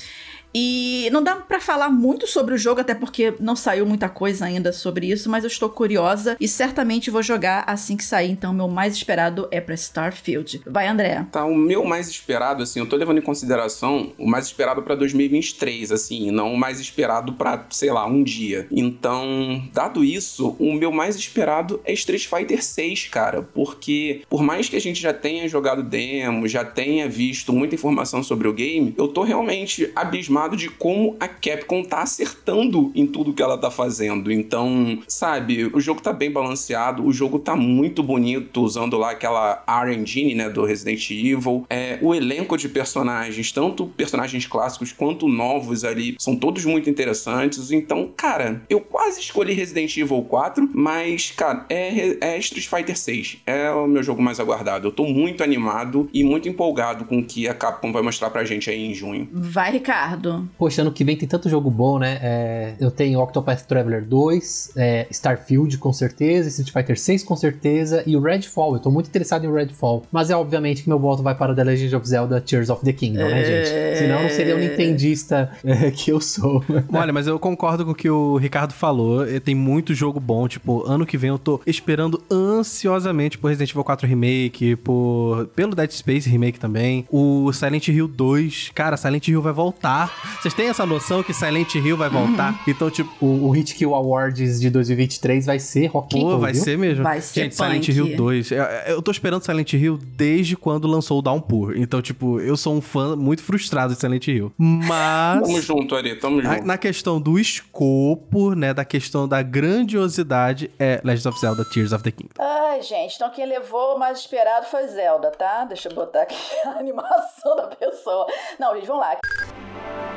E 0.55 1.09
não 1.11 1.23
dá 1.23 1.35
pra 1.37 1.59
falar 1.59 1.91
muito 1.91 2.27
sobre 2.27 2.55
o 2.55 2.59
jogo, 2.59 2.81
até 2.81 2.95
porque 2.95 3.35
não 3.41 3.57
saiu 3.57 3.85
muita 3.85 4.09
coisa 4.09 4.45
ainda 4.45 4.73
sobre 4.73 5.11
isso, 5.11 5.29
mas 5.29 5.43
eu 5.43 5.49
estou 5.49 5.69
curiosa 5.69 6.37
e 6.41 6.47
certamente 6.47 7.11
vou 7.11 7.23
jogar 7.23 7.65
assim 7.67 7.97
que 7.97 8.05
sair. 8.05 8.31
Então, 8.31 8.53
meu 8.53 8.69
mais 8.69 8.95
esperado 8.95 9.49
é 9.51 9.61
pra 9.61 9.75
Starfield. 9.75 10.63
Vai, 10.67 10.87
André. 10.87 11.27
Tá, 11.33 11.45
o 11.45 11.55
meu 11.55 11.85
mais 11.85 12.09
esperado, 12.09 12.63
assim, 12.63 12.79
eu 12.79 12.87
tô 12.87 12.97
levando 12.97 13.19
em 13.19 13.23
consideração 13.23 14.13
o 14.17 14.27
mais 14.27 14.47
esperado 14.47 14.83
pra 14.83 14.95
2023, 14.95 15.91
assim, 15.91 16.31
não 16.31 16.55
o 16.55 16.59
mais 16.59 16.79
esperado 16.79 17.33
pra, 17.33 17.67
sei 17.71 17.91
lá, 17.91 18.07
um 18.07 18.23
dia. 18.23 18.69
Então, 18.71 19.63
dado 19.73 20.05
isso, 20.05 20.55
o 20.59 20.73
meu 20.73 20.93
mais 20.93 21.17
esperado 21.17 21.81
é 21.85 21.93
Street 21.93 22.27
Fighter 22.27 22.63
6, 22.63 23.09
cara, 23.09 23.43
porque 23.43 24.23
por 24.29 24.43
mais 24.43 24.69
que 24.69 24.77
a 24.77 24.81
gente 24.81 25.01
já 25.01 25.13
tenha 25.13 25.49
jogado 25.49 25.83
demo, 25.83 26.47
já 26.47 26.65
tenha 26.65 27.09
visto 27.09 27.53
muita 27.53 27.75
informação 27.75 28.23
sobre 28.23 28.47
o 28.47 28.53
game, 28.53 28.95
eu 28.97 29.09
tô 29.09 29.23
realmente 29.23 29.91
abismado 29.97 30.44
de 30.49 30.69
como 30.69 31.17
a 31.19 31.29
Capcom 31.29 31.83
tá 31.83 32.03
acertando 32.03 32.93
em 32.95 33.07
tudo 33.07 33.33
que 33.33 33.43
ela 33.43 33.59
tá 33.59 33.71
fazendo. 33.71 34.31
Então, 34.31 34.99
sabe, 35.09 35.65
o 35.67 35.81
jogo 35.81 36.01
tá 36.01 36.13
bem 36.13 36.31
balanceado, 36.31 37.05
o 37.05 37.13
jogo 37.13 37.39
tá 37.39 37.57
muito 37.57 38.03
bonito, 38.03 38.63
usando 38.63 38.97
lá 38.97 39.11
aquela 39.11 39.63
R 39.67 39.95
Engine, 39.95 40.35
né, 40.35 40.49
do 40.49 40.65
Resident 40.65 41.11
Evil. 41.11 41.67
É, 41.69 41.99
o 42.03 42.15
elenco 42.15 42.57
de 42.57 42.69
personagens, 42.69 43.53
tanto 43.53 43.87
personagens 43.87 44.47
clássicos 44.47 44.93
quanto 44.93 45.29
novos 45.29 45.85
ali, 45.85 46.17
são 46.19 46.37
todos 46.37 46.65
muito 46.65 46.89
interessantes. 46.89 47.71
Então, 47.71 48.11
cara, 48.17 48.63
eu 48.69 48.81
quase 48.81 49.21
escolhi 49.21 49.53
Resident 49.53 49.97
Evil 49.97 50.23
4, 50.23 50.69
mas, 50.73 51.31
cara, 51.31 51.65
é, 51.69 52.17
é 52.21 52.39
Street 52.39 52.67
Fighter 52.67 52.97
6. 52.97 53.39
É 53.47 53.71
o 53.71 53.87
meu 53.87 54.03
jogo 54.03 54.23
mais 54.23 54.41
aguardado. 54.41 54.89
Eu 54.89 54.93
tô 54.93 55.05
muito 55.05 55.43
animado 55.43 56.09
e 56.13 56.25
muito 56.25 56.49
empolgado 56.49 57.05
com 57.05 57.19
o 57.19 57.25
que 57.25 57.49
a 57.49 57.55
Capcom 57.55 57.93
vai 57.93 58.03
mostrar 58.03 58.31
pra 58.31 58.45
gente 58.45 58.71
aí 58.71 58.85
em 58.85 58.95
junho. 58.95 59.29
Vai, 59.33 59.73
Ricardo. 59.73 60.34
Poxa, 60.59 60.83
ano 60.83 60.93
que 60.93 61.05
vem 61.05 61.17
tem 61.17 61.29
tanto 61.29 61.49
jogo 61.49 61.71
bom, 61.71 61.99
né? 61.99 62.19
É, 62.23 62.75
eu 62.81 62.91
tenho 62.91 63.21
Octopath 63.21 63.63
Traveler 63.63 64.05
2, 64.05 64.73
é, 64.77 65.07
Starfield 65.11 65.79
com 65.79 65.93
certeza, 65.93 66.49
Street 66.49 66.73
Fighter 66.73 66.99
6 66.99 67.23
com 67.25 67.37
certeza 67.37 68.03
e 68.07 68.17
o 68.17 68.21
Redfall. 68.21 68.75
Eu 68.75 68.81
tô 68.81 68.91
muito 68.91 69.09
interessado 69.09 69.45
em 69.45 69.53
Redfall. 69.53 70.05
Mas 70.11 70.31
é 70.31 70.37
obviamente 70.37 70.83
que 70.83 70.89
meu 70.89 70.99
voto 70.99 71.23
vai 71.23 71.35
para 71.35 71.55
The 71.55 71.65
Legend 71.65 71.97
of 71.97 72.09
Zelda 72.09 72.41
Tears 72.41 72.71
of 72.71 72.85
the 72.85 72.93
Kingdom, 72.93 73.29
né, 73.29 73.45
gente? 73.45 73.99
Senão 73.99 74.23
não 74.23 74.31
seria 74.31 74.57
o 74.57 74.59
nintendista 74.59 75.51
é, 75.65 75.91
que 75.91 76.11
eu 76.11 76.21
sou. 76.21 76.63
Olha, 76.93 77.13
mas 77.13 77.27
eu 77.27 77.39
concordo 77.39 77.85
com 77.85 77.91
o 77.93 77.95
que 77.95 78.09
o 78.09 78.37
Ricardo 78.37 78.73
falou. 78.73 79.25
Tem 79.41 79.55
muito 79.55 79.95
jogo 79.95 80.21
bom. 80.21 80.47
Tipo, 80.49 80.85
ano 80.87 81.07
que 81.07 81.17
vem 81.17 81.31
eu 81.31 81.39
tô 81.39 81.61
esperando 81.67 82.23
ansiosamente 82.31 83.39
por 83.39 83.49
Resident 83.49 83.71
Evil 83.71 83.85
4 83.85 84.07
Remake, 84.07 84.77
por 84.77 85.47
pelo 85.55 85.75
Dead 85.75 85.91
Space 85.91 86.29
Remake 86.29 86.59
também. 86.59 87.07
O 87.11 87.53
Silent 87.53 87.89
Hill 87.89 88.09
2. 88.09 88.71
Cara, 88.75 88.97
Silent 88.97 89.29
Hill 89.29 89.43
vai 89.43 89.53
voltar. 89.53 90.13
Vocês 90.41 90.55
têm 90.55 90.69
essa 90.69 90.85
noção 90.87 91.23
que 91.23 91.33
Silent 91.33 91.75
Hill 91.75 91.97
vai 91.97 92.09
voltar? 92.09 92.61
Então, 92.67 92.91
tipo, 92.91 93.11
O, 93.21 93.47
o 93.49 93.51
Hit 93.51 93.75
Kill 93.75 93.95
Awards 93.95 94.61
de 94.61 94.71
2023 94.71 95.47
vai 95.47 95.59
ser 95.59 95.87
Rock 95.87 96.19
Pô, 96.21 96.39
vai 96.39 96.53
viu? 96.53 96.63
ser 96.63 96.79
mesmo. 96.79 97.03
Vai 97.03 97.21
ser 97.21 97.43
Gente, 97.43 97.55
Silent 97.57 97.87
punk. 97.87 97.93
Hill 97.97 98.17
2. 98.17 98.51
Eu, 98.53 98.63
eu 98.87 99.03
tô 99.03 99.11
esperando 99.11 99.43
Silent 99.45 99.73
Hill 99.73 99.99
desde 100.03 100.57
quando 100.57 100.87
lançou 100.87 101.19
o 101.19 101.23
Downpour. 101.23 101.75
Então, 101.77 102.01
tipo, 102.03 102.41
eu 102.41 102.57
sou 102.57 102.75
um 102.75 102.81
fã 102.81 103.17
muito 103.17 103.43
frustrado 103.43 103.95
de 103.95 104.01
Silent 104.01 104.27
Hill. 104.29 104.53
Mas. 104.59 105.43
Tamo 105.43 105.61
junto, 105.61 105.95
Ari, 105.97 106.17
tamo 106.17 106.43
junto. 106.43 106.65
Na 106.65 106.77
questão 106.79 107.21
do 107.21 107.39
escopo, 107.39 108.55
né, 108.55 108.73
da 108.75 108.85
questão 108.85 109.27
da 109.29 109.43
grandiosidade, 109.43 110.71
é 110.79 111.01
Legend 111.05 111.29
of 111.29 111.41
Zelda 111.41 111.65
Tears 111.65 111.93
of 111.93 112.03
the 112.05 112.11
Kingdom. 112.11 112.35
Ai, 112.39 112.83
gente, 112.83 113.15
então 113.17 113.31
quem 113.31 113.47
levou 113.47 113.97
o 113.97 113.99
mais 113.99 114.19
esperado 114.19 114.67
foi 114.67 114.87
Zelda, 114.89 115.31
tá? 115.31 115.65
Deixa 115.65 115.89
eu 115.89 115.95
botar 115.95 116.23
aqui 116.23 116.35
a 116.67 116.79
animação 116.79 117.57
da 117.57 117.69
pessoa. 117.69 118.27
Não, 118.59 118.75
gente, 118.75 118.87
vamos 118.87 119.03
lá. 119.03 120.14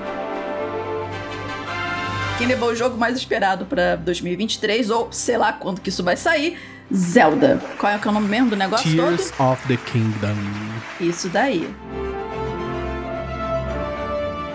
Quem 2.38 2.48
levou 2.48 2.70
o 2.70 2.76
jogo 2.76 2.98
mais 2.98 3.18
esperado 3.18 3.66
pra 3.66 3.96
2023, 3.96 4.92
ou 4.92 5.12
sei 5.12 5.38
lá 5.38 5.54
quando 5.54 5.82
que 5.82 5.90
isso 5.90 6.04
vai 6.04 6.16
sair, 6.16 6.60
Zelda. 6.94 7.60
Qual 7.80 7.92
é, 7.92 7.98
que 7.98 8.08
é 8.08 8.12
o 8.12 8.14
nome 8.14 8.28
mesmo 8.28 8.52
do 8.52 8.56
negócio 8.56 8.92
Tears 8.92 9.34
of 9.40 9.68
the 9.68 9.78
Kingdom. 9.78 10.36
todo? 11.00 11.10
Isso 11.10 11.30
daí. 11.30 11.68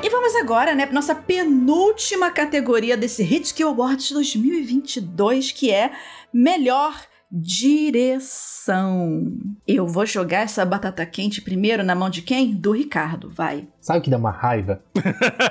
E 0.03 0.09
vamos 0.09 0.35
agora, 0.37 0.75
né, 0.75 0.87
pra 0.87 0.95
nossa 0.95 1.15
penúltima 1.15 2.31
categoria 2.31 2.97
desse 2.97 3.23
Hit 3.23 3.63
Awards 3.63 4.11
2022, 4.13 5.53
que 5.53 5.71
é 5.71 5.93
Melhor 6.33 6.95
Direção. 7.33 9.33
Eu 9.67 9.87
vou 9.87 10.05
jogar 10.05 10.41
essa 10.41 10.67
batata 10.67 11.05
quente 11.07 11.41
primeiro 11.41 11.83
na 11.83 11.95
mão 11.95 12.11
de 12.11 12.21
quem? 12.21 12.53
Do 12.55 12.73
Ricardo, 12.73 13.31
vai. 13.31 13.67
Sabe 13.81 14.01
o 14.01 14.03
que 14.03 14.11
dá 14.11 14.19
uma 14.19 14.31
raiva? 14.31 14.83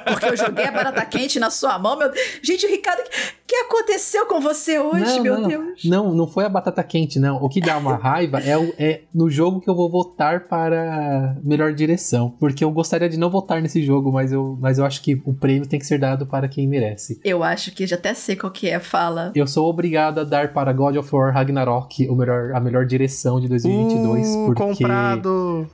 Porque 0.07 0.25
eu 0.25 0.38
joguei 0.38 0.65
a 0.65 0.71
batata 0.71 1.03
quente 1.05 1.39
na 1.39 1.49
sua 1.49 1.77
mão, 1.79 1.97
meu 1.97 2.11
Gente, 2.43 2.65
Ricardo, 2.67 2.99
o 3.01 3.47
que 3.47 3.55
aconteceu 3.55 4.25
com 4.27 4.39
você 4.39 4.79
hoje, 4.79 5.17
não, 5.17 5.23
meu 5.23 5.39
não, 5.39 5.47
Deus? 5.49 5.84
Não, 5.84 6.13
não 6.13 6.27
foi 6.27 6.45
a 6.45 6.49
batata 6.49 6.84
quente, 6.84 7.19
não. 7.19 7.38
O 7.43 7.49
que 7.49 7.59
dá 7.59 7.77
uma 7.77 7.95
raiva 7.97 8.39
é, 8.39 8.57
o- 8.57 8.73
é 8.77 9.01
no 9.13 9.29
jogo 9.29 9.59
que 9.59 9.69
eu 9.69 9.75
vou 9.75 9.89
votar 9.89 10.41
para 10.47 11.36
melhor 11.43 11.73
direção. 11.73 12.29
Porque 12.39 12.63
eu 12.63 12.71
gostaria 12.71 13.09
de 13.09 13.17
não 13.17 13.29
votar 13.29 13.61
nesse 13.61 13.84
jogo, 13.84 14.11
mas 14.11 14.32
eu, 14.32 14.55
mas 14.61 14.77
eu 14.77 14.86
acho 14.86 15.01
que 15.01 15.19
o 15.25 15.34
prêmio 15.34 15.67
tem 15.67 15.79
que 15.79 15.86
ser 15.86 15.97
dado 15.97 16.25
para 16.27 16.47
quem 16.47 16.67
merece. 16.67 17.19
Eu 17.23 17.43
acho 17.43 17.71
que 17.73 17.88
já 17.88 17.95
até 17.95 18.13
sei 18.13 18.36
qual 18.36 18.51
que 18.51 18.69
é, 18.69 18.79
fala. 18.79 19.32
Eu 19.36 19.47
sou 19.47 19.67
obrigado 19.67 20.19
a 20.19 20.23
dar 20.23 20.53
para 20.53 20.71
God 20.71 20.95
of 20.95 21.13
War 21.13 21.34
Ragnarok 21.34 21.70
o 22.09 22.15
melhor, 22.15 22.53
a 22.53 22.59
melhor 22.59 22.86
direção 22.86 23.39
de 23.39 23.47
2022. 23.47 24.28
Uh, 24.28 24.45
porque 24.45 24.63
comprado. 24.63 25.67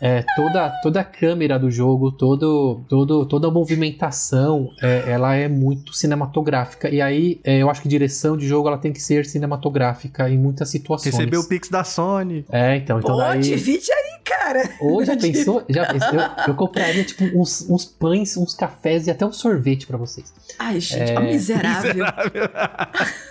É, 0.00 0.24
toda, 0.36 0.70
toda 0.82 1.00
a 1.00 1.04
câmera 1.04 1.58
do 1.58 1.70
jogo, 1.70 2.12
todo, 2.12 2.82
todo, 2.88 3.26
toda 3.26 3.48
a 3.48 3.50
movimentação, 3.50 4.68
é, 4.82 5.04
ela 5.10 5.34
é 5.34 5.48
muito 5.48 5.92
cinematográfica. 5.94 6.88
E 6.88 7.00
aí, 7.00 7.40
é, 7.44 7.58
eu 7.58 7.70
acho 7.70 7.82
que 7.82 7.88
direção 7.88 8.36
de 8.36 8.46
jogo 8.46 8.68
ela 8.68 8.78
tem 8.78 8.92
que 8.92 9.00
ser 9.02 9.24
cinematográfica 9.26 10.28
em 10.30 10.38
muitas 10.38 10.68
situações. 10.70 11.14
Recebeu 11.14 11.40
o 11.40 11.48
Pix 11.48 11.68
da 11.68 11.84
Sony. 11.84 12.44
É, 12.50 12.76
então, 12.76 12.98
então 12.98 13.12
Pô, 13.12 13.16
daí. 13.18 13.40
divide 13.40 13.90
aí, 13.92 14.20
cara. 14.24 14.70
Ou 14.80 15.04
já 15.04 15.16
pensou? 15.18 15.64
Já 15.68 15.86
pensou? 15.92 16.14
Eu, 16.14 16.30
eu 16.48 16.54
compraria, 16.54 17.04
tipo, 17.04 17.24
uns, 17.38 17.68
uns 17.68 17.84
pães, 17.84 18.36
uns 18.36 18.54
cafés 18.54 19.06
e 19.06 19.10
até 19.10 19.24
um 19.24 19.32
sorvete 19.32 19.86
pra 19.86 19.96
vocês. 19.96 20.32
Ai, 20.58 20.80
gente, 20.80 21.12
É. 21.12 21.18
ó, 21.18 21.22
miserável. 21.22 22.04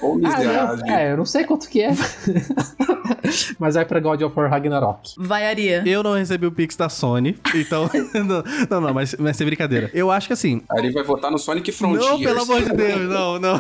Ô, 0.02 0.14
Ah, 0.26 0.38
miserável. 0.38 0.78
não, 0.86 0.96
é, 0.96 1.12
eu 1.12 1.18
não 1.18 1.26
sei 1.26 1.44
quanto 1.44 1.68
que 1.70 1.82
é. 1.82 1.92
Mas 3.60 3.76
vai 3.76 3.86
pra 3.86 4.00
God 4.00 4.22
of 4.22 4.38
War 4.38 4.50
Ragnarok. 4.50 5.14
Vai, 5.18 5.46
Aria. 5.46 5.84
Eu 5.86 6.04
não 6.04 6.14
recebi 6.14 6.46
o 6.46 6.52
Pix 6.52 6.76
da 6.76 6.90
Sony, 6.90 7.38
então. 7.54 7.90
não, 8.14 8.44
não, 8.70 8.82
não, 8.82 8.94
mas, 8.94 9.16
mas 9.18 9.38
sem 9.38 9.46
brincadeira. 9.46 9.90
Eu 9.94 10.12
acho 10.12 10.28
que 10.28 10.34
assim. 10.34 10.62
Ari 10.70 10.92
vai 10.92 11.04
votar 11.04 11.32
no 11.32 11.38
Sonic 11.38 11.72
Frontiers. 11.72 12.06
Não, 12.06 12.20
pelo 12.20 12.42
amor 12.42 12.62
de 12.62 12.74
Deus, 12.74 13.02
não, 13.10 13.40
não. 13.40 13.60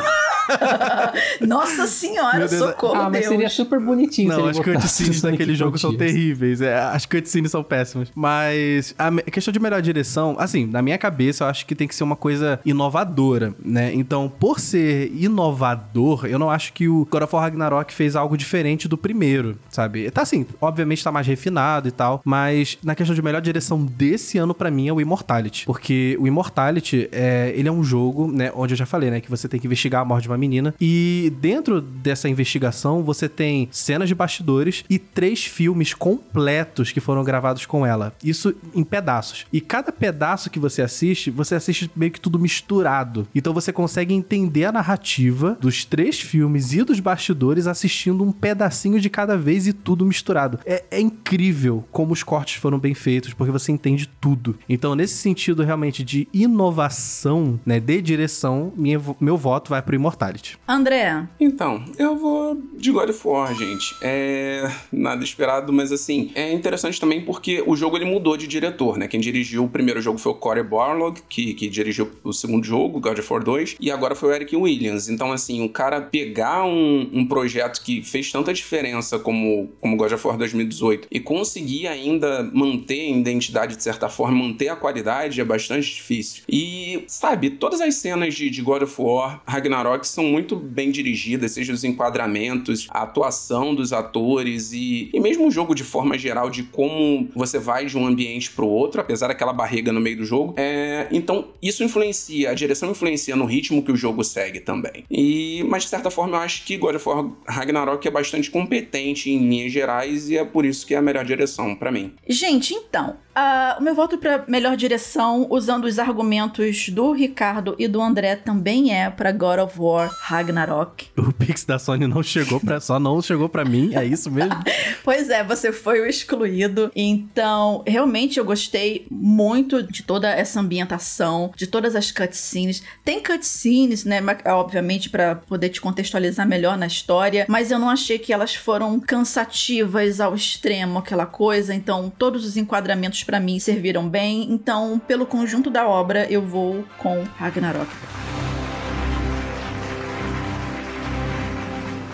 Nossa 1.41 1.87
senhora, 1.87 2.37
Meu 2.37 2.47
Deus, 2.47 2.61
socorro, 2.61 2.95
ah, 2.95 3.09
mas 3.09 3.21
Deus. 3.21 3.27
seria 3.27 3.49
super 3.49 3.79
bonitinho 3.79 4.31
se 4.31 4.37
Não, 4.37 4.49
ele 4.49 4.57
as 4.57 4.59
cutscenes 4.59 5.21
daquele 5.21 5.55
jogo 5.55 5.77
são 5.77 5.95
terríveis. 5.95 6.61
É, 6.61 6.77
as 6.77 7.05
cutscenes 7.05 7.51
são 7.51 7.63
péssimas. 7.63 8.11
Mas 8.13 8.93
a 8.97 9.11
questão 9.31 9.51
de 9.51 9.59
melhor 9.59 9.81
direção, 9.81 10.35
assim, 10.37 10.65
na 10.65 10.81
minha 10.81 10.97
cabeça, 10.97 11.43
eu 11.43 11.47
acho 11.47 11.65
que 11.65 11.75
tem 11.75 11.87
que 11.87 11.95
ser 11.95 12.03
uma 12.03 12.15
coisa 12.15 12.59
inovadora, 12.65 13.55
né? 13.63 13.93
Então, 13.93 14.29
por 14.29 14.59
ser 14.59 15.11
inovador, 15.13 16.25
eu 16.25 16.37
não 16.37 16.49
acho 16.49 16.73
que 16.73 16.87
o 16.87 17.07
God 17.09 17.23
of 17.23 17.35
War 17.35 17.43
Ragnarok 17.43 17.93
fez 17.93 18.15
algo 18.15 18.37
diferente 18.37 18.87
do 18.87 18.97
primeiro, 18.97 19.54
sabe? 19.69 20.09
Tá 20.11 20.21
assim, 20.21 20.45
obviamente 20.61 21.03
tá 21.03 21.11
mais 21.11 21.27
refinado 21.27 21.87
e 21.87 21.91
tal, 21.91 22.21
mas 22.23 22.77
na 22.83 22.95
questão 22.95 23.15
de 23.15 23.21
melhor 23.21 23.41
direção 23.41 23.83
desse 23.83 24.37
ano, 24.37 24.53
pra 24.53 24.71
mim, 24.71 24.87
é 24.87 24.93
o 24.93 25.01
Immortality. 25.01 25.65
Porque 25.65 26.17
o 26.19 26.27
Immortality, 26.27 27.09
é, 27.11 27.53
ele 27.55 27.67
é 27.67 27.71
um 27.71 27.83
jogo, 27.83 28.31
né, 28.31 28.51
onde 28.55 28.73
eu 28.73 28.77
já 28.77 28.85
falei, 28.85 29.09
né, 29.09 29.21
que 29.21 29.29
você 29.29 29.47
tem 29.47 29.59
que 29.59 29.67
investigar 29.67 30.01
a 30.01 30.05
morte 30.05 30.23
de 30.23 30.29
uma 30.29 30.37
menina. 30.37 30.73
E 30.79 31.33
dentro 31.39 31.81
dessa 31.81 32.29
investigação, 32.29 33.03
você 33.03 33.27
tem 33.27 33.67
cenas 33.71 34.07
de 34.07 34.15
bastidores 34.15 34.83
e 34.89 34.97
três 34.97 35.45
filmes 35.45 35.93
completos 35.93 36.91
que 36.91 36.99
foram 36.99 37.23
gravados 37.23 37.65
com 37.65 37.85
ela. 37.85 38.13
Isso 38.23 38.53
em 38.73 38.83
pedaços. 38.83 39.45
E 39.51 39.61
cada 39.61 39.91
pedaço 39.91 40.49
que 40.49 40.59
você 40.59 40.81
assiste, 40.81 41.31
você 41.31 41.55
assiste 41.55 41.89
meio 41.95 42.11
que 42.11 42.19
tudo 42.19 42.39
misturado. 42.39 43.27
Então 43.33 43.53
você 43.53 43.71
consegue 43.71 44.13
entender 44.13 44.65
a 44.65 44.71
narrativa 44.71 45.57
dos 45.59 45.85
três 45.85 46.19
filmes 46.19 46.73
e 46.73 46.83
dos 46.83 46.99
bastidores 46.99 47.67
assistindo 47.67 48.23
um 48.23 48.31
pedacinho 48.31 48.99
de 48.99 49.09
cada 49.09 49.37
vez 49.45 49.67
e 49.67 49.73
tudo 49.73 50.05
misturado. 50.05 50.59
É, 50.65 50.83
é 50.89 50.99
incrível 50.99 51.83
como 51.91 52.11
os 52.11 52.23
cortes 52.23 52.55
foram 52.55 52.79
bem 52.79 52.93
feitos, 52.93 53.33
porque 53.33 53.51
você 53.51 53.71
entende 53.71 54.09
tudo. 54.19 54.57
Então, 54.67 54.95
nesse 54.95 55.15
sentido, 55.15 55.63
realmente, 55.63 56.03
de 56.03 56.27
inovação, 56.33 57.59
né, 57.65 57.79
de 57.79 58.01
direção, 58.01 58.73
minha, 58.75 58.99
meu 59.19 59.37
voto 59.37 59.69
vai 59.69 59.81
pro 59.81 59.95
Immortality. 59.95 60.57
André, 60.67 61.27
Então, 61.39 61.85
eu 61.97 62.17
vou 62.17 62.61
de 62.75 62.91
God 62.91 63.09
of 63.09 63.27
War, 63.27 63.53
gente. 63.53 63.95
É 64.01 64.69
nada 64.91 65.23
esperado, 65.23 65.71
mas 65.71 65.91
assim, 65.91 66.31
é 66.33 66.51
interessante 66.51 66.99
também 66.99 67.21
porque 67.23 67.63
o 67.65 67.75
jogo 67.75 67.97
ele 67.97 68.05
mudou 68.05 68.35
de 68.35 68.47
diretor, 68.47 68.97
né? 68.97 69.07
Quem 69.07 69.19
dirigiu 69.19 69.65
o 69.65 69.69
primeiro 69.69 70.01
jogo 70.01 70.17
foi 70.17 70.31
o 70.31 70.35
Corey 70.35 70.63
Barlog, 70.63 71.19
que, 71.29 71.53
que 71.53 71.69
dirigiu 71.69 72.11
o 72.23 72.33
segundo 72.33 72.65
jogo, 72.65 72.99
God 72.99 73.19
of 73.19 73.33
War 73.33 73.43
2, 73.43 73.75
e 73.79 73.91
agora 73.91 74.15
foi 74.15 74.29
o 74.29 74.33
Eric 74.33 74.55
Williams. 74.55 75.09
Então, 75.09 75.31
assim, 75.31 75.63
o 75.63 75.69
cara 75.69 76.01
pegar 76.01 76.65
um, 76.65 77.09
um 77.13 77.27
projeto 77.27 77.81
que 77.83 78.01
fez 78.01 78.31
tanta 78.31 78.53
diferença 78.53 79.19
como, 79.19 79.34
como 79.79 79.97
God 79.97 80.11
of 80.11 80.27
War 80.27 80.37
2018 80.37 81.07
e 81.11 81.19
conseguir 81.19 81.87
ainda 81.87 82.43
manter 82.53 83.01
a 83.01 83.17
identidade 83.17 83.75
de 83.75 83.83
certa 83.83 84.09
forma, 84.09 84.37
manter 84.37 84.69
a 84.69 84.75
qualidade 84.75 85.39
é 85.39 85.43
bastante 85.43 85.93
difícil. 85.93 86.43
E, 86.49 87.03
sabe, 87.07 87.49
todas 87.49 87.81
as 87.81 87.95
cenas 87.95 88.33
de, 88.33 88.49
de 88.49 88.61
God 88.61 88.83
of 88.83 89.01
War 89.01 89.41
Ragnarok 89.45 90.07
são 90.07 90.23
muito 90.23 90.55
bem 90.55 90.91
dirigidas, 90.91 91.51
seja 91.51 91.73
os 91.73 91.83
enquadramentos, 91.83 92.87
a 92.89 93.03
atuação 93.03 93.73
dos 93.73 93.93
atores 93.93 94.71
e, 94.71 95.09
e 95.13 95.19
mesmo 95.19 95.47
o 95.47 95.51
jogo 95.51 95.73
de 95.73 95.83
forma 95.83 96.17
geral, 96.17 96.49
de 96.49 96.63
como 96.63 97.29
você 97.35 97.59
vai 97.59 97.85
de 97.85 97.97
um 97.97 98.05
ambiente 98.05 98.51
pro 98.51 98.67
outro, 98.67 99.01
apesar 99.01 99.27
daquela 99.27 99.53
barriga 99.53 99.91
no 99.91 99.99
meio 99.99 100.17
do 100.17 100.25
jogo. 100.25 100.53
É, 100.57 101.07
então, 101.11 101.49
isso 101.61 101.83
influencia, 101.83 102.51
a 102.51 102.53
direção 102.53 102.91
influencia 102.91 103.35
no 103.35 103.45
ritmo 103.45 103.83
que 103.83 103.91
o 103.91 103.95
jogo 103.95 104.23
segue 104.23 104.59
também. 104.59 105.03
E, 105.09 105.63
mas 105.67 105.83
de 105.83 105.89
certa 105.89 106.09
forma, 106.09 106.37
eu 106.37 106.41
acho 106.41 106.65
que 106.65 106.77
God 106.77 106.95
of 106.95 107.07
War 107.07 107.31
Ragnarok 107.47 108.07
é 108.07 108.11
bastante 108.11 108.49
competente 108.49 109.24
em 109.31 109.47
linhas 109.47 109.71
gerais 109.71 110.29
e 110.29 110.37
é 110.37 110.45
por 110.45 110.65
isso 110.65 110.85
que 110.85 110.93
é 110.93 110.97
a 110.97 111.01
melhor 111.01 111.25
direção 111.25 111.75
para 111.75 111.91
mim. 111.91 112.13
gente, 112.27 112.73
então, 112.73 113.17
ah, 113.35 113.75
o 113.79 113.83
meu 113.83 113.93
voto 113.93 114.17
pra 114.17 114.45
melhor 114.47 114.77
direção, 114.77 115.45
usando 115.49 115.83
os 115.83 115.99
argumentos 115.99 116.89
do 116.89 117.11
Ricardo 117.11 117.75
e 117.77 117.87
do 117.87 118.01
André, 118.01 118.37
também 118.37 118.93
é 118.95 119.09
pra 119.09 119.31
God 119.31 119.59
of 119.59 119.77
War 119.77 120.09
Ragnarok. 120.21 121.07
O 121.17 121.33
Pix 121.33 121.65
da 121.65 121.77
Sony 121.77 122.07
não 122.07 122.23
chegou 122.23 122.59
pra. 122.59 122.79
Só 122.79 122.99
não 122.99 123.21
chegou 123.21 123.49
pra 123.49 123.65
mim, 123.65 123.93
é 123.93 124.05
isso 124.05 124.31
mesmo? 124.31 124.55
Pois 125.03 125.29
é, 125.29 125.43
você 125.43 125.71
foi 125.71 126.01
o 126.01 126.05
excluído. 126.07 126.91
Então, 126.95 127.83
realmente 127.85 128.39
eu 128.39 128.45
gostei 128.45 129.05
muito 129.11 129.83
de 129.83 130.01
toda 130.01 130.29
essa 130.31 130.59
ambientação, 130.59 131.51
de 131.55 131.67
todas 131.67 131.95
as 131.95 132.11
cutscenes. 132.11 132.81
Tem 133.03 133.21
cutscenes, 133.21 134.03
né, 134.03 134.19
obviamente 134.45 135.09
pra 135.09 135.35
poder 135.35 135.69
te 135.69 135.79
contextualizar 135.79 136.47
melhor 136.47 136.75
na 136.75 136.87
história, 136.87 137.45
mas 137.47 137.69
eu 137.69 137.77
não 137.77 137.89
achei 137.89 138.17
que 138.17 138.33
elas 138.33 138.55
foram 138.55 138.99
cansativas 138.99 140.19
ao 140.19 140.33
extremo, 140.33 140.97
aquela 140.97 141.27
coisa. 141.27 141.73
Então, 141.73 142.11
todos 142.17 142.43
os 142.45 142.57
enquadramentos 142.57 143.24
pra 143.25 143.39
mim 143.39 143.59
serviram 143.59 144.07
bem. 144.07 144.47
Então, 144.51 144.99
pelo 145.07 145.25
conjunto 145.25 145.69
da 145.69 145.87
obra, 145.87 146.25
eu 146.29 146.41
vou 146.41 146.83
com 146.97 147.23
Ragnarok. 147.37 147.89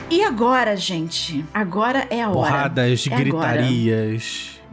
E 0.09 0.23
agora, 0.23 0.75
gente? 0.75 1.45
Agora 1.53 2.05
é 2.09 2.21
a 2.21 2.29
hora. 2.29 2.51
Porradas, 2.51 3.07
É 3.09 3.15
agora. 3.15 3.61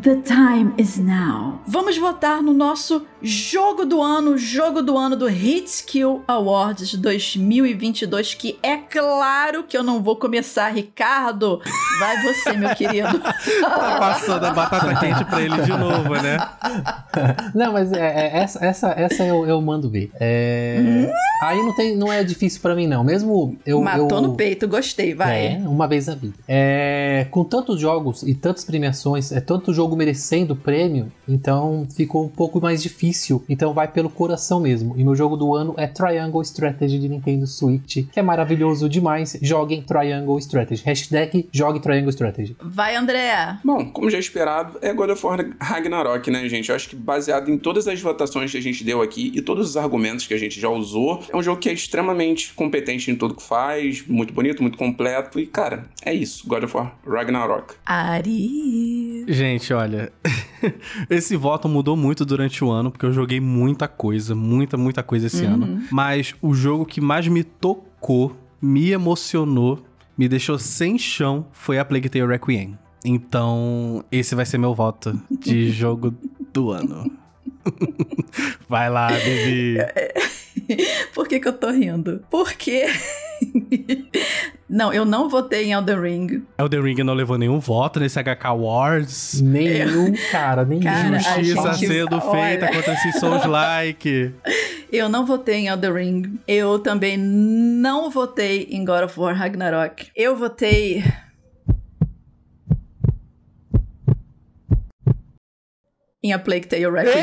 The 0.01 0.15
time 0.23 0.75
is 0.79 0.97
now. 0.97 1.61
Vamos 1.67 1.99
votar 1.99 2.41
no 2.41 2.55
nosso 2.55 3.05
jogo 3.21 3.85
do 3.85 4.01
ano, 4.01 4.39
jogo 4.39 4.81
do 4.81 4.97
ano 4.97 5.17
do 5.17 5.29
Hitskill 5.29 6.23
Awards 6.29 6.95
2022, 6.95 8.35
que 8.35 8.57
é 8.63 8.77
claro 8.77 9.65
que 9.65 9.77
eu 9.77 9.83
não 9.83 10.01
vou 10.01 10.15
começar, 10.15 10.69
Ricardo. 10.69 11.61
Vai 11.99 12.23
você, 12.23 12.53
meu 12.53 12.75
querido. 12.77 13.21
Tá 13.61 13.99
passando 13.99 14.45
a 14.45 14.53
batata 14.53 14.95
quente 15.01 15.25
pra 15.25 15.43
ele 15.43 15.63
de 15.63 15.71
novo, 15.71 16.15
né? 16.15 16.39
Não, 17.55 17.73
mas 17.73 17.93
é, 17.93 17.99
é, 17.99 18.39
essa, 18.39 18.65
essa, 18.65 18.89
essa 18.91 19.25
eu, 19.25 19.47
eu 19.47 19.61
mando 19.61 19.91
ver. 19.91 20.11
É, 20.21 21.11
Aí 21.41 21.57
não, 21.63 21.73
tem, 21.73 21.97
não 21.97 22.13
é 22.13 22.25
difícil 22.25 22.61
pra 22.61 22.75
mim, 22.75 22.87
não. 22.87 23.05
Mesmo 23.05 23.57
eu. 23.65 23.81
Matou 23.81 24.19
eu, 24.19 24.23
no 24.23 24.35
peito, 24.35 24.67
gostei, 24.67 25.15
vai. 25.15 25.55
É, 25.55 25.59
uma 25.59 25.87
vez 25.87 26.07
na 26.09 26.15
vida. 26.15 26.35
É, 26.49 27.27
com 27.31 27.45
tantos 27.45 27.81
jogos 27.81 28.23
e 28.25 28.35
tantas 28.35 28.65
premiações, 28.65 29.31
é 29.31 29.41
tanto 29.41 29.73
jogo 29.73 29.88
merecendo 29.97 30.57
prêmio, 30.57 31.11
então 31.29 31.87
ficou 31.95 32.25
um 32.25 32.29
pouco 32.29 32.61
mais 32.61 32.83
difícil. 32.83 33.45
Então 33.49 33.73
vai 33.73 33.89
pelo 33.89 34.11
coração 34.11 34.61
mesmo. 34.61 34.95
E 34.97 35.05
meu 35.05 35.15
jogo 35.15 35.37
do 35.37 35.55
ano 35.55 35.75
é 35.77 35.87
Triangle 35.87 36.43
Strategy 36.43 36.99
de 36.99 37.09
Nintendo 37.09 37.47
Switch, 37.47 38.07
que 38.11 38.19
é 38.19 38.23
maravilhoso 38.23 38.89
demais. 38.89 39.39
Joguem 39.43 39.83
Triangle 39.83 40.39
Strategy. 40.39 40.83
Hashtag 40.85 41.49
jogue 41.53 41.81
Triangle 41.81 42.11
Strategy. 42.11 42.57
Vai, 42.63 42.97
André. 42.97 43.59
Bom, 43.65 43.91
como 43.91 44.11
já 44.11 44.19
esperado, 44.19 44.79
é 44.81 44.93
God 44.93 45.11
of 45.11 45.25
War 45.25 45.47
Ragnarok, 45.61 46.31
né, 46.31 46.49
gente? 46.49 46.69
Eu 46.69 46.77
acho 46.77 46.89
que 46.89 46.97
baseado 46.97 47.51
em 47.51 47.59
todas 47.59 47.87
as 47.89 48.01
votações 48.01 48.51
que 48.51 48.59
a 48.59 48.63
gente 48.63 48.85
deu 48.85 49.03
aqui 49.03 49.33
e 49.35 49.43
todos 49.43 49.71
os 49.71 49.77
argumentos 49.77 50.27
que 50.27 50.35
a 50.35 50.39
gente 50.39 50.61
já 50.61 50.69
usou, 50.69 51.23
é 51.29 51.37
um 51.37 51.43
jogo 51.43 51.61
que 51.61 51.69
é 51.69 51.73
extremamente 51.73 52.53
competente 52.55 53.11
em 53.11 53.17
tudo 53.17 53.35
que 53.35 53.43
faz, 53.43 54.07
muito 54.07 54.33
bonito, 54.33 54.63
muito 54.63 54.79
completo. 54.79 55.39
E, 55.39 55.47
cara, 55.47 55.87
é 56.05 56.13
isso. 56.13 56.47
God 56.47 56.65
of 56.65 56.77
War 56.77 56.97
Ragnarok. 57.07 57.75
Ari. 57.85 59.25
Gente, 59.29 59.73
olha, 59.79 60.13
esse 61.09 61.37
voto 61.37 61.69
mudou 61.69 61.97
muito 61.97 62.25
durante 62.25 62.65
o 62.65 62.71
ano, 62.71 62.91
porque 62.91 63.07
eu 63.07 63.13
joguei 63.13 63.41
muita 63.41 63.89
coisa, 63.89 64.35
muita, 64.35 64.77
muita 64.77 65.03
coisa 65.03 65.27
esse 65.27 65.45
ano. 65.45 65.83
Mas 65.91 66.35
o 66.43 66.53
jogo 66.55 66.85
que 66.85 67.01
mais 67.01 67.27
me 67.29 67.45
tocou, 67.45 68.37
me 68.61 68.91
emocionou, 68.91 69.83
me 70.17 70.29
deixou 70.29 70.59
sem 70.59 70.99
chão 70.99 71.47
foi 71.53 71.79
a 71.79 71.85
Plague 71.85 72.09
Tale 72.09 72.27
Requiem. 72.27 72.79
Então, 73.05 74.05
esse 74.11 74.35
vai 74.35 74.45
ser 74.45 74.59
meu 74.59 74.75
voto 74.75 75.21
de 75.31 75.71
jogo 75.73 76.15
do 76.53 76.73
ano. 76.73 77.11
Vai 78.69 78.91
lá, 78.91 79.09
Vivi. 79.09 79.77
Por 81.15 81.27
que, 81.29 81.41
que 81.41 81.49
eu 81.49 81.53
tô 81.53 81.71
rindo? 81.71 82.25
Porque. 82.31 82.87
não, 84.69 84.93
eu 84.93 85.05
não 85.05 85.29
votei 85.29 85.65
em 85.67 85.73
Elden 85.73 86.01
Ring. 86.01 86.43
Elden 86.59 86.83
Ring 86.83 87.03
não 87.05 87.15
levou 87.15 87.39
nenhum 87.39 87.59
voto 87.59 88.01
nesse 88.01 88.19
HK 88.23 88.45
Awards. 88.47 89.41
Nenhum, 89.41 90.13
cara, 90.31 90.65
nenhum. 90.65 90.83
Cara, 90.83 91.17
a 91.17 91.43
Justiça 91.43 91.73
gente- 91.75 91.87
sendo 91.89 92.17
olha. 92.17 92.31
feita 92.59 92.67
contra 92.73 92.93
esse 92.95 93.13
Souls-like. 93.19 94.35
Eu 94.91 95.09
não 95.09 95.25
votei 95.27 95.57
em 95.57 95.67
Elden 95.69 95.93
Ring. 95.93 96.39
Eu 96.47 96.79
também 96.79 97.17
não 97.17 98.11
votei 98.11 98.69
em 98.71 98.85
God 98.85 99.05
of 99.05 99.19
War 99.21 99.35
Ragnarok. 99.37 100.09
Eu 100.17 100.37
votei. 100.37 101.05
Em 106.23 106.33
A 106.33 106.39
Plague 106.39 106.67
Tale 106.67 106.91
Requiem. 106.91 107.15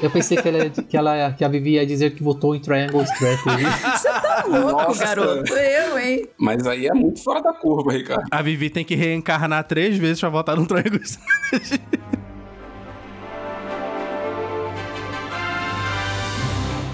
Eu 0.00 0.10
pensei 0.10 0.36
que, 0.36 0.48
ela, 0.48 0.70
que, 0.70 0.96
ela, 0.96 1.32
que 1.32 1.44
a 1.44 1.48
Vivi 1.48 1.72
ia 1.72 1.86
dizer 1.86 2.14
que 2.14 2.22
votou 2.22 2.54
em 2.54 2.60
Triangle 2.60 3.02
Strategy. 3.02 3.64
Você 3.64 4.08
tá 4.08 4.44
louco, 4.46 4.82
Nossa. 4.88 5.04
garoto. 5.04 5.52
Eu, 5.52 5.98
hein? 5.98 6.28
Mas 6.38 6.66
aí 6.66 6.86
é 6.86 6.94
muito 6.94 7.22
fora 7.22 7.42
da 7.42 7.52
curva, 7.52 7.92
Ricardo. 7.92 8.26
A 8.30 8.42
Vivi 8.42 8.70
tem 8.70 8.84
que 8.84 8.94
reencarnar 8.94 9.64
três 9.64 9.98
vezes 9.98 10.20
pra 10.20 10.28
voltar 10.28 10.56
no 10.56 10.66
Triangle 10.66 11.00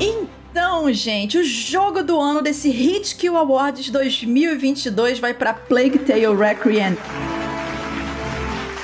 Então, 0.01 0.93
gente, 0.93 1.37
o 1.39 1.45
jogo 1.45 2.03
do 2.03 2.19
ano 2.19 2.41
desse 2.41 2.71
Hit 2.71 3.17
Kill 3.17 3.37
Awards 3.37 3.91
2022 3.91 5.19
vai 5.19 5.35
pra 5.35 5.53
Plague 5.53 5.99
Tale 5.99 6.35
Requiem. 6.35 6.97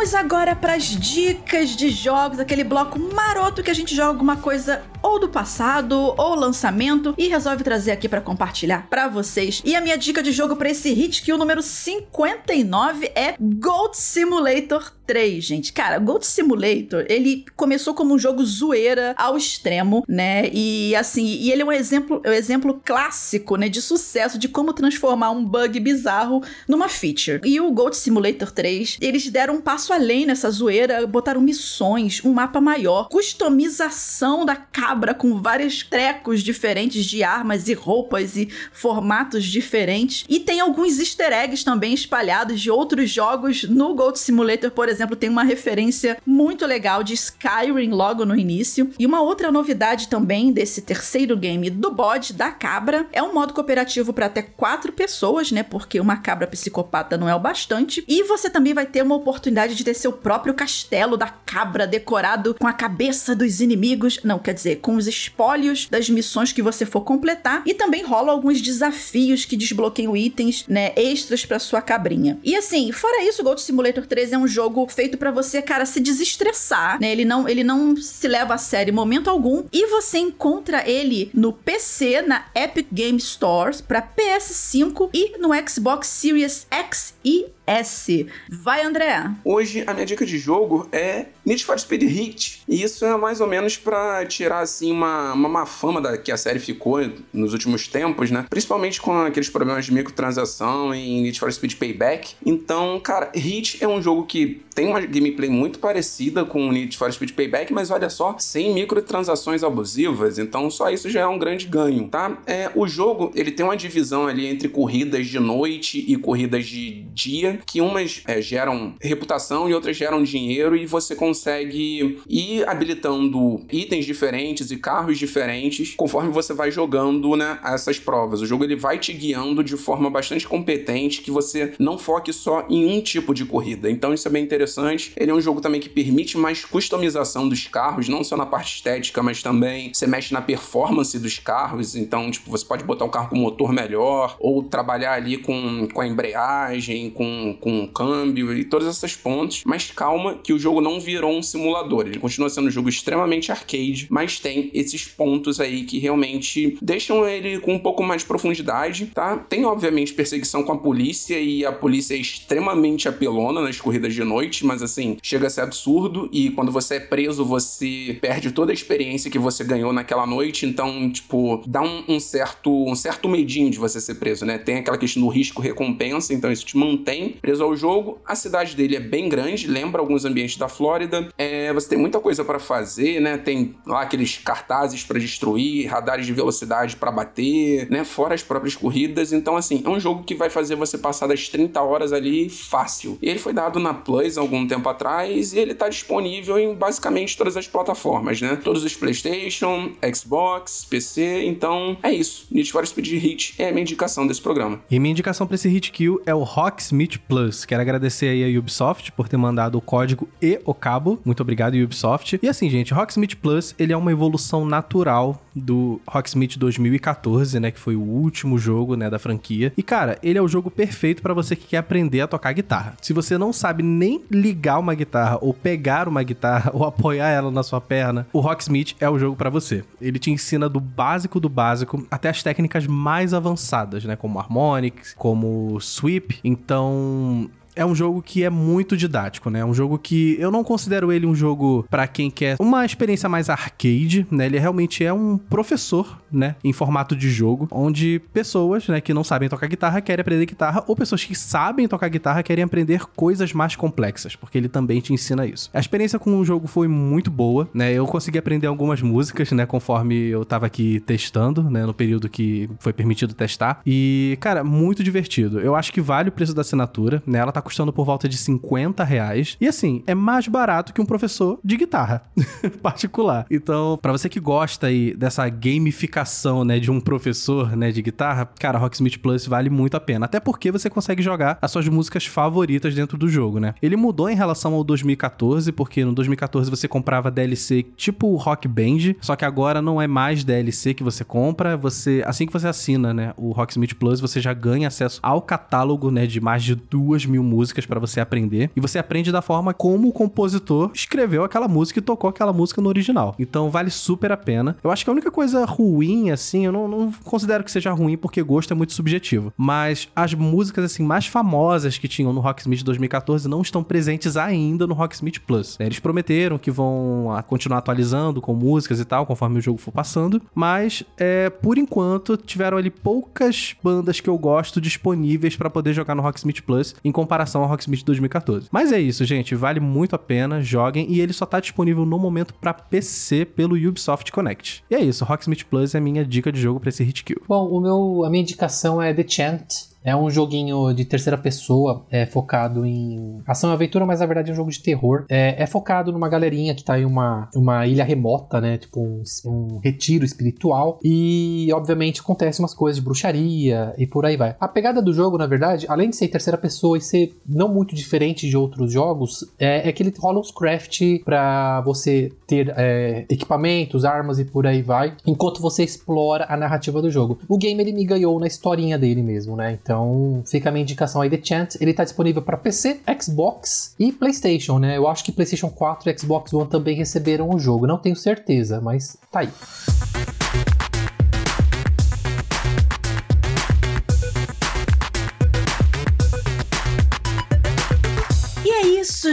vamos 0.00 0.14
agora 0.14 0.56
para 0.56 0.76
as 0.76 0.84
dicas 0.84 1.76
de 1.76 1.90
jogos, 1.90 2.40
aquele 2.40 2.64
bloco 2.64 2.98
maroto 2.98 3.62
que 3.62 3.70
a 3.70 3.74
gente 3.74 3.94
joga 3.94 4.08
alguma 4.08 4.34
coisa 4.34 4.82
ou 5.02 5.20
do 5.20 5.28
passado 5.28 5.94
ou 5.94 6.34
lançamento 6.34 7.14
e 7.18 7.28
resolve 7.28 7.62
trazer 7.62 7.90
aqui 7.90 8.08
para 8.08 8.22
compartilhar 8.22 8.86
para 8.88 9.08
vocês. 9.08 9.60
E 9.62 9.76
a 9.76 9.80
minha 9.82 9.98
dica 9.98 10.22
de 10.22 10.32
jogo 10.32 10.56
para 10.56 10.70
esse 10.70 10.90
hit 10.94 11.22
que 11.22 11.30
o 11.30 11.36
número 11.36 11.60
59 11.60 13.12
é 13.14 13.34
Gold 13.38 13.94
Simulator 13.94 14.90
3, 15.10 15.42
gente. 15.42 15.72
Cara, 15.72 15.98
Gold 15.98 16.24
Simulator, 16.24 17.04
ele 17.08 17.44
começou 17.56 17.92
como 17.94 18.14
um 18.14 18.18
jogo 18.18 18.44
zoeira 18.44 19.12
ao 19.18 19.36
extremo, 19.36 20.04
né? 20.06 20.48
E 20.52 20.94
assim, 20.94 21.24
e 21.24 21.50
ele 21.50 21.62
é 21.62 21.64
um 21.64 21.72
exemplo, 21.72 22.20
é 22.22 22.30
um 22.30 22.32
exemplo 22.32 22.80
clássico, 22.84 23.56
né, 23.56 23.68
de 23.68 23.82
sucesso 23.82 24.38
de 24.38 24.48
como 24.48 24.72
transformar 24.72 25.32
um 25.32 25.44
bug 25.44 25.80
bizarro 25.80 26.44
numa 26.68 26.88
feature. 26.88 27.40
E 27.44 27.60
o 27.60 27.72
Gold 27.72 27.96
Simulator 27.96 28.52
3, 28.52 28.98
eles 29.00 29.28
deram 29.28 29.56
um 29.56 29.60
passo 29.60 29.92
além 29.92 30.24
nessa 30.26 30.48
zoeira, 30.48 31.04
botaram 31.08 31.40
missões, 31.40 32.24
um 32.24 32.32
mapa 32.32 32.60
maior, 32.60 33.08
customização 33.08 34.46
da 34.46 34.54
cabra 34.54 35.12
com 35.12 35.42
vários 35.42 35.82
trecos 35.82 36.40
diferentes 36.40 37.04
de 37.04 37.24
armas 37.24 37.66
e 37.66 37.74
roupas 37.74 38.36
e 38.36 38.48
formatos 38.72 39.44
diferentes. 39.44 40.24
E 40.28 40.38
tem 40.38 40.60
alguns 40.60 41.00
easter 41.00 41.32
eggs 41.32 41.64
também 41.64 41.92
espalhados 41.92 42.60
de 42.60 42.70
outros 42.70 43.10
jogos 43.10 43.64
no 43.64 43.92
Gold 43.92 44.16
Simulator, 44.16 44.70
por 44.70 44.88
exemplo 44.88 44.99
exemplo, 45.00 45.16
tem 45.16 45.30
uma 45.30 45.42
referência 45.42 46.18
muito 46.26 46.66
legal 46.66 47.02
de 47.02 47.14
Skyrim 47.14 47.90
logo 47.90 48.24
no 48.24 48.36
início. 48.36 48.90
E 48.98 49.06
uma 49.06 49.22
outra 49.22 49.50
novidade 49.50 50.08
também 50.08 50.52
desse 50.52 50.82
terceiro 50.82 51.36
game 51.36 51.70
do 51.70 51.90
bode, 51.90 52.32
da 52.32 52.50
cabra, 52.50 53.06
é 53.12 53.22
um 53.22 53.32
modo 53.32 53.54
cooperativo 53.54 54.12
para 54.12 54.26
até 54.26 54.42
quatro 54.42 54.92
pessoas, 54.92 55.50
né? 55.50 55.62
Porque 55.62 55.98
uma 55.98 56.18
cabra 56.18 56.46
psicopata 56.46 57.16
não 57.16 57.28
é 57.28 57.34
o 57.34 57.40
bastante. 57.40 58.04
E 58.06 58.22
você 58.24 58.50
também 58.50 58.74
vai 58.74 58.86
ter 58.86 59.02
uma 59.02 59.14
oportunidade 59.14 59.74
de 59.74 59.84
ter 59.84 59.94
seu 59.94 60.12
próprio 60.12 60.54
castelo 60.54 61.16
da 61.16 61.28
cabra 61.28 61.86
decorado 61.86 62.54
com 62.58 62.66
a 62.66 62.72
cabeça 62.72 63.34
dos 63.34 63.60
inimigos. 63.60 64.20
Não, 64.22 64.38
quer 64.38 64.54
dizer, 64.54 64.76
com 64.76 64.96
os 64.96 65.06
espólios 65.06 65.88
das 65.90 66.10
missões 66.10 66.52
que 66.52 66.62
você 66.62 66.84
for 66.84 67.02
completar. 67.02 67.62
E 67.64 67.74
também 67.74 68.04
rola 68.04 68.32
alguns 68.32 68.60
desafios 68.60 69.44
que 69.44 69.56
desbloqueiam 69.56 70.16
itens, 70.16 70.64
né? 70.68 70.92
Extras 70.96 71.46
para 71.46 71.58
sua 71.58 71.80
cabrinha. 71.80 72.38
E 72.44 72.54
assim, 72.54 72.92
fora 72.92 73.24
isso, 73.24 73.42
Gold 73.42 73.60
Simulator 73.60 74.06
3 74.06 74.32
é 74.32 74.38
um 74.38 74.46
jogo 74.46 74.80
feito 74.90 75.18
para 75.18 75.30
você, 75.30 75.62
cara, 75.62 75.86
se 75.86 76.00
desestressar, 76.00 77.00
né? 77.00 77.10
Ele 77.10 77.24
não, 77.24 77.48
ele 77.48 77.64
não 77.64 77.96
se 77.96 78.28
leva 78.28 78.54
a 78.54 78.58
sério 78.58 78.92
em 78.92 78.94
momento 78.94 79.30
algum. 79.30 79.64
E 79.72 79.86
você 79.86 80.18
encontra 80.18 80.88
ele 80.88 81.30
no 81.32 81.52
PC, 81.52 82.22
na 82.22 82.46
Epic 82.54 82.88
Game 82.92 83.18
Stores, 83.20 83.80
para 83.80 84.02
PS5 84.02 85.10
e 85.12 85.38
no 85.38 85.50
Xbox 85.68 86.08
Series 86.08 86.66
X 86.70 87.14
e 87.24 87.46
S. 87.66 88.26
Vai, 88.48 88.82
André. 88.82 89.30
Hoje 89.44 89.84
a 89.86 89.94
minha 89.94 90.04
dica 90.04 90.26
de 90.26 90.38
jogo 90.38 90.88
é 90.90 91.26
Need 91.50 91.64
for 91.64 91.76
Speed 91.80 92.04
Heat. 92.04 92.62
E 92.68 92.80
isso 92.80 93.04
é 93.04 93.16
mais 93.16 93.40
ou 93.40 93.46
menos 93.48 93.76
para 93.76 94.24
tirar 94.24 94.60
assim 94.60 94.92
uma, 94.92 95.32
uma 95.32 95.48
má 95.48 95.66
fama 95.66 96.00
da, 96.00 96.16
que 96.16 96.30
a 96.30 96.36
série 96.36 96.60
ficou 96.60 97.00
nos 97.32 97.52
últimos 97.52 97.88
tempos, 97.88 98.30
né? 98.30 98.46
Principalmente 98.48 99.00
com 99.00 99.22
aqueles 99.22 99.50
problemas 99.50 99.84
de 99.84 99.92
microtransação 99.92 100.94
em 100.94 101.22
Need 101.22 101.40
for 101.40 101.52
Speed 101.52 101.74
Payback. 101.74 102.34
Então, 102.46 103.00
cara, 103.00 103.32
Heat 103.34 103.82
é 103.82 103.88
um 103.88 104.00
jogo 104.00 104.26
que 104.26 104.62
tem 104.76 104.86
uma 104.86 105.00
gameplay 105.00 105.50
muito 105.50 105.80
parecida 105.80 106.44
com 106.44 106.68
o 106.68 106.72
Need 106.72 106.96
for 106.96 107.12
Speed 107.12 107.32
Payback, 107.32 107.72
mas 107.72 107.90
olha 107.90 108.08
só, 108.08 108.36
sem 108.38 108.72
microtransações 108.72 109.64
abusivas. 109.64 110.38
Então, 110.38 110.70
só 110.70 110.88
isso 110.88 111.10
já 111.10 111.22
é 111.22 111.26
um 111.26 111.38
grande 111.38 111.66
ganho, 111.66 112.06
tá? 112.06 112.38
É, 112.46 112.70
o 112.76 112.86
jogo, 112.86 113.32
ele 113.34 113.50
tem 113.50 113.66
uma 113.66 113.76
divisão 113.76 114.28
ali 114.28 114.46
entre 114.46 114.68
corridas 114.68 115.26
de 115.26 115.40
noite 115.40 116.04
e 116.06 116.16
corridas 116.16 116.64
de 116.66 117.02
dia 117.12 117.58
que 117.66 117.80
umas 117.80 118.22
é, 118.28 118.40
geram 118.40 118.94
reputação 119.00 119.68
e 119.68 119.74
outras 119.74 119.96
geram 119.96 120.22
dinheiro 120.22 120.76
e 120.76 120.86
você 120.86 121.16
consegue 121.16 121.39
ir 121.48 122.68
habilitando 122.68 123.60
itens 123.70 124.04
diferentes 124.04 124.70
e 124.70 124.76
carros 124.76 125.18
diferentes 125.18 125.94
conforme 125.96 126.30
você 126.30 126.52
vai 126.52 126.70
jogando, 126.70 127.36
né, 127.36 127.58
essas 127.64 127.98
provas. 127.98 128.40
O 128.40 128.46
jogo 128.46 128.64
ele 128.64 128.76
vai 128.76 128.98
te 128.98 129.12
guiando 129.12 129.62
de 129.62 129.76
forma 129.76 130.10
bastante 130.10 130.46
competente 130.46 131.22
que 131.22 131.30
você 131.30 131.74
não 131.78 131.98
foque 131.98 132.32
só 132.32 132.66
em 132.68 132.90
um 132.90 133.00
tipo 133.00 133.34
de 133.34 133.44
corrida. 133.44 133.90
Então 133.90 134.12
isso 134.12 134.26
é 134.28 134.30
bem 134.30 134.44
interessante. 134.44 135.12
Ele 135.16 135.30
é 135.30 135.34
um 135.34 135.40
jogo 135.40 135.60
também 135.60 135.80
que 135.80 135.88
permite 135.88 136.36
mais 136.36 136.64
customização 136.64 137.48
dos 137.48 137.66
carros, 137.66 138.08
não 138.08 138.24
só 138.24 138.36
na 138.36 138.46
parte 138.46 138.76
estética, 138.76 139.22
mas 139.22 139.42
também 139.42 139.92
você 139.92 140.06
mexe 140.06 140.32
na 140.32 140.40
performance 140.40 141.18
dos 141.18 141.38
carros. 141.38 141.94
Então, 141.94 142.30
tipo, 142.30 142.50
você 142.50 142.64
pode 142.64 142.84
botar 142.84 143.04
um 143.04 143.10
carro 143.10 143.30
com 143.30 143.36
motor 143.36 143.72
melhor 143.72 144.36
ou 144.38 144.62
trabalhar 144.62 145.12
ali 145.12 145.36
com, 145.36 145.88
com 145.92 146.00
a 146.00 146.06
embreagem, 146.06 147.10
com 147.10 147.40
com, 147.60 147.86
câmbio 147.88 148.56
e 148.56 148.64
todos 148.64 148.86
esses 148.86 149.16
pontos. 149.16 149.62
Mas 149.64 149.90
calma, 149.90 150.34
que 150.34 150.52
o 150.52 150.58
jogo 150.58 150.80
não 150.80 151.00
virou 151.20 151.36
um 151.36 151.42
simulador. 151.42 152.06
Ele 152.06 152.18
continua 152.18 152.48
sendo 152.48 152.68
um 152.68 152.70
jogo 152.70 152.88
extremamente 152.88 153.52
arcade, 153.52 154.06
mas 154.08 154.40
tem 154.40 154.70
esses 154.72 155.04
pontos 155.04 155.60
aí 155.60 155.84
que 155.84 155.98
realmente 155.98 156.78
deixam 156.80 157.28
ele 157.28 157.60
com 157.60 157.74
um 157.74 157.78
pouco 157.78 158.02
mais 158.02 158.22
de 158.22 158.28
profundidade, 158.28 159.06
tá? 159.14 159.36
Tem, 159.36 159.64
obviamente, 159.66 160.14
perseguição 160.14 160.62
com 160.62 160.72
a 160.72 160.78
polícia 160.78 161.38
e 161.38 161.64
a 161.64 161.72
polícia 161.72 162.14
é 162.14 162.18
extremamente 162.18 163.06
apelona 163.06 163.60
nas 163.60 163.78
corridas 163.78 164.14
de 164.14 164.24
noite, 164.24 164.64
mas 164.64 164.82
assim, 164.82 165.18
chega 165.22 165.46
a 165.46 165.50
ser 165.50 165.60
absurdo 165.60 166.28
e 166.32 166.50
quando 166.50 166.72
você 166.72 166.94
é 166.94 167.00
preso, 167.00 167.44
você 167.44 168.18
perde 168.20 168.50
toda 168.50 168.72
a 168.72 168.74
experiência 168.74 169.30
que 169.30 169.38
você 169.38 169.62
ganhou 169.62 169.92
naquela 169.92 170.26
noite, 170.26 170.64
então, 170.64 171.10
tipo, 171.10 171.62
dá 171.66 171.82
um, 171.82 172.04
um 172.08 172.20
certo, 172.20 172.70
um 172.88 172.94
certo 172.94 173.28
medinho 173.28 173.70
de 173.70 173.78
você 173.78 174.00
ser 174.00 174.14
preso, 174.14 174.46
né? 174.46 174.56
Tem 174.56 174.76
aquela 174.76 174.96
questão 174.96 175.22
do 175.22 175.28
risco-recompensa, 175.28 176.32
então 176.32 176.50
isso 176.50 176.64
te 176.64 176.78
mantém 176.78 177.36
preso 177.42 177.62
ao 177.62 177.76
jogo. 177.76 178.18
A 178.24 178.34
cidade 178.34 178.74
dele 178.74 178.96
é 178.96 179.00
bem 179.00 179.28
grande, 179.28 179.66
lembra 179.66 180.00
alguns 180.00 180.24
ambientes 180.24 180.56
da 180.56 180.68
Flórida. 180.68 181.09
É, 181.36 181.72
você 181.72 181.88
tem 181.88 181.98
muita 181.98 182.20
coisa 182.20 182.44
para 182.44 182.58
fazer, 182.58 183.20
né? 183.20 183.36
Tem 183.36 183.76
lá 183.86 184.02
aqueles 184.02 184.38
cartazes 184.38 185.04
para 185.04 185.18
destruir, 185.18 185.88
radares 185.88 186.26
de 186.26 186.32
velocidade 186.32 186.96
para 186.96 187.10
bater, 187.10 187.88
né? 187.90 188.04
Fora 188.04 188.34
as 188.34 188.42
próprias 188.42 188.76
corridas. 188.76 189.32
Então, 189.32 189.56
assim, 189.56 189.82
é 189.84 189.88
um 189.88 189.98
jogo 189.98 190.24
que 190.24 190.34
vai 190.34 190.50
fazer 190.50 190.74
você 190.74 190.98
passar 190.98 191.26
das 191.26 191.48
30 191.48 191.80
horas 191.80 192.12
ali 192.12 192.48
fácil. 192.48 193.18
E 193.20 193.28
ele 193.28 193.38
foi 193.38 193.52
dado 193.52 193.78
na 193.78 193.94
Plus 193.94 194.38
algum 194.38 194.66
tempo 194.66 194.88
atrás 194.88 195.52
e 195.52 195.58
ele 195.58 195.74
tá 195.74 195.88
disponível 195.88 196.58
em 196.58 196.74
basicamente 196.74 197.36
todas 197.36 197.56
as 197.56 197.66
plataformas, 197.66 198.40
né? 198.40 198.56
Todos 198.56 198.84
os 198.84 198.94
PlayStation, 198.94 199.92
Xbox, 200.14 200.84
PC. 200.84 201.44
Então, 201.44 201.96
é 202.02 202.12
isso. 202.12 202.46
Need 202.50 202.70
for 202.70 202.86
Speed 202.86 203.08
Hit 203.08 203.54
é 203.58 203.68
a 203.68 203.72
minha 203.72 203.82
indicação 203.82 204.26
desse 204.26 204.40
programa. 204.40 204.80
E 204.90 204.98
minha 204.98 205.12
indicação 205.12 205.46
para 205.46 205.54
esse 205.54 205.68
Hit 205.68 205.90
Kill 205.92 206.20
é 206.26 206.34
o 206.34 206.42
Rocksmith 206.42 207.18
Plus. 207.28 207.64
Quero 207.64 207.80
agradecer 207.80 208.28
aí 208.28 208.44
a 208.44 208.58
Ubisoft 208.58 209.12
por 209.12 209.28
ter 209.28 209.36
mandado 209.36 209.78
o 209.78 209.80
código 209.80 210.28
e 210.40 210.60
o 210.64 210.74
cabo. 210.74 210.99
Muito 211.24 211.40
obrigado, 211.40 211.74
Ubisoft. 211.74 212.38
E 212.42 212.48
assim, 212.48 212.68
gente, 212.68 212.92
Rocksmith 212.92 213.36
Plus, 213.36 213.74
ele 213.78 213.92
é 213.92 213.96
uma 213.96 214.12
evolução 214.12 214.64
natural 214.64 215.40
do 215.54 216.00
Rocksmith 216.06 216.56
2014, 216.56 217.58
né, 217.58 217.70
que 217.70 217.78
foi 217.78 217.96
o 217.96 218.02
último 218.02 218.58
jogo, 218.58 218.96
né, 218.96 219.10
da 219.10 219.18
franquia. 219.18 219.72
E 219.76 219.82
cara, 219.82 220.18
ele 220.22 220.38
é 220.38 220.42
o 220.42 220.48
jogo 220.48 220.70
perfeito 220.70 221.22
para 221.22 221.34
você 221.34 221.56
que 221.56 221.66
quer 221.66 221.78
aprender 221.78 222.20
a 222.20 222.26
tocar 222.26 222.52
guitarra. 222.52 222.94
Se 223.00 223.12
você 223.12 223.36
não 223.36 223.52
sabe 223.52 223.82
nem 223.82 224.22
ligar 224.30 224.78
uma 224.78 224.94
guitarra 224.94 225.38
ou 225.40 225.52
pegar 225.52 226.08
uma 226.08 226.22
guitarra 226.22 226.70
ou 226.74 226.84
apoiar 226.84 227.28
ela 227.28 227.50
na 227.50 227.62
sua 227.62 227.80
perna, 227.80 228.26
o 228.32 228.40
Rocksmith 228.40 228.94
é 229.00 229.08
o 229.08 229.18
jogo 229.18 229.36
para 229.36 229.50
você. 229.50 229.84
Ele 230.00 230.18
te 230.18 230.30
ensina 230.30 230.68
do 230.68 230.80
básico 230.80 231.40
do 231.40 231.48
básico 231.48 232.06
até 232.10 232.28
as 232.28 232.42
técnicas 232.42 232.86
mais 232.86 233.34
avançadas, 233.34 234.04
né, 234.04 234.16
como 234.16 234.38
harmonics, 234.38 235.14
como 235.16 235.78
sweep. 235.80 236.38
Então, 236.44 237.50
é 237.80 237.86
um 237.86 237.94
jogo 237.94 238.20
que 238.20 238.44
é 238.44 238.50
muito 238.50 238.94
didático, 238.94 239.48
né? 239.48 239.60
É 239.60 239.64
um 239.64 239.72
jogo 239.72 239.98
que 239.98 240.36
eu 240.38 240.50
não 240.50 240.62
considero 240.62 241.10
ele 241.10 241.24
um 241.26 241.34
jogo 241.34 241.86
para 241.88 242.06
quem 242.06 242.30
quer 242.30 242.56
uma 242.60 242.84
experiência 242.84 243.26
mais 243.26 243.48
arcade, 243.48 244.26
né? 244.30 244.44
Ele 244.46 244.58
realmente 244.58 245.02
é 245.02 245.12
um 245.12 245.38
professor, 245.38 246.20
né, 246.30 246.56
em 246.62 246.72
formato 246.72 247.16
de 247.16 247.30
jogo, 247.30 247.66
onde 247.70 248.20
pessoas, 248.32 248.86
né, 248.86 249.00
que 249.00 249.14
não 249.14 249.24
sabem 249.24 249.48
tocar 249.48 249.66
guitarra 249.66 250.00
querem 250.00 250.20
aprender 250.20 250.46
guitarra 250.46 250.84
ou 250.86 250.94
pessoas 250.94 251.24
que 251.24 251.34
sabem 251.34 251.88
tocar 251.88 252.08
guitarra 252.08 252.42
querem 252.42 252.62
aprender 252.62 253.06
coisas 253.16 253.52
mais 253.52 253.74
complexas, 253.74 254.36
porque 254.36 254.58
ele 254.58 254.68
também 254.68 255.00
te 255.00 255.12
ensina 255.12 255.46
isso. 255.46 255.70
A 255.72 255.80
experiência 255.80 256.18
com 256.18 256.38
o 256.38 256.44
jogo 256.44 256.66
foi 256.66 256.86
muito 256.86 257.30
boa, 257.30 257.68
né? 257.72 257.92
Eu 257.92 258.06
consegui 258.06 258.38
aprender 258.38 258.66
algumas 258.66 259.00
músicas, 259.00 259.50
né, 259.52 259.64
conforme 259.64 260.28
eu 260.28 260.44
tava 260.44 260.66
aqui 260.66 261.00
testando, 261.00 261.62
né, 261.62 261.86
no 261.86 261.94
período 261.94 262.28
que 262.28 262.68
foi 262.78 262.92
permitido 262.92 263.32
testar. 263.32 263.80
E, 263.86 264.36
cara, 264.40 264.62
muito 264.62 265.02
divertido. 265.02 265.60
Eu 265.60 265.74
acho 265.74 265.92
que 265.92 266.00
vale 266.00 266.28
o 266.28 266.32
preço 266.32 266.54
da 266.54 266.60
assinatura, 266.60 267.22
né? 267.26 267.38
Ela 267.38 267.52
tá 267.52 267.62
custando 267.70 267.92
por 267.92 268.04
volta 268.04 268.28
de 268.28 268.36
50 268.36 269.04
reais. 269.04 269.56
E 269.60 269.68
assim, 269.68 270.02
é 270.06 270.14
mais 270.14 270.48
barato 270.48 270.92
que 270.92 271.00
um 271.00 271.06
professor 271.06 271.58
de 271.64 271.76
guitarra 271.76 272.24
particular. 272.82 273.46
Então, 273.48 273.96
para 274.02 274.10
você 274.10 274.28
que 274.28 274.40
gosta 274.40 274.88
aí 274.88 275.14
dessa 275.14 275.48
gamificação, 275.48 276.64
né, 276.64 276.80
de 276.80 276.90
um 276.90 277.00
professor, 277.00 277.76
né, 277.76 277.92
de 277.92 278.02
guitarra, 278.02 278.50
cara, 278.58 278.76
Rocksmith 278.76 279.18
Plus 279.18 279.46
vale 279.46 279.70
muito 279.70 279.96
a 279.96 280.00
pena. 280.00 280.26
Até 280.26 280.40
porque 280.40 280.72
você 280.72 280.90
consegue 280.90 281.22
jogar 281.22 281.58
as 281.62 281.70
suas 281.70 281.86
músicas 281.88 282.26
favoritas 282.26 282.94
dentro 282.94 283.16
do 283.16 283.28
jogo, 283.28 283.60
né? 283.60 283.74
Ele 283.80 283.96
mudou 283.96 284.28
em 284.28 284.34
relação 284.34 284.74
ao 284.74 284.82
2014, 284.82 285.70
porque 285.70 286.04
no 286.04 286.12
2014 286.12 286.68
você 286.68 286.88
comprava 286.88 287.30
DLC 287.30 287.84
tipo 287.96 288.34
Rock 288.34 288.66
Band, 288.66 289.14
só 289.20 289.36
que 289.36 289.44
agora 289.44 289.80
não 289.80 290.02
é 290.02 290.08
mais 290.08 290.42
DLC 290.42 290.92
que 290.92 291.04
você 291.04 291.22
compra, 291.22 291.76
você 291.76 292.22
assim 292.26 292.46
que 292.46 292.52
você 292.52 292.66
assina, 292.66 293.14
né, 293.14 293.32
o 293.36 293.52
Rocksmith 293.52 293.94
Plus, 293.94 294.20
você 294.20 294.40
já 294.40 294.52
ganha 294.52 294.88
acesso 294.88 295.20
ao 295.22 295.40
catálogo, 295.40 296.10
né, 296.10 296.26
de 296.26 296.40
mais 296.40 296.64
de 296.64 296.74
duas 296.74 297.24
mil 297.24 297.44
músicas 297.44 297.59
para 297.86 298.00
você 298.00 298.20
aprender 298.20 298.70
e 298.74 298.80
você 298.80 298.98
aprende 298.98 299.32
da 299.32 299.42
forma 299.42 299.74
como 299.74 300.08
o 300.08 300.12
compositor 300.12 300.90
escreveu 300.94 301.44
aquela 301.44 301.68
música 301.68 301.98
e 301.98 302.02
tocou 302.02 302.30
aquela 302.30 302.52
música 302.52 302.80
no 302.80 302.88
original. 302.88 303.34
Então 303.38 303.70
vale 303.70 303.90
super 303.90 304.32
a 304.32 304.36
pena. 304.36 304.76
Eu 304.82 304.90
acho 304.90 305.04
que 305.04 305.10
a 305.10 305.12
única 305.12 305.30
coisa 305.30 305.64
ruim, 305.64 306.30
assim, 306.30 306.66
eu 306.66 306.72
não, 306.72 306.88
não 306.88 307.12
considero 307.24 307.64
que 307.64 307.70
seja 307.70 307.92
ruim 307.92 308.16
porque 308.16 308.42
gosto 308.42 308.72
é 308.72 308.76
muito 308.76 308.92
subjetivo, 308.92 309.52
mas 309.56 310.08
as 310.14 310.34
músicas 310.34 310.84
assim 310.84 311.02
mais 311.02 311.26
famosas 311.26 311.98
que 311.98 312.08
tinham 312.08 312.32
no 312.32 312.40
Rocksmith 312.40 312.82
2014 312.82 313.48
não 313.48 313.62
estão 313.62 313.82
presentes 313.82 314.36
ainda 314.36 314.86
no 314.86 314.94
Rocksmith 314.94 315.40
Plus. 315.46 315.76
Eles 315.78 315.98
prometeram 315.98 316.58
que 316.58 316.70
vão 316.70 317.32
ah, 317.32 317.42
continuar 317.42 317.78
atualizando 317.78 318.40
com 318.40 318.54
músicas 318.54 319.00
e 319.00 319.04
tal 319.04 319.26
conforme 319.26 319.58
o 319.58 319.62
jogo 319.62 319.78
for 319.78 319.92
passando, 319.92 320.40
mas 320.54 321.02
é, 321.18 321.50
por 321.50 321.78
enquanto 321.78 322.36
tiveram 322.36 322.78
ali 322.78 322.90
poucas 322.90 323.74
bandas 323.82 324.20
que 324.20 324.28
eu 324.28 324.38
gosto 324.38 324.80
disponíveis 324.80 325.56
para 325.56 325.70
poder 325.70 325.92
jogar 325.92 326.14
no 326.14 326.22
Rocksmith 326.22 326.62
Plus 326.62 326.94
em 327.04 327.12
comparação 327.12 327.39
ao 327.62 327.68
Rocksmith 327.68 328.04
2014. 328.04 328.68
Mas 328.70 328.92
é 328.92 329.00
isso, 329.00 329.24
gente, 329.24 329.54
vale 329.54 329.80
muito 329.80 330.14
a 330.14 330.18
pena, 330.18 330.62
joguem 330.62 331.06
e 331.10 331.20
ele 331.20 331.32
só 331.32 331.46
tá 331.46 331.60
disponível 331.60 332.04
no 332.04 332.18
momento 332.18 332.54
para 332.54 332.72
PC 332.74 333.44
pelo 333.44 333.76
Ubisoft 333.76 334.30
Connect. 334.32 334.84
E 334.90 334.94
é 334.94 335.00
isso, 335.00 335.24
Rocksmith 335.24 335.64
Plus 335.64 335.94
é 335.94 336.00
minha 336.00 336.24
dica 336.24 336.50
de 336.52 336.60
jogo 336.60 336.80
para 336.80 336.88
esse 336.88 337.04
hit 337.04 337.24
kill. 337.24 337.42
Bom, 337.48 337.68
o 337.68 337.80
meu, 337.80 338.24
a 338.24 338.30
minha 338.30 338.42
indicação 338.42 339.00
é 339.00 339.12
The 339.12 339.24
Chant, 339.26 339.89
é 340.04 340.14
um 340.16 340.30
joguinho 340.30 340.92
de 340.92 341.04
terceira 341.04 341.36
pessoa, 341.36 342.04
é 342.10 342.26
focado 342.26 342.86
em 342.86 343.42
ação 343.46 343.70
e 343.70 343.72
aventura, 343.72 344.06
mas 344.06 344.20
na 344.20 344.26
verdade 344.26 344.50
é 344.50 344.52
um 344.52 344.56
jogo 344.56 344.70
de 344.70 344.80
terror. 344.80 345.24
É, 345.28 345.62
é 345.62 345.66
focado 345.66 346.12
numa 346.12 346.28
galerinha 346.28 346.74
que 346.74 346.84
tá 346.84 346.98
em 346.98 347.04
uma, 347.04 347.48
uma 347.54 347.86
ilha 347.86 348.04
remota, 348.04 348.60
né? 348.60 348.78
Tipo 348.78 349.00
um, 349.00 349.22
um, 349.46 349.78
retiro 349.78 350.24
espiritual. 350.24 350.98
E 351.02 351.68
obviamente 351.72 352.20
acontece 352.20 352.60
umas 352.60 352.74
coisas 352.74 352.96
de 352.96 353.04
bruxaria 353.04 353.94
e 353.98 354.06
por 354.06 354.24
aí 354.24 354.36
vai. 354.36 354.56
A 354.58 354.68
pegada 354.68 355.02
do 355.02 355.12
jogo, 355.12 355.36
na 355.36 355.46
verdade, 355.46 355.86
além 355.88 356.10
de 356.10 356.16
ser 356.16 356.28
terceira 356.28 356.58
pessoa 356.58 356.96
e 356.96 357.00
ser 357.00 357.36
não 357.46 357.68
muito 357.68 357.94
diferente 357.94 358.48
de 358.48 358.56
outros 358.56 358.92
jogos, 358.92 359.44
é, 359.58 359.88
é 359.88 359.92
que 359.92 360.02
ele 360.02 360.12
rola 360.18 360.40
uns 360.40 360.50
craft 360.50 361.00
para 361.24 361.80
você 361.82 362.32
ter 362.46 362.72
é, 362.76 363.24
equipamentos, 363.28 364.04
armas 364.04 364.38
e 364.38 364.44
por 364.44 364.66
aí 364.66 364.82
vai, 364.82 365.16
enquanto 365.26 365.60
você 365.60 365.84
explora 365.84 366.46
a 366.48 366.56
narrativa 366.56 367.00
do 367.00 367.10
jogo. 367.10 367.38
O 367.48 367.58
game 367.58 367.80
ele 367.82 367.92
me 367.92 368.04
ganhou 368.04 368.38
na 368.38 368.46
historinha 368.46 368.98
dele 368.98 369.22
mesmo, 369.22 369.56
né? 369.56 369.78
Então, 369.82 369.89
então, 369.90 370.44
fica 370.46 370.68
a 370.68 370.72
minha 370.72 370.84
indicação 370.84 371.20
aí, 371.20 371.28
The 371.28 371.40
Chant. 371.42 371.74
Ele 371.80 371.92
tá 371.92 372.04
disponível 372.04 372.40
para 372.40 372.56
PC, 372.56 373.00
Xbox 373.20 373.96
e 373.98 374.12
PlayStation, 374.12 374.78
né? 374.78 374.96
Eu 374.96 375.08
acho 375.08 375.24
que 375.24 375.32
PlayStation 375.32 375.68
4 375.68 376.08
e 376.08 376.16
Xbox 376.16 376.52
One 376.52 376.70
também 376.70 376.94
receberam 376.94 377.50
o 377.50 377.58
jogo. 377.58 377.88
Não 377.88 377.98
tenho 377.98 378.14
certeza, 378.14 378.80
mas 378.80 379.18
tá 379.32 379.40
aí. 379.40 379.48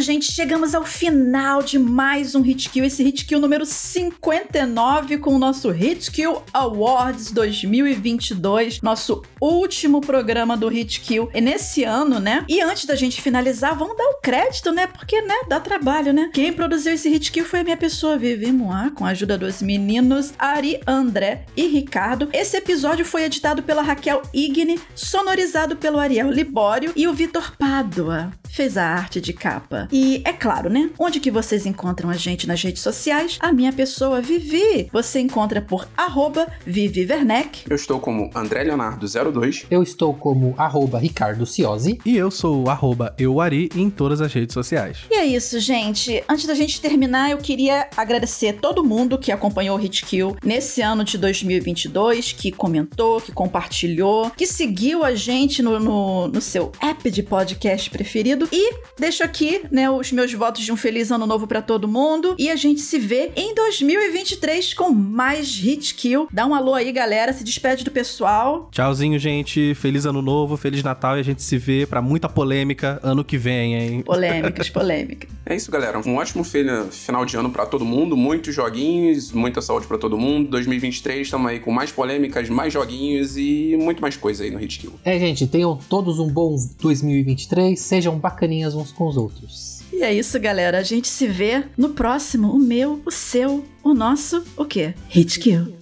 Gente, 0.08 0.32
chegamos 0.32 0.74
ao 0.74 0.86
final 0.86 1.62
de 1.62 1.78
mais 1.78 2.34
um 2.34 2.40
Hit 2.40 2.70
Kill, 2.70 2.86
esse 2.86 3.04
Hit 3.04 3.26
Kill 3.26 3.42
número 3.42 3.66
59 3.66 5.18
com 5.18 5.36
o 5.36 5.38
nosso 5.38 5.70
Hit 5.70 6.10
Kill 6.12 6.42
Awards 6.54 7.30
2022, 7.32 8.80
nosso 8.82 9.22
último 9.42 10.00
programa 10.00 10.56
do 10.56 10.70
Hit 10.70 11.02
Kill 11.02 11.30
nesse 11.34 11.84
ano, 11.84 12.22
né? 12.22 12.46
E 12.48 12.62
antes 12.62 12.86
da 12.86 12.96
gente 12.96 13.22
finalizar, 13.22 13.78
vamos 13.78 13.98
dar 13.98 14.06
o 14.06 14.22
crédito, 14.22 14.72
né? 14.72 14.88
Porque, 14.88 15.22
né, 15.24 15.42
dá 15.50 15.60
trabalho, 15.60 16.14
né? 16.14 16.30
Quem 16.34 16.54
produziu 16.54 16.94
esse 16.94 17.10
Hit 17.10 17.30
Kill 17.30 17.44
foi 17.44 17.60
a 17.60 17.64
minha 17.66 17.76
pessoa, 17.76 18.18
Vivi 18.18 18.54
Moá, 18.54 18.90
com 18.92 19.04
a 19.04 19.10
ajuda 19.10 19.38
dos 19.38 19.62
meninos 19.62 20.34
Ari, 20.40 20.80
André 20.88 21.44
e 21.54 21.68
Ricardo. 21.68 22.30
Esse 22.32 22.56
episódio 22.56 23.04
foi 23.04 23.26
editado 23.26 23.62
pela 23.62 23.82
Raquel 23.82 24.22
Igne, 24.34 24.80
sonorizado 24.96 25.76
pelo 25.76 26.00
Ariel 26.00 26.32
Libório 26.32 26.94
e 26.96 27.10
o 27.10 27.14
Vitor 27.14 27.58
Pádua 27.58 28.32
fez 28.58 28.76
a 28.76 28.86
arte 28.86 29.22
de 29.22 29.34
capa. 29.34 29.88
É 30.24 30.34
claro, 30.34 30.70
né? 30.70 30.90
Onde 30.98 31.20
que 31.20 31.32
vocês 31.32 31.66
encontram 31.66 32.10
a 32.10 32.16
gente 32.16 32.48
nas 32.48 32.62
redes 32.62 32.82
sociais? 32.82 33.38
A 33.40 33.52
minha 33.52 33.72
pessoa 33.72 34.22
Vivi. 34.22 34.90
Você 34.92 35.20
encontra 35.20 35.62
por 35.62 35.88
arroba 35.96 36.48
Vivi 36.66 37.06
Werneck. 37.10 37.66
Eu 37.70 37.76
estou 37.76 38.00
como 38.00 38.30
André 38.36 38.64
Leonardo 38.64 39.06
02. 39.08 39.66
Eu 39.70 39.84
estou 39.84 40.14
como 40.14 40.54
arroba 40.58 41.00
Ricardo 41.00 41.46
Ciosi. 41.46 42.00
E 42.06 42.16
eu 42.16 42.30
sou 42.30 42.64
o 42.64 42.70
arroba 42.70 43.16
Euari 43.18 43.70
em 43.76 43.90
todas 43.90 44.22
as 44.22 44.34
redes 44.34 44.54
sociais. 44.54 45.00
E 45.10 45.16
é 45.16 45.26
isso, 45.26 45.60
gente. 45.60 46.24
Antes 46.28 46.46
da 46.46 46.54
gente 46.54 46.80
terminar, 46.82 47.32
eu 47.32 47.38
queria 47.38 47.88
agradecer 47.96 48.54
todo 48.54 48.84
mundo 48.84 49.18
que 49.18 49.32
acompanhou 49.32 49.78
o 49.78 49.82
Hitkill 49.82 50.36
nesse 50.44 50.82
ano 50.82 51.04
de 51.04 51.18
2022, 51.18 52.34
que 52.34 52.52
comentou, 52.52 53.22
que 53.22 53.32
compartilhou, 53.32 54.32
que 54.32 54.46
seguiu 54.46 55.04
a 55.04 55.16
gente 55.16 55.62
no, 55.62 55.80
no, 55.80 56.28
no 56.28 56.42
seu 56.42 56.72
app 56.80 57.10
de 57.10 57.24
podcast 57.24 57.90
preferido. 57.90 58.48
E 58.52 58.74
deixo 58.98 59.24
aqui, 59.24 59.64
né, 59.72 59.87
os 59.90 60.12
meus 60.12 60.34
votos 60.34 60.64
de 60.64 60.72
um 60.72 60.78
feliz 60.78 61.12
ano 61.12 61.26
novo 61.26 61.48
para 61.48 61.62
todo 61.62 61.88
mundo. 61.88 62.36
E 62.38 62.50
a 62.50 62.56
gente 62.56 62.82
se 62.82 63.00
vê 63.00 63.32
em 63.36 63.54
2023 63.54 64.74
com 64.74 64.90
mais 64.90 65.58
Hit 65.60 65.96
Kill. 65.96 66.28
Dá 66.32 66.46
um 66.46 66.54
alô 66.54 66.74
aí, 66.74 66.92
galera. 66.92 67.34
Se 67.34 67.44
despede 67.44 67.84
do 67.84 67.92
pessoal. 67.92 68.70
Tchauzinho, 68.72 69.18
gente. 69.20 69.74
Feliz 69.76 70.06
ano 70.06 70.22
novo, 70.22 70.58
feliz 70.58 70.84
Natal 70.84 71.18
e 71.18 71.20
a 71.20 71.24
gente 71.24 71.42
se 71.42 71.58
vê 71.58 71.86
para 71.86 72.02
muita 72.02 72.28
polêmica 72.28 73.00
ano 73.04 73.24
que 73.24 73.38
vem, 73.38 73.76
hein? 73.76 74.02
Polêmicas, 74.02 74.70
polêmicas. 74.72 75.30
É 75.46 75.56
isso, 75.56 75.72
galera. 75.72 76.00
Um 76.06 76.16
ótimo 76.16 76.44
final 76.44 77.26
de 77.26 77.38
ano 77.38 77.50
para 77.50 77.66
todo 77.66 77.86
mundo. 77.86 78.18
Muitos 78.18 78.54
joguinhos, 78.54 79.32
muita 79.32 79.62
saúde 79.62 79.88
para 79.88 79.98
todo 79.98 80.18
mundo. 80.18 80.50
2023 80.50 81.22
estamos 81.22 81.50
aí 81.50 81.60
com 81.60 81.72
mais 81.72 81.92
polêmicas, 81.92 82.50
mais 82.50 82.74
joguinhos 82.74 83.38
e 83.38 83.78
muito 83.80 84.02
mais 84.02 84.18
coisa 84.18 84.44
aí 84.44 84.52
no 84.52 84.60
Hit 84.60 84.80
Kill. 84.80 84.94
É, 85.04 85.18
gente, 85.20 85.48
tenham 85.48 85.78
todos 85.90 86.20
um 86.20 86.28
bom 86.28 86.56
2023. 86.82 87.80
Sejam 87.80 88.18
bacaninhas 88.18 88.76
uns 88.76 88.92
com 88.92 89.08
os 89.08 89.18
outros. 89.18 89.77
E 89.98 90.04
é 90.04 90.14
isso, 90.14 90.40
galera. 90.40 90.78
A 90.78 90.84
gente 90.84 91.08
se 91.08 91.26
vê 91.26 91.64
no 91.76 91.90
próximo. 91.90 92.52
O 92.52 92.60
meu, 92.60 93.02
o 93.04 93.10
seu, 93.10 93.66
o 93.84 93.96
nosso, 93.96 94.44
o 94.56 94.64
quê? 94.64 94.94
Hit 95.10 95.40
Kill. 95.40 95.77